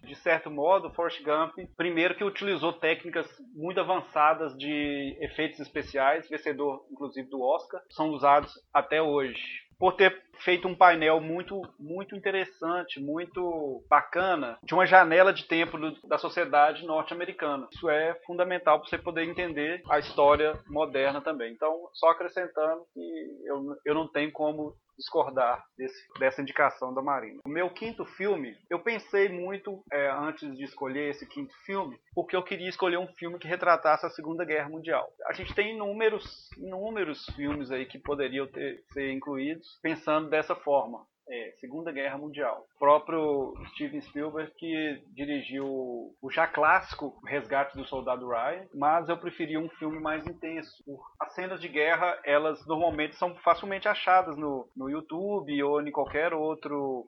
de 0.03 0.15
certo 0.15 0.49
modo, 0.49 0.93
Forrest 0.93 1.21
Gump, 1.23 1.53
primeiro 1.75 2.15
que 2.15 2.23
utilizou 2.23 2.73
técnicas 2.73 3.27
muito 3.53 3.79
avançadas 3.79 4.55
de 4.57 5.17
efeitos 5.21 5.59
especiais, 5.59 6.29
vencedor 6.29 6.85
inclusive 6.91 7.29
do 7.29 7.41
Oscar, 7.41 7.81
são 7.89 8.09
usados 8.09 8.53
até 8.73 9.01
hoje 9.01 9.63
por 9.77 9.93
ter 9.93 10.21
feito 10.39 10.67
um 10.67 10.75
painel 10.75 11.21
muito 11.21 11.61
muito 11.79 12.15
interessante, 12.15 12.99
muito 12.99 13.83
bacana, 13.89 14.57
de 14.63 14.73
uma 14.73 14.85
janela 14.85 15.33
de 15.33 15.45
tempo 15.45 15.77
da 16.07 16.17
sociedade 16.17 16.85
norte-americana. 16.85 17.67
Isso 17.73 17.89
é 17.89 18.15
fundamental 18.25 18.79
para 18.79 18.89
você 18.89 18.97
poder 18.97 19.23
entender 19.23 19.81
a 19.89 19.99
história 19.99 20.53
moderna 20.67 21.21
também. 21.21 21.53
Então, 21.53 21.89
só 21.93 22.09
acrescentando 22.09 22.85
que 22.93 23.41
eu, 23.45 23.77
eu 23.85 23.93
não 23.93 24.07
tenho 24.07 24.31
como 24.31 24.75
discordar 25.03 25.63
desse, 25.77 26.19
dessa 26.19 26.41
indicação 26.41 26.93
da 26.93 27.01
Marina. 27.01 27.41
O 27.45 27.49
meu 27.49 27.69
quinto 27.69 28.05
filme, 28.05 28.57
eu 28.69 28.79
pensei 28.79 29.29
muito 29.29 29.83
é, 29.91 30.09
antes 30.09 30.57
de 30.57 30.63
escolher 30.63 31.09
esse 31.09 31.27
quinto 31.27 31.53
filme, 31.65 31.99
porque 32.15 32.35
eu 32.35 32.43
queria 32.43 32.69
escolher 32.69 32.97
um 32.97 33.07
filme 33.07 33.37
que 33.37 33.47
retratasse 33.47 34.05
a 34.05 34.09
Segunda 34.09 34.45
Guerra 34.45 34.69
Mundial. 34.69 35.07
A 35.27 35.33
gente 35.33 35.53
tem 35.53 35.75
inúmeros, 35.75 36.49
inúmeros 36.57 37.25
filmes 37.35 37.69
aí 37.71 37.85
que 37.85 37.99
poderiam 37.99 38.47
ter, 38.47 38.83
ser 38.91 39.11
incluídos 39.11 39.79
pensando 39.81 40.29
dessa 40.29 40.55
forma. 40.55 41.05
É, 41.29 41.51
Segunda 41.59 41.91
Guerra 41.91 42.17
Mundial. 42.17 42.65
O 42.75 42.79
próprio 42.79 43.53
Steven 43.71 44.01
Spielberg 44.01 44.51
que 44.57 45.01
dirigiu 45.13 45.65
o 45.65 46.31
já 46.31 46.47
clássico 46.47 47.19
Resgate 47.25 47.77
do 47.77 47.85
Soldado 47.85 48.27
Ryan, 48.27 48.67
mas 48.73 49.07
eu 49.07 49.17
preferi 49.17 49.57
um 49.57 49.69
filme 49.69 49.99
mais 49.99 50.25
intenso. 50.27 50.83
As 51.19 51.33
cenas 51.33 51.61
de 51.61 51.67
guerra, 51.67 52.19
elas 52.25 52.65
normalmente 52.67 53.15
são 53.15 53.35
facilmente 53.37 53.87
achadas 53.87 54.37
no, 54.37 54.67
no 54.75 54.89
YouTube 54.89 55.63
ou 55.63 55.81
em 55.81 55.91
qualquer 55.91 56.33
outro 56.33 57.07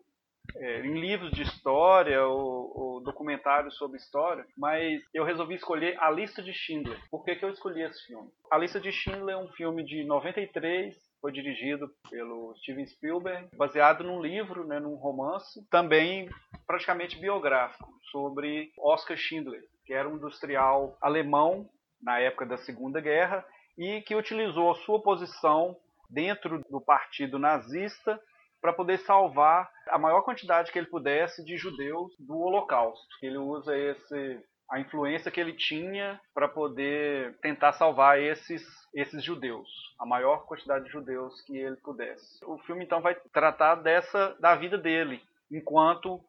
é, 0.58 0.80
em 0.82 1.00
livros 1.00 1.32
de 1.32 1.42
história 1.42 2.26
ou, 2.26 2.72
ou, 2.76 3.04
documentários 3.04 3.76
sobre 3.78 3.98
história, 3.98 4.46
mas 4.58 5.02
eu 5.14 5.24
resolvi 5.24 5.56
escolher 5.56 5.98
A 6.00 6.10
Lista 6.10 6.42
de 6.42 6.54
Schindler. 6.54 7.00
Por 7.10 7.24
que, 7.24 7.36
que 7.36 7.46
eu 7.46 7.50
escolhi 7.50 7.82
esse 7.82 8.06
filme? 8.06 8.30
A 8.52 8.58
Lista 8.58 8.80
de 8.80 8.92
Schindler 8.92 9.36
é 9.36 9.38
um 9.38 9.50
filme 9.50 9.84
de 9.84 10.04
93 10.06 10.96
foi 11.22 11.32
dirigido 11.32 11.90
pelo 12.10 12.56
Steven 12.58 12.86
Spielberg, 12.88 13.50
baseado 13.56 14.04
num 14.04 14.22
livro, 14.22 14.66
né, 14.66 14.80
num 14.80 14.96
romance, 14.96 15.66
também 15.70 16.30
praticamente 16.68 17.18
biográfico, 17.20 17.92
sobre 18.12 18.72
Oskar 18.78 19.18
Schindler, 19.18 19.64
que 19.86 19.94
era 19.94 20.08
um 20.08 20.16
industrial 20.16 20.98
alemão 21.02 21.70
na 22.02 22.20
época 22.20 22.46
da 22.46 22.58
Segunda 22.58 23.02
Guerra 23.02 23.46
e 23.78 24.02
que 24.02 24.16
utilizou 24.16 24.72
a 24.72 24.76
sua 24.76 25.02
posição 25.02 25.76
dentro 26.10 26.64
do 26.70 26.80
partido 26.80 27.40
nazista 27.40 28.20
para 28.62 28.74
poder 28.74 29.00
salvar 29.00 29.70
a 29.90 29.98
maior 29.98 30.22
quantidade 30.22 30.72
que 30.72 30.80
ele 30.80 30.88
pudesse 30.88 31.44
de 31.44 31.58
judeus 31.58 32.16
do 32.20 32.38
Holocausto. 32.38 33.08
Ele 33.22 33.38
usa 33.38 33.78
esse 33.78 34.40
a 34.70 34.80
influência 34.80 35.32
que 35.32 35.40
ele 35.40 35.54
tinha 35.54 36.20
para 36.34 36.48
poder 36.48 37.38
tentar 37.40 37.74
salvar 37.74 38.20
esses 38.20 38.64
esses 38.94 39.22
judeus, 39.22 39.68
a 40.00 40.06
maior 40.06 40.46
quantidade 40.46 40.86
de 40.86 40.92
judeus 40.92 41.42
que 41.42 41.58
ele 41.58 41.76
pudesse. 41.78 42.44
O 42.46 42.58
filme 42.60 42.86
então 42.86 43.02
vai 43.02 43.14
tratar 43.34 43.76
dessa 43.76 44.36
da 44.40 44.56
vida 44.56 44.78
dele 44.78 45.22
enquanto 45.52 46.24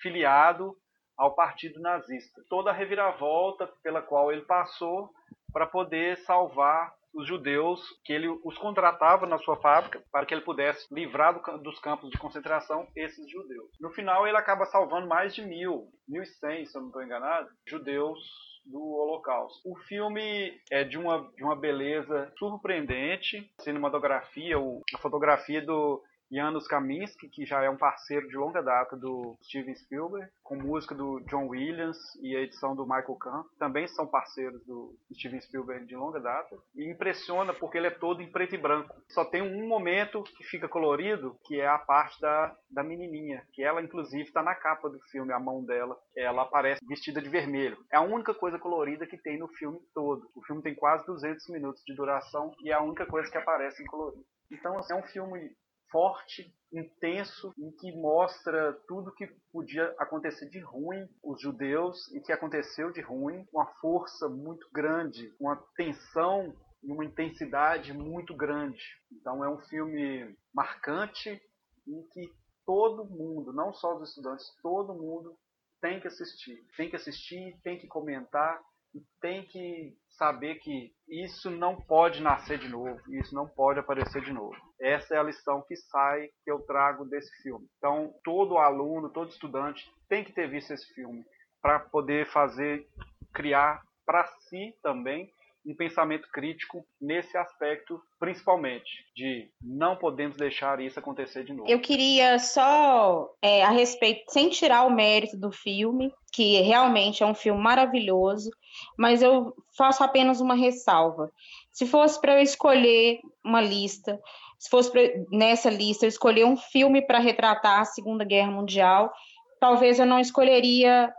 filiado 0.00 0.76
ao 1.16 1.34
partido 1.34 1.80
nazista. 1.80 2.42
Toda 2.48 2.70
a 2.70 2.72
reviravolta 2.72 3.66
pela 3.82 4.00
qual 4.00 4.30
ele 4.30 4.42
passou 4.42 5.10
para 5.52 5.66
poder 5.66 6.18
salvar 6.18 6.94
os 7.14 7.26
judeus 7.26 7.80
que 8.04 8.12
ele 8.12 8.28
os 8.28 8.58
contratava 8.58 9.26
na 9.26 9.38
sua 9.38 9.56
fábrica 9.56 10.02
para 10.10 10.26
que 10.26 10.34
ele 10.34 10.40
pudesse 10.42 10.92
livrar 10.92 11.34
do, 11.34 11.58
dos 11.58 11.78
campos 11.78 12.10
de 12.10 12.18
concentração 12.18 12.86
esses 12.96 13.30
judeus. 13.30 13.70
No 13.80 13.90
final 13.90 14.26
ele 14.26 14.36
acaba 14.36 14.66
salvando 14.66 15.06
mais 15.06 15.34
de 15.34 15.42
mil, 15.42 15.88
mil 16.08 16.22
e 16.22 16.26
cem, 16.26 16.66
se 16.66 16.76
eu 16.76 16.80
não 16.80 16.88
estou 16.88 17.02
enganado, 17.02 17.48
judeus 17.66 18.18
do 18.66 18.80
Holocausto. 18.80 19.60
O 19.64 19.76
filme 19.80 20.58
é 20.70 20.84
de 20.84 20.98
uma, 20.98 21.30
de 21.36 21.44
uma 21.44 21.54
beleza 21.54 22.32
surpreendente, 22.38 23.50
cinematografia, 23.60 24.56
a 24.94 24.98
fotografia 24.98 25.60
do 25.60 26.02
Janusz 26.34 26.66
Kaminski, 26.66 27.28
que 27.28 27.46
já 27.46 27.62
é 27.62 27.70
um 27.70 27.76
parceiro 27.76 28.26
de 28.28 28.36
longa 28.36 28.60
data 28.60 28.96
do 28.96 29.36
Steven 29.42 29.74
Spielberg, 29.76 30.28
com 30.42 30.56
música 30.56 30.94
do 30.94 31.20
John 31.28 31.46
Williams 31.46 31.98
e 32.20 32.36
a 32.36 32.40
edição 32.40 32.74
do 32.74 32.84
Michael 32.84 33.16
Kahn, 33.16 33.44
também 33.58 33.86
são 33.86 34.06
parceiros 34.06 34.64
do 34.66 34.96
Steven 35.14 35.40
Spielberg 35.40 35.86
de 35.86 35.94
longa 35.94 36.20
data. 36.20 36.56
E 36.74 36.90
impressiona 36.90 37.54
porque 37.54 37.78
ele 37.78 37.86
é 37.86 37.90
todo 37.90 38.20
em 38.20 38.30
preto 38.30 38.54
e 38.54 38.58
branco. 38.58 38.94
Só 39.08 39.24
tem 39.24 39.42
um 39.42 39.68
momento 39.68 40.24
que 40.24 40.44
fica 40.44 40.68
colorido, 40.68 41.38
que 41.44 41.60
é 41.60 41.68
a 41.68 41.78
parte 41.78 42.20
da, 42.20 42.54
da 42.70 42.82
menininha, 42.82 43.46
que 43.52 43.62
ela 43.62 43.82
inclusive 43.82 44.24
está 44.24 44.42
na 44.42 44.54
capa 44.54 44.90
do 44.90 44.98
filme, 45.10 45.32
a 45.32 45.38
mão 45.38 45.64
dela, 45.64 45.96
ela 46.16 46.42
aparece 46.42 46.84
vestida 46.86 47.22
de 47.22 47.28
vermelho. 47.28 47.78
É 47.92 47.96
a 47.96 48.02
única 48.02 48.34
coisa 48.34 48.58
colorida 48.58 49.06
que 49.06 49.16
tem 49.16 49.38
no 49.38 49.48
filme 49.48 49.78
todo. 49.94 50.28
O 50.34 50.42
filme 50.44 50.62
tem 50.62 50.74
quase 50.74 51.06
200 51.06 51.48
minutos 51.50 51.82
de 51.84 51.94
duração 51.94 52.52
e 52.60 52.70
é 52.70 52.74
a 52.74 52.82
única 52.82 53.06
coisa 53.06 53.30
que 53.30 53.38
aparece 53.38 53.82
em 53.82 53.86
colorido. 53.86 54.24
Então, 54.50 54.78
assim, 54.78 54.92
é 54.92 54.96
um 54.96 55.02
filme 55.02 55.50
forte, 55.94 56.52
intenso, 56.72 57.54
em 57.56 57.70
que 57.70 57.92
mostra 57.92 58.72
tudo 58.88 59.14
que 59.14 59.28
podia 59.52 59.94
acontecer 59.96 60.48
de 60.48 60.58
ruim 60.58 61.08
os 61.22 61.40
judeus 61.40 62.12
e 62.12 62.20
que 62.20 62.32
aconteceu 62.32 62.90
de 62.90 63.00
ruim, 63.00 63.46
uma 63.52 63.66
força 63.80 64.28
muito 64.28 64.68
grande, 64.72 65.32
uma 65.38 65.54
tensão 65.76 66.52
e 66.82 66.90
uma 66.90 67.04
intensidade 67.04 67.92
muito 67.92 68.34
grande. 68.36 68.82
Então 69.12 69.44
é 69.44 69.48
um 69.48 69.60
filme 69.68 70.36
marcante 70.52 71.40
em 71.86 72.02
que 72.08 72.28
todo 72.66 73.04
mundo, 73.04 73.52
não 73.52 73.72
só 73.72 73.96
os 73.96 74.08
estudantes, 74.08 74.44
todo 74.60 74.94
mundo 74.94 75.38
tem 75.80 76.00
que 76.00 76.08
assistir. 76.08 76.66
Tem 76.76 76.90
que 76.90 76.96
assistir, 76.96 77.56
tem 77.62 77.78
que 77.78 77.86
comentar 77.86 78.60
e 78.92 79.00
tem 79.20 79.46
que 79.46 79.96
saber 80.16 80.56
que 80.56 80.92
isso 81.08 81.50
não 81.50 81.76
pode 81.76 82.22
nascer 82.22 82.58
de 82.58 82.68
novo, 82.68 83.00
isso 83.08 83.34
não 83.34 83.48
pode 83.48 83.78
aparecer 83.78 84.22
de 84.22 84.32
novo. 84.32 84.54
Essa 84.80 85.14
é 85.14 85.18
a 85.18 85.22
lição 85.22 85.62
que 85.66 85.76
sai, 85.76 86.28
que 86.44 86.50
eu 86.50 86.60
trago 86.60 87.04
desse 87.04 87.30
filme. 87.42 87.66
Então, 87.78 88.12
todo 88.22 88.58
aluno, 88.58 89.10
todo 89.10 89.30
estudante 89.30 89.84
tem 90.08 90.24
que 90.24 90.32
ter 90.32 90.48
visto 90.48 90.72
esse 90.72 90.92
filme 90.94 91.24
para 91.60 91.80
poder 91.80 92.26
fazer, 92.26 92.86
criar 93.32 93.82
para 94.06 94.26
si 94.26 94.74
também 94.82 95.32
um 95.66 95.74
pensamento 95.74 96.28
crítico 96.30 96.84
nesse 97.00 97.36
aspecto, 97.36 98.00
principalmente, 98.18 98.90
de 99.16 99.50
não 99.62 99.96
podemos 99.96 100.36
deixar 100.36 100.80
isso 100.80 100.98
acontecer 100.98 101.44
de 101.44 101.52
novo. 101.52 101.68
Eu 101.68 101.80
queria 101.80 102.38
só, 102.38 103.28
é, 103.40 103.64
a 103.64 103.70
respeito, 103.70 104.30
sem 104.30 104.50
tirar 104.50 104.84
o 104.84 104.94
mérito 104.94 105.38
do 105.38 105.50
filme, 105.50 106.12
que 106.32 106.60
realmente 106.60 107.22
é 107.22 107.26
um 107.26 107.34
filme 107.34 107.60
maravilhoso, 107.60 108.50
mas 108.98 109.22
eu 109.22 109.54
faço 109.76 110.04
apenas 110.04 110.40
uma 110.40 110.54
ressalva. 110.54 111.30
Se 111.72 111.86
fosse 111.86 112.20
para 112.20 112.34
eu 112.34 112.42
escolher 112.42 113.20
uma 113.42 113.60
lista, 113.60 114.20
se 114.58 114.68
fosse 114.68 114.90
pra, 114.90 115.02
nessa 115.30 115.70
lista 115.70 116.04
eu 116.04 116.08
escolher 116.08 116.44
um 116.44 116.56
filme 116.56 117.00
para 117.00 117.18
retratar 117.18 117.80
a 117.80 117.84
Segunda 117.84 118.24
Guerra 118.24 118.50
Mundial, 118.50 119.12
talvez 119.58 119.98
eu 119.98 120.06
não 120.06 120.20
escolheria 120.20 121.12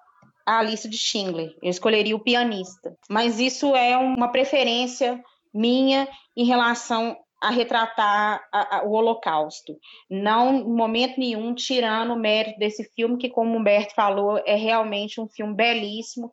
a 0.46 0.62
lista 0.62 0.88
de 0.88 0.98
Schindler, 0.98 1.56
eu 1.62 1.70
escolheria 1.70 2.16
o 2.16 2.20
pianista. 2.20 2.96
Mas 3.10 3.40
isso 3.40 3.76
é 3.76 3.98
uma 3.98 4.32
preferência 4.32 5.22
minha 5.54 6.08
em 6.38 6.46
relação 6.46 7.18
a 7.42 7.50
retratar 7.50 8.44
a, 8.52 8.78
a, 8.78 8.84
o 8.84 8.92
Holocausto. 8.92 9.78
Não, 10.10 10.56
em 10.56 10.64
momento 10.64 11.20
nenhum, 11.20 11.54
tirando 11.54 12.14
o 12.14 12.20
mérito 12.20 12.60
desse 12.60 12.84
filme, 12.96 13.18
que, 13.18 13.30
como 13.30 13.54
o 13.54 13.60
Humberto 13.60 13.94
falou, 13.94 14.42
é 14.46 14.56
realmente 14.56 15.20
um 15.20 15.28
filme 15.28 15.54
belíssimo. 15.54 16.32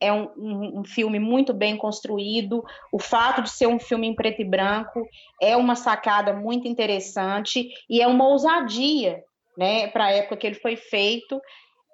É 0.00 0.12
um, 0.12 0.28
um, 0.36 0.80
um, 0.80 0.84
filme 0.84 1.18
muito 1.18 1.52
bem 1.52 1.76
construído. 1.76 2.64
O 2.92 2.98
fato 3.00 3.42
de 3.42 3.50
ser 3.50 3.66
um 3.66 3.80
filme 3.80 4.06
em 4.06 4.14
preto 4.14 4.40
e 4.40 4.44
branco 4.44 5.02
é 5.40 5.56
uma 5.56 5.74
sacada 5.74 6.32
muito 6.32 6.68
interessante 6.68 7.68
e 7.90 8.00
é 8.00 8.06
uma 8.06 8.28
ousadia, 8.28 9.22
né, 9.56 9.88
para 9.88 10.06
a 10.06 10.12
época 10.12 10.36
que 10.36 10.46
ele 10.46 10.54
foi 10.54 10.76
feito, 10.76 11.40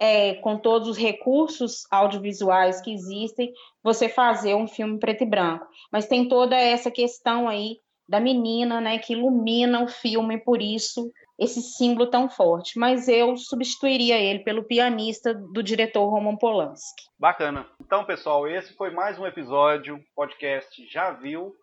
é, 0.01 0.35
com 0.35 0.59
todos 0.59 0.89
os 0.89 0.97
recursos 0.97 1.87
audiovisuais 1.91 2.81
que 2.81 2.93
existem, 2.93 3.53
você 3.83 4.09
fazer 4.09 4.55
um 4.55 4.67
filme 4.67 4.99
preto 4.99 5.23
e 5.23 5.27
branco. 5.27 5.67
Mas 5.93 6.07
tem 6.07 6.29
toda 6.29 6.57
essa 6.57 6.91
questão 6.91 7.49
aí 7.49 7.79
da 8.09 8.21
menina, 8.21 8.81
né, 8.81 8.99
que 8.99 9.15
ilumina 9.15 9.83
o 9.83 9.89
filme, 9.89 10.39
por 10.39 10.61
isso 10.61 11.11
esse 11.39 11.61
símbolo 11.61 12.09
tão 12.11 12.29
forte. 12.29 12.79
Mas 12.79 13.09
eu 13.09 13.37
substituiria 13.37 14.19
ele 14.19 14.41
pelo 14.41 14.65
pianista 14.65 15.35
do 15.35 15.63
diretor 15.63 16.09
Roman 16.09 16.37
Polanski. 16.37 17.05
Bacana. 17.19 17.67
Então, 17.81 18.05
pessoal, 18.05 18.47
esse 18.47 18.75
foi 18.75 18.91
mais 18.91 19.19
um 19.19 19.27
episódio 19.27 19.99
podcast 20.15 20.87
Já 20.87 21.11
Viu, 21.11 21.55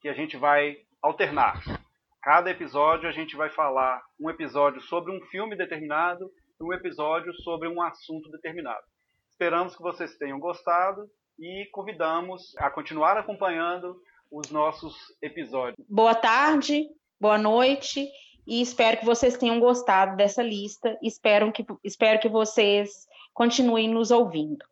que 0.00 0.08
a 0.08 0.14
gente 0.14 0.36
vai 0.36 0.76
alternar. 1.02 1.62
Cada 2.22 2.50
episódio 2.50 3.08
a 3.08 3.12
gente 3.12 3.36
vai 3.36 3.48
falar 3.48 4.02
um 4.20 4.28
episódio 4.28 4.80
sobre 4.80 5.12
um 5.12 5.20
filme 5.26 5.54
determinado 5.56 6.28
um 6.60 6.72
episódio 6.72 7.32
sobre 7.42 7.68
um 7.68 7.82
assunto 7.82 8.30
determinado. 8.30 8.84
Esperamos 9.30 9.76
que 9.76 9.82
vocês 9.82 10.16
tenham 10.16 10.38
gostado 10.38 11.08
e 11.38 11.68
convidamos 11.72 12.56
a 12.56 12.70
continuar 12.70 13.16
acompanhando 13.16 14.00
os 14.30 14.50
nossos 14.50 14.96
episódios. 15.20 15.76
Boa 15.88 16.14
tarde, 16.14 16.88
boa 17.20 17.38
noite 17.38 18.08
e 18.46 18.62
espero 18.62 18.98
que 18.98 19.04
vocês 19.04 19.36
tenham 19.36 19.60
gostado 19.60 20.16
dessa 20.16 20.42
lista. 20.42 20.98
Espero 21.02 21.52
que, 21.52 21.64
espero 21.84 22.20
que 22.20 22.28
vocês 22.28 23.06
continuem 23.34 23.88
nos 23.88 24.10
ouvindo. 24.10 24.64